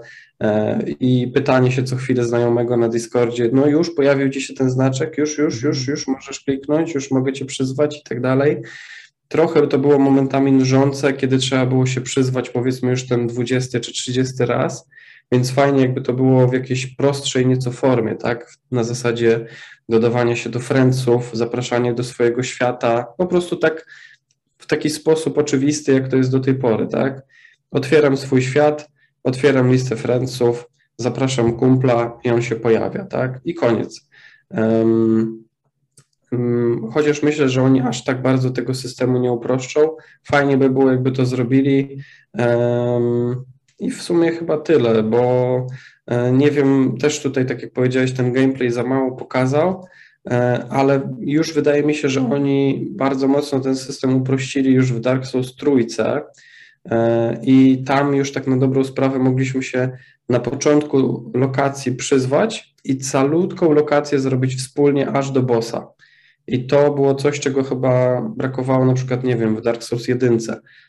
i 0.99 1.31
pytanie 1.33 1.71
się 1.71 1.83
co 1.83 1.95
chwilę 1.95 2.25
znajomego 2.25 2.77
na 2.77 2.89
Discordzie, 2.89 3.49
no 3.53 3.67
już 3.67 3.95
pojawił 3.95 4.29
ci 4.29 4.41
się 4.41 4.53
ten 4.53 4.69
znaczek, 4.69 5.17
już, 5.17 5.37
już, 5.37 5.63
już, 5.63 5.87
już 5.87 6.07
możesz 6.07 6.39
kliknąć, 6.39 6.95
już 6.95 7.11
mogę 7.11 7.33
cię 7.33 7.45
przyzwać 7.45 7.99
i 7.99 8.03
tak 8.03 8.21
dalej. 8.21 8.61
Trochę 9.27 9.67
to 9.67 9.79
było 9.79 9.99
momentami 9.99 10.51
nużące, 10.51 11.13
kiedy 11.13 11.37
trzeba 11.37 11.65
było 11.65 11.85
się 11.85 12.01
przyzwać 12.01 12.49
powiedzmy 12.49 12.89
już 12.89 13.07
ten 13.07 13.27
20 13.27 13.79
czy 13.79 13.91
30 13.91 14.33
raz, 14.45 14.89
więc 15.31 15.51
fajnie 15.51 15.81
jakby 15.81 16.01
to 16.01 16.13
było 16.13 16.47
w 16.47 16.53
jakiejś 16.53 16.95
prostszej 16.95 17.47
nieco 17.47 17.71
formie, 17.71 18.15
tak? 18.15 18.53
Na 18.71 18.83
zasadzie 18.83 19.45
dodawania 19.89 20.35
się 20.35 20.49
do 20.49 20.59
friendsów, 20.59 21.29
zapraszanie 21.33 21.93
do 21.93 22.03
swojego 22.03 22.43
świata, 22.43 23.05
po 23.17 23.27
prostu 23.27 23.55
tak 23.55 23.85
w 24.57 24.67
taki 24.67 24.89
sposób 24.89 25.37
oczywisty, 25.37 25.93
jak 25.93 26.07
to 26.07 26.17
jest 26.17 26.31
do 26.31 26.39
tej 26.39 26.55
pory, 26.55 26.87
tak? 26.87 27.21
Otwieram 27.71 28.17
swój 28.17 28.41
świat, 28.41 28.91
otwieram 29.23 29.71
listę 29.71 29.95
friendsów, 29.95 30.69
zapraszam 30.97 31.53
kumpla 31.53 32.17
i 32.23 32.29
on 32.29 32.41
się 32.41 32.55
pojawia, 32.55 33.05
tak? 33.05 33.39
I 33.45 33.53
koniec. 33.53 34.09
Um, 34.49 35.43
chociaż 36.93 37.23
myślę, 37.23 37.49
że 37.49 37.63
oni 37.63 37.81
aż 37.81 38.03
tak 38.03 38.21
bardzo 38.21 38.49
tego 38.49 38.73
systemu 38.73 39.19
nie 39.19 39.31
uproszczą. 39.31 39.95
Fajnie 40.23 40.57
by 40.57 40.69
było, 40.69 40.91
jakby 40.91 41.11
to 41.11 41.25
zrobili. 41.25 41.97
I 43.79 43.91
w 43.91 44.01
sumie 44.01 44.31
chyba 44.31 44.57
tyle, 44.57 45.03
bo 45.03 45.67
E, 46.11 46.31
nie 46.31 46.51
wiem, 46.51 46.97
też 46.97 47.21
tutaj, 47.21 47.45
tak 47.45 47.61
jak 47.61 47.73
powiedziałeś, 47.73 48.11
ten 48.11 48.33
gameplay 48.33 48.71
za 48.71 48.83
mało 48.83 49.11
pokazał, 49.11 49.85
e, 50.29 50.65
ale 50.69 51.15
już 51.19 51.53
wydaje 51.53 51.83
mi 51.83 51.95
się, 51.95 52.09
że 52.09 52.31
oni 52.31 52.87
bardzo 52.91 53.27
mocno 53.27 53.59
ten 53.59 53.75
system 53.75 54.15
uprościli 54.15 54.73
już 54.73 54.93
w 54.93 54.99
Dark 54.99 55.25
Souls 55.25 55.55
trójce 55.55 56.21
i 57.41 57.83
tam 57.83 58.15
już 58.15 58.31
tak 58.31 58.47
na 58.47 58.57
dobrą 58.57 58.83
sprawę 58.83 59.19
mogliśmy 59.19 59.63
się 59.63 59.89
na 60.29 60.39
początku 60.39 61.31
lokacji 61.33 61.95
przyzwać 61.95 62.75
i 62.83 62.97
calutką 62.97 63.73
lokację 63.73 64.19
zrobić 64.19 64.55
wspólnie 64.55 65.09
aż 65.09 65.31
do 65.31 65.43
bossa. 65.43 65.87
I 66.47 66.67
to 66.67 66.93
było 66.93 67.15
coś, 67.15 67.39
czego 67.39 67.63
chyba 67.63 68.21
brakowało 68.21 68.85
na 68.85 68.93
przykład, 68.93 69.23
nie 69.23 69.35
wiem, 69.35 69.55
w 69.55 69.61
Dark 69.61 69.83
Souls 69.83 70.07
1. 70.07 70.37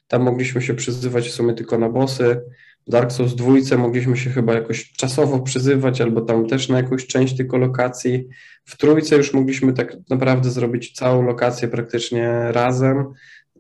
Tam 0.09 0.23
mogliśmy 0.23 0.63
się 0.63 0.75
przyzywać 0.75 1.29
w 1.29 1.33
sumie 1.33 1.55
tylko 1.55 1.79
na 1.79 1.89
bossy, 1.89 2.41
w 2.87 2.91
Dark 2.91 3.13
Souls 3.13 3.35
2 3.35 3.77
mogliśmy 3.79 4.17
się 4.17 4.31
chyba 4.31 4.55
jakoś 4.55 4.93
czasowo 4.93 5.41
przyzywać, 5.41 6.01
albo 6.01 6.21
tam 6.21 6.47
też 6.47 6.69
na 6.69 6.77
jakąś 6.77 7.07
część 7.07 7.37
tylko 7.37 7.59
lokacji. 7.59 8.29
W 8.65 8.77
trójce 8.77 9.17
już 9.17 9.35
mogliśmy 9.35 9.73
tak 9.73 9.97
naprawdę 10.11 10.51
zrobić 10.51 10.93
całą 10.93 11.23
lokację 11.23 11.69
praktycznie 11.69 12.53
razem. 12.53 13.05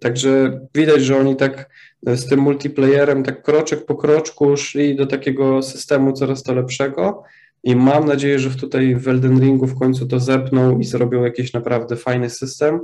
Także 0.00 0.60
widać, 0.74 1.02
że 1.04 1.16
oni 1.16 1.36
tak 1.36 1.70
z 2.06 2.28
tym 2.28 2.40
multiplayerem, 2.40 3.22
tak 3.22 3.42
kroczek 3.42 3.86
po 3.86 3.94
kroczku 3.94 4.56
szli 4.56 4.96
do 4.96 5.06
takiego 5.06 5.62
systemu 5.62 6.12
coraz 6.12 6.42
to 6.42 6.54
lepszego. 6.54 7.22
I 7.64 7.76
mam 7.76 8.04
nadzieję, 8.04 8.38
że 8.38 8.50
tutaj 8.50 8.96
w 8.96 9.08
Elden 9.08 9.40
Ringu 9.40 9.66
w 9.66 9.78
końcu 9.78 10.06
to 10.06 10.20
zepną 10.20 10.78
i 10.78 10.84
zrobią 10.84 11.24
jakiś 11.24 11.52
naprawdę 11.52 11.96
fajny 11.96 12.30
system. 12.30 12.80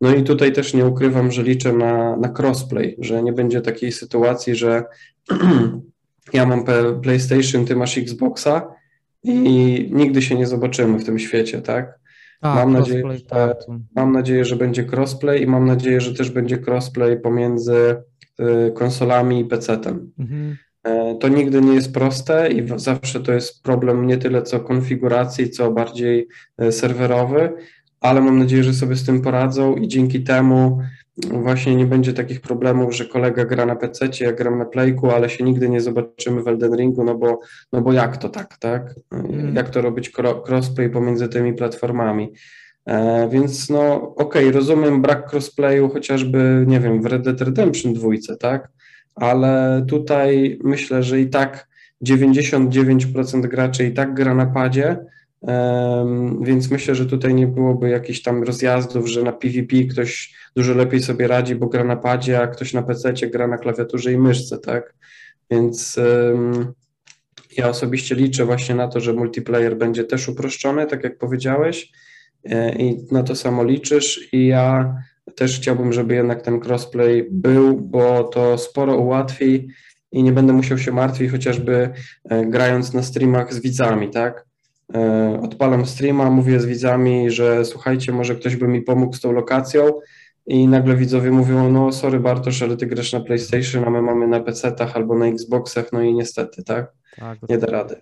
No 0.00 0.14
i 0.14 0.22
tutaj 0.22 0.52
też 0.52 0.74
nie 0.74 0.86
ukrywam, 0.86 1.32
że 1.32 1.42
liczę 1.42 1.72
na, 1.72 2.16
na 2.16 2.34
crossplay, 2.38 2.96
że 2.98 3.22
nie 3.22 3.32
będzie 3.32 3.60
takiej 3.60 3.92
sytuacji, 3.92 4.54
że 4.54 4.84
ja 6.32 6.46
mam 6.46 6.64
PlayStation, 7.02 7.64
ty 7.64 7.76
masz 7.76 7.98
Xboxa 7.98 8.74
i 9.24 9.88
nigdy 9.92 10.22
się 10.22 10.34
nie 10.34 10.46
zobaczymy 10.46 10.98
w 10.98 11.04
tym 11.04 11.18
świecie, 11.18 11.62
tak? 11.62 11.98
tak 12.40 12.54
mam, 12.54 12.72
nadzieję, 12.72 13.04
że, 13.12 13.20
tak. 13.20 13.56
mam 13.96 14.12
nadzieję, 14.12 14.44
że 14.44 14.56
będzie 14.56 14.86
crossplay 14.92 15.42
i 15.42 15.46
mam 15.46 15.66
nadzieję, 15.66 16.00
że 16.00 16.14
też 16.14 16.30
będzie 16.30 16.58
crossplay 16.66 17.20
pomiędzy 17.20 17.96
konsolami 18.74 19.40
i 19.40 19.44
PC-tem. 19.44 20.10
Mhm. 20.18 20.56
E, 20.84 21.14
to 21.14 21.28
nigdy 21.28 21.60
nie 21.60 21.74
jest 21.74 21.94
proste 21.94 22.52
i 22.52 22.78
zawsze 22.78 23.20
to 23.20 23.32
jest 23.32 23.62
problem 23.62 24.06
nie 24.06 24.18
tyle 24.18 24.42
co 24.42 24.60
konfiguracji, 24.60 25.50
co 25.50 25.70
bardziej 25.70 26.28
e, 26.58 26.72
serwerowy, 26.72 27.52
ale 28.00 28.20
mam 28.20 28.38
nadzieję, 28.38 28.64
że 28.64 28.74
sobie 28.74 28.96
z 28.96 29.04
tym 29.04 29.22
poradzą 29.22 29.76
i 29.76 29.88
dzięki 29.88 30.24
temu 30.24 30.78
właśnie 31.16 31.76
nie 31.76 31.86
będzie 31.86 32.12
takich 32.12 32.40
problemów, 32.40 32.94
że 32.94 33.06
kolega 33.06 33.44
gra 33.44 33.66
na 33.66 33.76
PC, 33.76 34.08
ja 34.20 34.32
gram 34.32 34.58
na 34.58 34.64
Playku, 34.64 35.10
ale 35.10 35.30
się 35.30 35.44
nigdy 35.44 35.68
nie 35.68 35.80
zobaczymy 35.80 36.42
w 36.42 36.48
Elden 36.48 36.76
Ringu, 36.76 37.04
no 37.04 37.14
bo, 37.14 37.40
no 37.72 37.80
bo 37.80 37.92
jak 37.92 38.16
to 38.16 38.28
tak, 38.28 38.58
tak? 38.58 38.94
Mm. 39.12 39.56
Jak 39.56 39.70
to 39.70 39.80
robić 39.80 40.12
crossplay 40.46 40.90
pomiędzy 40.90 41.28
tymi 41.28 41.54
platformami? 41.54 42.32
E, 42.86 43.28
więc 43.28 43.70
no 43.70 44.14
okej, 44.16 44.48
okay, 44.48 44.52
rozumiem 44.52 45.02
brak 45.02 45.32
crossplayu 45.32 45.88
chociażby, 45.88 46.64
nie 46.66 46.80
wiem, 46.80 47.02
w 47.02 47.06
Red 47.06 47.22
Dead 47.22 47.40
Redemption 47.40 47.94
2, 47.94 48.08
tak? 48.40 48.68
Ale 49.14 49.84
tutaj 49.88 50.58
myślę, 50.64 51.02
że 51.02 51.20
i 51.20 51.30
tak 51.30 51.68
99% 52.04 53.40
graczy 53.40 53.86
i 53.86 53.92
tak 53.92 54.14
gra 54.14 54.34
na 54.34 54.46
padzie, 54.46 54.96
więc 56.40 56.70
myślę, 56.70 56.94
że 56.94 57.06
tutaj 57.06 57.34
nie 57.34 57.46
byłoby 57.46 57.88
jakichś 57.88 58.22
tam 58.22 58.42
rozjazdów, 58.42 59.08
że 59.08 59.22
na 59.22 59.32
PvP 59.32 59.76
ktoś 59.84 60.34
dużo 60.56 60.74
lepiej 60.74 61.02
sobie 61.02 61.28
radzi, 61.28 61.54
bo 61.54 61.66
gra 61.66 61.84
na 61.84 61.96
padzie, 61.96 62.42
a 62.42 62.46
ktoś 62.46 62.72
na 62.72 62.82
PC 62.82 63.12
gra 63.12 63.46
na 63.46 63.58
klawiaturze 63.58 64.12
i 64.12 64.18
myszce, 64.18 64.58
tak? 64.58 64.94
Więc 65.50 66.00
ja 67.56 67.68
osobiście 67.68 68.14
liczę 68.14 68.44
właśnie 68.44 68.74
na 68.74 68.88
to, 68.88 69.00
że 69.00 69.12
multiplayer 69.12 69.76
będzie 69.76 70.04
też 70.04 70.28
uproszczony, 70.28 70.86
tak 70.86 71.04
jak 71.04 71.18
powiedziałeś, 71.18 71.92
i 72.78 73.06
na 73.10 73.22
to 73.22 73.36
samo 73.36 73.64
liczysz. 73.64 74.28
I 74.32 74.46
ja 74.46 74.94
też 75.36 75.56
chciałbym, 75.56 75.92
żeby 75.92 76.14
jednak 76.14 76.42
ten 76.42 76.60
crossplay 76.64 77.28
był, 77.30 77.80
bo 77.80 78.24
to 78.24 78.58
sporo 78.58 78.96
ułatwi 78.96 79.68
i 80.12 80.22
nie 80.22 80.32
będę 80.32 80.52
musiał 80.52 80.78
się 80.78 80.92
martwić, 80.92 81.30
chociażby 81.30 81.90
e, 82.30 82.46
grając 82.46 82.94
na 82.94 83.02
streamach 83.02 83.54
z 83.54 83.60
widzami, 83.60 84.10
tak? 84.10 84.44
E, 84.94 85.40
odpalam 85.42 85.86
streama, 85.86 86.30
mówię 86.30 86.60
z 86.60 86.66
widzami, 86.66 87.30
że 87.30 87.64
słuchajcie, 87.64 88.12
może 88.12 88.34
ktoś 88.34 88.56
by 88.56 88.68
mi 88.68 88.82
pomógł 88.82 89.16
z 89.16 89.20
tą 89.20 89.32
lokacją 89.32 89.92
i 90.46 90.68
nagle 90.68 90.96
widzowie 90.96 91.30
mówią, 91.30 91.72
no 91.72 91.92
sorry 91.92 92.20
Bartosz, 92.20 92.62
ale 92.62 92.76
ty 92.76 92.86
grasz 92.86 93.12
na 93.12 93.20
PlayStation, 93.20 93.84
a 93.84 93.90
my 93.90 94.02
mamy 94.02 94.28
na 94.28 94.40
PC-tach 94.40 94.96
albo 94.96 95.18
na 95.18 95.26
Xboxach, 95.26 95.92
no 95.92 96.02
i 96.02 96.14
niestety, 96.14 96.64
tak? 96.64 96.92
tak 97.16 97.38
Nie 97.48 97.58
da 97.58 97.66
rady. 97.66 98.00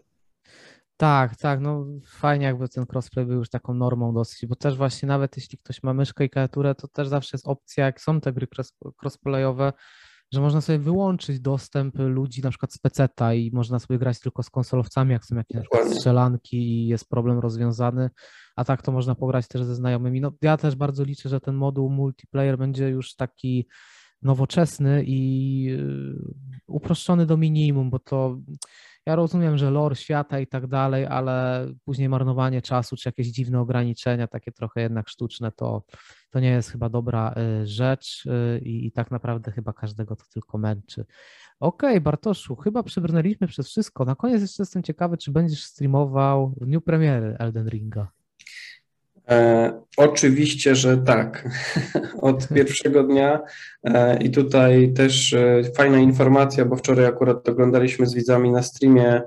Tak, 1.00 1.36
tak, 1.36 1.60
no 1.60 1.86
fajnie 2.06 2.46
jakby 2.46 2.68
ten 2.68 2.86
crossplay 2.92 3.26
był 3.26 3.38
już 3.38 3.50
taką 3.50 3.74
normą 3.74 4.14
dosyć, 4.14 4.46
bo 4.46 4.56
też 4.56 4.76
właśnie 4.76 5.08
nawet 5.08 5.36
jeśli 5.36 5.58
ktoś 5.58 5.82
ma 5.82 5.94
myszkę 5.94 6.24
i 6.24 6.30
klawiaturę, 6.30 6.74
to 6.74 6.88
też 6.88 7.08
zawsze 7.08 7.30
jest 7.36 7.48
opcja, 7.48 7.84
jak 7.84 8.00
są 8.00 8.20
te 8.20 8.32
gry 8.32 8.46
crossplayowe, 9.02 9.72
że 10.32 10.40
można 10.40 10.60
sobie 10.60 10.78
wyłączyć 10.78 11.40
dostęp 11.40 11.94
ludzi 11.98 12.42
na 12.42 12.50
przykład 12.50 12.72
z 12.72 12.78
peceta 12.78 13.34
i 13.34 13.50
można 13.52 13.78
sobie 13.78 13.98
grać 13.98 14.20
tylko 14.20 14.42
z 14.42 14.50
konsolowcami, 14.50 15.12
jak 15.12 15.24
są 15.24 15.36
jakieś 15.36 15.54
na 15.54 15.60
przykład 15.60 15.88
strzelanki 15.88 16.56
i 16.56 16.86
jest 16.86 17.08
problem 17.08 17.38
rozwiązany, 17.38 18.10
a 18.56 18.64
tak 18.64 18.82
to 18.82 18.92
można 18.92 19.14
pograć 19.14 19.48
też 19.48 19.64
ze 19.64 19.74
znajomymi. 19.74 20.20
No 20.20 20.32
ja 20.42 20.56
też 20.56 20.76
bardzo 20.76 21.04
liczę, 21.04 21.28
że 21.28 21.40
ten 21.40 21.54
moduł 21.54 21.90
multiplayer 21.90 22.58
będzie 22.58 22.88
już 22.88 23.14
taki 23.14 23.68
nowoczesny 24.22 25.04
i 25.06 25.70
y, 25.70 26.64
uproszczony 26.66 27.26
do 27.26 27.36
minimum, 27.36 27.90
bo 27.90 27.98
to 27.98 28.38
ja 29.06 29.16
rozumiem, 29.16 29.58
że 29.58 29.70
lore 29.70 29.96
świata 29.96 30.40
i 30.40 30.46
tak 30.46 30.66
dalej, 30.66 31.06
ale 31.06 31.66
później 31.84 32.08
marnowanie 32.08 32.62
czasu 32.62 32.96
czy 32.96 33.08
jakieś 33.08 33.26
dziwne 33.26 33.60
ograniczenia, 33.60 34.26
takie 34.26 34.52
trochę 34.52 34.80
jednak 34.80 35.08
sztuczne, 35.08 35.52
to, 35.52 35.82
to 36.30 36.40
nie 36.40 36.50
jest 36.50 36.70
chyba 36.70 36.88
dobra 36.88 37.34
y, 37.62 37.66
rzecz 37.66 38.26
y, 38.26 38.60
i, 38.64 38.86
i 38.86 38.92
tak 38.92 39.10
naprawdę 39.10 39.52
chyba 39.52 39.72
każdego 39.72 40.16
to 40.16 40.24
tylko 40.32 40.58
męczy. 40.58 41.04
Okej, 41.60 41.90
okay, 41.90 42.00
Bartoszu, 42.00 42.56
chyba 42.56 42.82
przebrnęliśmy 42.82 43.46
przez 43.46 43.68
wszystko. 43.68 44.04
Na 44.04 44.14
koniec 44.14 44.42
jeszcze 44.42 44.62
jestem 44.62 44.82
ciekawy, 44.82 45.16
czy 45.16 45.32
będziesz 45.32 45.64
streamował 45.64 46.54
w 46.60 46.66
dniu 46.66 46.80
premiery 46.80 47.36
Elden 47.38 47.68
Ringa. 47.68 48.17
E, 49.28 49.72
oczywiście, 49.96 50.74
że 50.74 50.98
tak. 50.98 51.48
Od 52.20 52.48
pierwszego 52.48 53.02
dnia 53.02 53.40
e, 53.84 54.22
i 54.22 54.30
tutaj 54.30 54.92
też 54.92 55.32
e, 55.32 55.62
fajna 55.76 55.98
informacja, 55.98 56.64
bo 56.64 56.76
wczoraj 56.76 57.06
akurat 57.06 57.48
oglądaliśmy 57.48 58.06
z 58.06 58.14
widzami 58.14 58.50
na 58.50 58.62
streamie 58.62 59.22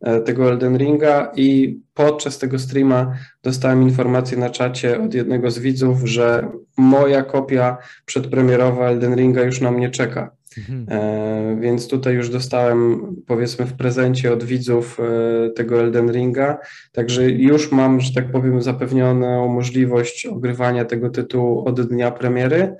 e, 0.00 0.20
tego 0.20 0.50
Elden 0.50 0.76
Ringa 0.76 1.32
i 1.36 1.78
podczas 1.94 2.38
tego 2.38 2.58
streama 2.58 3.14
dostałem 3.42 3.82
informację 3.82 4.38
na 4.38 4.50
czacie 4.50 5.02
od 5.02 5.14
jednego 5.14 5.50
z 5.50 5.58
widzów, 5.58 6.00
że 6.04 6.48
moja 6.76 7.22
kopia 7.22 7.76
przedpremierowa 8.04 8.88
Elden 8.88 9.14
Ringa 9.14 9.42
już 9.42 9.60
na 9.60 9.70
mnie 9.70 9.90
czeka. 9.90 10.39
Mhm. 10.58 10.86
E, 10.90 11.60
więc 11.60 11.88
tutaj 11.88 12.14
już 12.14 12.30
dostałem, 12.30 13.00
powiedzmy, 13.26 13.66
w 13.66 13.72
prezencie 13.72 14.32
od 14.32 14.44
widzów 14.44 15.00
e, 15.00 15.50
tego 15.50 15.80
Elden 15.80 16.12
Ringa. 16.12 16.58
Także 16.92 17.30
już 17.30 17.72
mam, 17.72 18.00
że 18.00 18.14
tak 18.14 18.32
powiem, 18.32 18.62
zapewnioną 18.62 19.48
możliwość 19.48 20.26
ogrywania 20.26 20.84
tego 20.84 21.10
tytułu 21.10 21.68
od 21.68 21.80
dnia 21.80 22.10
premiery. 22.10 22.76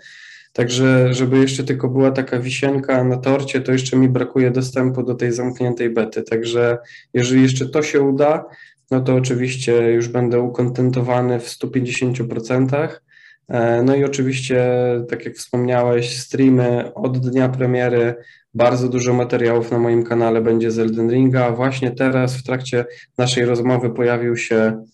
Także, 0.52 1.14
żeby 1.14 1.38
jeszcze 1.38 1.64
tylko 1.64 1.88
była 1.88 2.10
taka 2.10 2.38
wisienka 2.38 3.04
na 3.04 3.16
torcie, 3.16 3.60
to 3.60 3.72
jeszcze 3.72 3.96
mi 3.96 4.08
brakuje 4.08 4.50
dostępu 4.50 5.02
do 5.02 5.14
tej 5.14 5.32
zamkniętej 5.32 5.90
bety. 5.90 6.22
Także 6.22 6.78
jeżeli 7.14 7.42
jeszcze 7.42 7.68
to 7.68 7.82
się 7.82 8.02
uda, 8.02 8.44
no 8.90 9.00
to 9.00 9.14
oczywiście 9.14 9.92
już 9.92 10.08
będę 10.08 10.40
ukontentowany 10.40 11.40
w 11.40 11.46
150%. 11.46 12.88
E, 13.50 13.82
no 13.82 13.96
i 13.96 14.04
oczywiście, 14.04 14.64
tak 15.08 15.24
jak 15.24 15.34
wspomniałeś, 15.34 16.18
streamy 16.18 16.94
od 16.94 17.18
dnia 17.18 17.48
premiery, 17.48 18.14
bardzo 18.54 18.88
dużo 18.88 19.14
materiałów 19.14 19.70
na 19.70 19.78
moim 19.78 20.04
kanale 20.04 20.40
będzie 20.40 20.70
z 20.70 20.78
Elden 20.78 21.10
Ringa. 21.10 21.50
Właśnie 21.50 21.90
teraz 21.90 22.36
w 22.36 22.42
trakcie 22.42 22.84
naszej 23.18 23.44
rozmowy 23.44 23.90
pojawił 23.90 24.36
się 24.36 24.84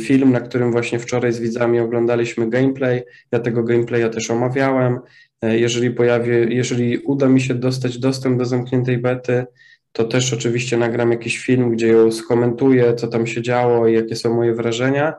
film, 0.00 0.32
na 0.32 0.40
którym 0.40 0.72
właśnie 0.72 0.98
wczoraj 0.98 1.32
z 1.32 1.40
widzami 1.40 1.80
oglądaliśmy 1.80 2.50
gameplay. 2.50 3.02
Ja 3.32 3.38
tego 3.38 3.62
gameplaya 3.62 4.10
też 4.10 4.30
omawiałem. 4.30 4.98
E, 5.42 5.58
jeżeli 5.58 5.90
pojawi, 5.90 6.56
jeżeli 6.56 6.98
uda 6.98 7.28
mi 7.28 7.40
się 7.40 7.54
dostać 7.54 7.98
dostęp 7.98 8.38
do 8.38 8.44
zamkniętej 8.44 8.98
bety, 8.98 9.44
to 9.92 10.04
też 10.04 10.32
oczywiście 10.32 10.76
nagram 10.76 11.10
jakiś 11.10 11.38
film, 11.38 11.70
gdzie 11.70 11.88
ją 11.88 12.12
skomentuję, 12.12 12.94
co 12.94 13.08
tam 13.08 13.26
się 13.26 13.42
działo 13.42 13.88
i 13.88 13.94
jakie 13.94 14.16
są 14.16 14.34
moje 14.34 14.54
wrażenia. 14.54 15.14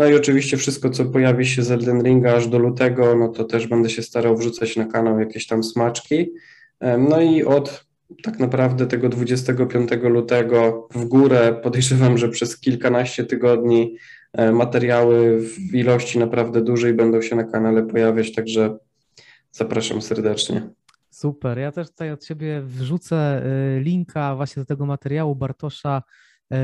No 0.00 0.06
i 0.06 0.14
oczywiście 0.14 0.56
wszystko, 0.56 0.90
co 0.90 1.04
pojawi 1.04 1.46
się 1.46 1.62
z 1.62 1.70
Elden 1.70 2.02
Ringa 2.02 2.34
aż 2.34 2.48
do 2.48 2.58
lutego, 2.58 3.16
no 3.16 3.28
to 3.28 3.44
też 3.44 3.66
będę 3.66 3.90
się 3.90 4.02
starał 4.02 4.36
wrzucać 4.36 4.76
na 4.76 4.84
kanał 4.84 5.20
jakieś 5.20 5.46
tam 5.46 5.64
smaczki. 5.64 6.32
No 6.98 7.20
i 7.20 7.44
od 7.44 7.84
tak 8.22 8.38
naprawdę 8.38 8.86
tego 8.86 9.08
25 9.08 9.90
lutego 10.02 10.88
w 10.94 11.04
górę 11.04 11.60
podejrzewam, 11.62 12.18
że 12.18 12.28
przez 12.28 12.60
kilkanaście 12.60 13.24
tygodni 13.24 13.96
e, 14.32 14.52
materiały 14.52 15.40
w 15.40 15.74
ilości 15.74 16.18
naprawdę 16.18 16.60
dużej 16.60 16.94
będą 16.94 17.22
się 17.22 17.36
na 17.36 17.44
kanale 17.44 17.82
pojawiać, 17.82 18.34
także 18.34 18.78
zapraszam 19.52 20.02
serdecznie. 20.02 20.70
Super. 21.10 21.58
Ja 21.58 21.72
też 21.72 21.90
tutaj 21.90 22.10
od 22.12 22.24
Ciebie 22.24 22.62
wrzucę 22.64 23.16
e, 23.16 23.80
linka 23.80 24.36
właśnie 24.36 24.62
do 24.62 24.66
tego 24.66 24.86
materiału 24.86 25.34
Bartosza 25.34 26.02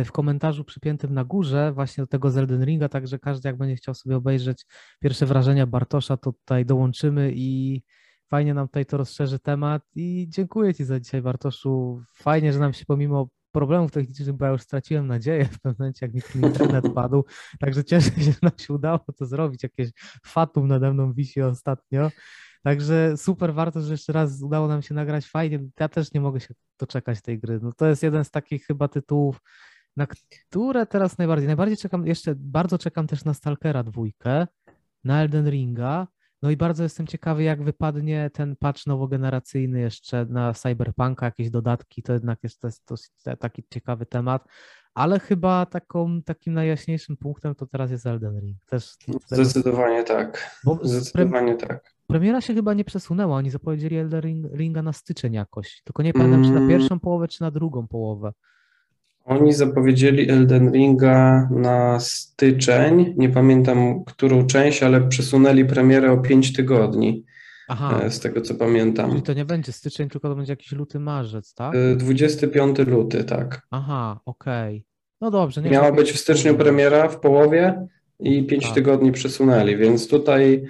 w 0.04 0.12
komentarzu 0.12 0.64
przypiętym 0.64 1.14
na 1.14 1.24
górze 1.24 1.72
właśnie 1.72 2.02
do 2.02 2.08
tego 2.08 2.30
Zelden 2.30 2.64
Ringa, 2.64 2.88
także 2.88 3.18
każdy 3.18 3.48
jak 3.48 3.56
będzie 3.56 3.76
chciał 3.76 3.94
sobie 3.94 4.16
obejrzeć 4.16 4.66
pierwsze 5.00 5.26
wrażenia 5.26 5.66
Bartosza, 5.66 6.16
to 6.16 6.32
tutaj 6.32 6.66
dołączymy 6.66 7.32
i 7.34 7.82
fajnie 8.28 8.54
nam 8.54 8.68
tutaj 8.68 8.86
to 8.86 8.96
rozszerzy 8.96 9.38
temat 9.38 9.82
i 9.94 10.26
dziękuję 10.28 10.74
Ci 10.74 10.84
za 10.84 11.00
dzisiaj 11.00 11.22
Bartoszu. 11.22 12.02
Fajnie, 12.14 12.52
że 12.52 12.58
nam 12.58 12.72
się 12.72 12.84
pomimo 12.84 13.28
problemów 13.52 13.92
technicznych, 13.92 14.32
bo 14.32 14.44
ja 14.44 14.50
już 14.50 14.62
straciłem 14.62 15.06
nadzieję 15.06 15.44
w 15.44 15.60
pewnym 15.60 15.76
momencie, 15.78 16.06
jak 16.06 16.34
mi 16.34 16.42
internet 16.42 16.84
padł, 16.94 17.24
także 17.60 17.84
cieszę 17.84 18.10
się, 18.10 18.32
że 18.32 18.38
nam 18.42 18.58
się 18.58 18.74
udało 18.74 19.00
to 19.18 19.26
zrobić, 19.26 19.62
jakieś 19.62 19.90
fatum 20.26 20.68
nade 20.68 20.92
mną 20.92 21.12
wisi 21.12 21.42
ostatnio. 21.42 22.10
Także 22.62 23.16
super 23.16 23.54
warto, 23.54 23.80
że 23.80 23.92
jeszcze 23.92 24.12
raz 24.12 24.42
udało 24.42 24.68
nam 24.68 24.82
się 24.82 24.94
nagrać 24.94 25.26
fajnie. 25.26 25.68
Ja 25.80 25.88
też 25.88 26.12
nie 26.12 26.20
mogę 26.20 26.40
się 26.40 26.54
doczekać 26.78 27.22
tej 27.22 27.38
gry. 27.38 27.60
No 27.62 27.72
to 27.72 27.86
jest 27.86 28.02
jeden 28.02 28.24
z 28.24 28.30
takich 28.30 28.66
chyba 28.66 28.88
tytułów, 28.88 29.40
na 29.96 30.06
które 30.06 30.86
teraz 30.86 31.18
najbardziej? 31.18 31.46
Najbardziej 31.46 31.76
czekam, 31.76 32.06
jeszcze 32.06 32.34
bardzo 32.34 32.78
czekam 32.78 33.06
też 33.06 33.24
na 33.24 33.34
Stalkera 33.34 33.82
dwójkę, 33.82 34.46
na 35.04 35.22
Elden 35.22 35.50
Ringa, 35.50 36.06
no 36.42 36.50
i 36.50 36.56
bardzo 36.56 36.82
jestem 36.82 37.06
ciekawy, 37.06 37.42
jak 37.42 37.62
wypadnie 37.62 38.30
ten 38.32 38.56
patch 38.56 38.86
nowogeneracyjny 38.86 39.80
jeszcze 39.80 40.26
na 40.28 40.54
Cyberpunka, 40.54 41.26
jakieś 41.26 41.50
dodatki, 41.50 42.02
to 42.02 42.12
jednak 42.12 42.38
jest 42.42 42.60
to, 42.60 42.68
jest 42.94 43.24
taki 43.38 43.64
ciekawy 43.70 44.06
temat, 44.06 44.44
ale 44.94 45.20
chyba 45.20 45.66
taką, 45.66 46.22
takim 46.22 46.54
najjaśniejszym 46.54 47.16
punktem 47.16 47.54
to 47.54 47.66
teraz 47.66 47.90
jest 47.90 48.06
Elden 48.06 48.40
Ring. 48.40 48.56
Też 48.66 48.96
Zdecydowanie 49.26 50.04
tak. 50.04 50.60
Bo 50.64 50.78
Zdecydowanie 50.82 51.54
pre... 51.54 51.68
tak. 51.68 51.96
Premiera 52.06 52.40
się 52.40 52.54
chyba 52.54 52.74
nie 52.74 52.84
przesunęła, 52.84 53.36
oni 53.36 53.50
zapowiedzieli 53.50 53.96
Elden 53.96 54.48
Ringa 54.56 54.82
na 54.82 54.92
styczeń 54.92 55.32
jakoś, 55.32 55.82
tylko 55.84 56.02
nie 56.02 56.12
pamiętam, 56.12 56.40
mm. 56.40 56.44
czy 56.44 56.54
na 56.54 56.60
mm. 56.60 56.68
pierwszą 56.68 57.00
połowę, 57.00 57.28
czy 57.28 57.42
na 57.42 57.50
drugą 57.50 57.88
połowę. 57.88 58.32
Oni 59.26 59.52
zapowiedzieli 59.52 60.30
Elden 60.30 60.72
Ringa 60.72 61.48
na 61.50 62.00
styczeń. 62.00 63.14
Nie 63.16 63.28
pamiętam 63.28 64.04
którą 64.04 64.46
część, 64.46 64.82
ale 64.82 65.00
przesunęli 65.08 65.64
premierę 65.64 66.12
o 66.12 66.18
5 66.18 66.52
tygodni. 66.52 67.24
Aha. 67.68 68.00
E, 68.02 68.10
z 68.10 68.20
tego 68.20 68.40
co 68.40 68.54
pamiętam. 68.54 69.10
Czyli 69.10 69.22
to 69.22 69.32
nie 69.32 69.44
będzie 69.44 69.72
styczeń, 69.72 70.08
tylko 70.08 70.28
to 70.28 70.34
będzie 70.34 70.52
jakiś 70.52 70.72
luty, 70.72 71.00
marzec, 71.00 71.54
tak? 71.54 71.74
25 71.96 72.80
e, 72.80 72.84
luty, 72.84 73.24
tak. 73.24 73.66
Aha, 73.70 74.20
okej. 74.26 74.76
Okay. 74.76 74.86
No 75.20 75.30
dobrze. 75.30 75.62
Miała 75.62 75.92
być 75.92 76.12
w 76.12 76.18
styczniu 76.18 76.54
premiera 76.54 77.08
w 77.08 77.20
połowie 77.20 77.86
i 78.20 78.46
5 78.46 78.64
tak. 78.64 78.74
tygodni 78.74 79.12
przesunęli, 79.12 79.76
więc 79.76 80.08
tutaj 80.08 80.64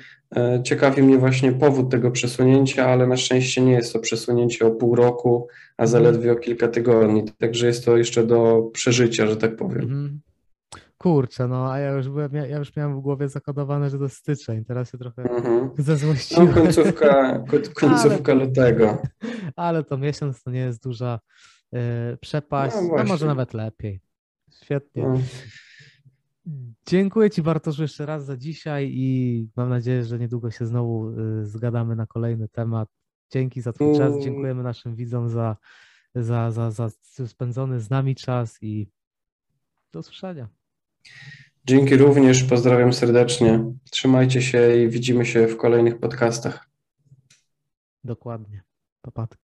ciekawi 0.63 1.03
mnie 1.03 1.19
właśnie 1.19 1.53
powód 1.53 1.91
tego 1.91 2.11
przesunięcia, 2.11 2.87
ale 2.87 3.07
na 3.07 3.17
szczęście 3.17 3.61
nie 3.61 3.73
jest 3.73 3.93
to 3.93 3.99
przesunięcie 3.99 4.67
o 4.67 4.71
pół 4.71 4.95
roku, 4.95 5.49
a 5.77 5.83
mhm. 5.83 5.89
zaledwie 5.89 6.33
o 6.33 6.37
kilka 6.37 6.69
tygodni. 6.69 7.25
Także 7.39 7.67
jest 7.67 7.85
to 7.85 7.97
jeszcze 7.97 8.27
do 8.27 8.71
przeżycia, 8.73 9.27
że 9.27 9.37
tak 9.37 9.57
powiem. 9.57 9.81
Mhm. 9.81 10.21
Kurczę, 10.99 11.49
no 11.49 11.73
a 11.73 11.79
ja 11.79 11.91
już, 11.91 12.09
byłem, 12.09 12.35
ja 12.35 12.59
już 12.59 12.77
miałem 12.77 12.97
w 12.97 13.01
głowie 13.01 13.29
zakodowane, 13.29 13.91
że 13.91 13.99
to 13.99 14.09
styczeń. 14.09 14.65
Teraz 14.65 14.91
się 14.91 14.99
trochę 14.99 15.23
mhm. 15.23 15.71
zezłościłem. 15.79 16.49
No, 16.49 16.55
końcówka, 16.55 17.45
końcówka 17.75 18.33
ale, 18.33 18.45
lutego. 18.45 19.03
Ale 19.57 19.85
to 19.85 19.99
miesiąc 19.99 20.43
to 20.43 20.51
nie 20.51 20.61
jest 20.61 20.83
duża 20.83 21.21
y, 21.75 21.79
przepaść, 22.21 22.77
no, 22.91 22.97
a 22.99 23.05
może 23.05 23.27
nawet 23.27 23.55
lepiej. 23.55 24.01
Świetnie. 24.63 25.03
No. 25.03 25.19
Dziękuję 26.87 27.31
Ci 27.31 27.43
Bartoszu 27.43 27.83
jeszcze 27.83 28.07
raz 28.07 28.25
za 28.25 28.37
dzisiaj 28.37 28.91
i 28.95 29.49
mam 29.57 29.69
nadzieję, 29.69 30.05
że 30.05 30.19
niedługo 30.19 30.51
się 30.51 30.67
znowu 30.67 31.11
y, 31.11 31.47
zgadamy 31.47 31.97
na 31.97 32.07
kolejny 32.07 32.49
temat. 32.49 32.89
Dzięki 33.31 33.61
za 33.61 33.73
Twój 33.73 33.97
czas, 33.97 34.13
dziękujemy 34.23 34.63
naszym 34.63 34.97
widzom 34.97 35.29
za, 35.29 35.57
za, 36.15 36.51
za, 36.51 36.71
za 36.71 36.91
spędzony 37.27 37.81
z 37.81 37.91
nami 37.91 38.15
czas 38.15 38.59
i 38.63 38.89
do 39.93 40.01
usłyszenia. 40.01 40.49
Dzięki 41.65 41.97
również, 41.97 42.45
pozdrawiam 42.45 42.93
serdecznie. 42.93 43.73
Trzymajcie 43.91 44.43
się 44.43 44.77
i 44.77 44.89
widzimy 44.89 45.27
się 45.27 45.47
w 45.47 45.57
kolejnych 45.57 45.99
podcastach. 45.99 46.71
Dokładnie. 48.05 48.63
Papatki. 49.03 49.46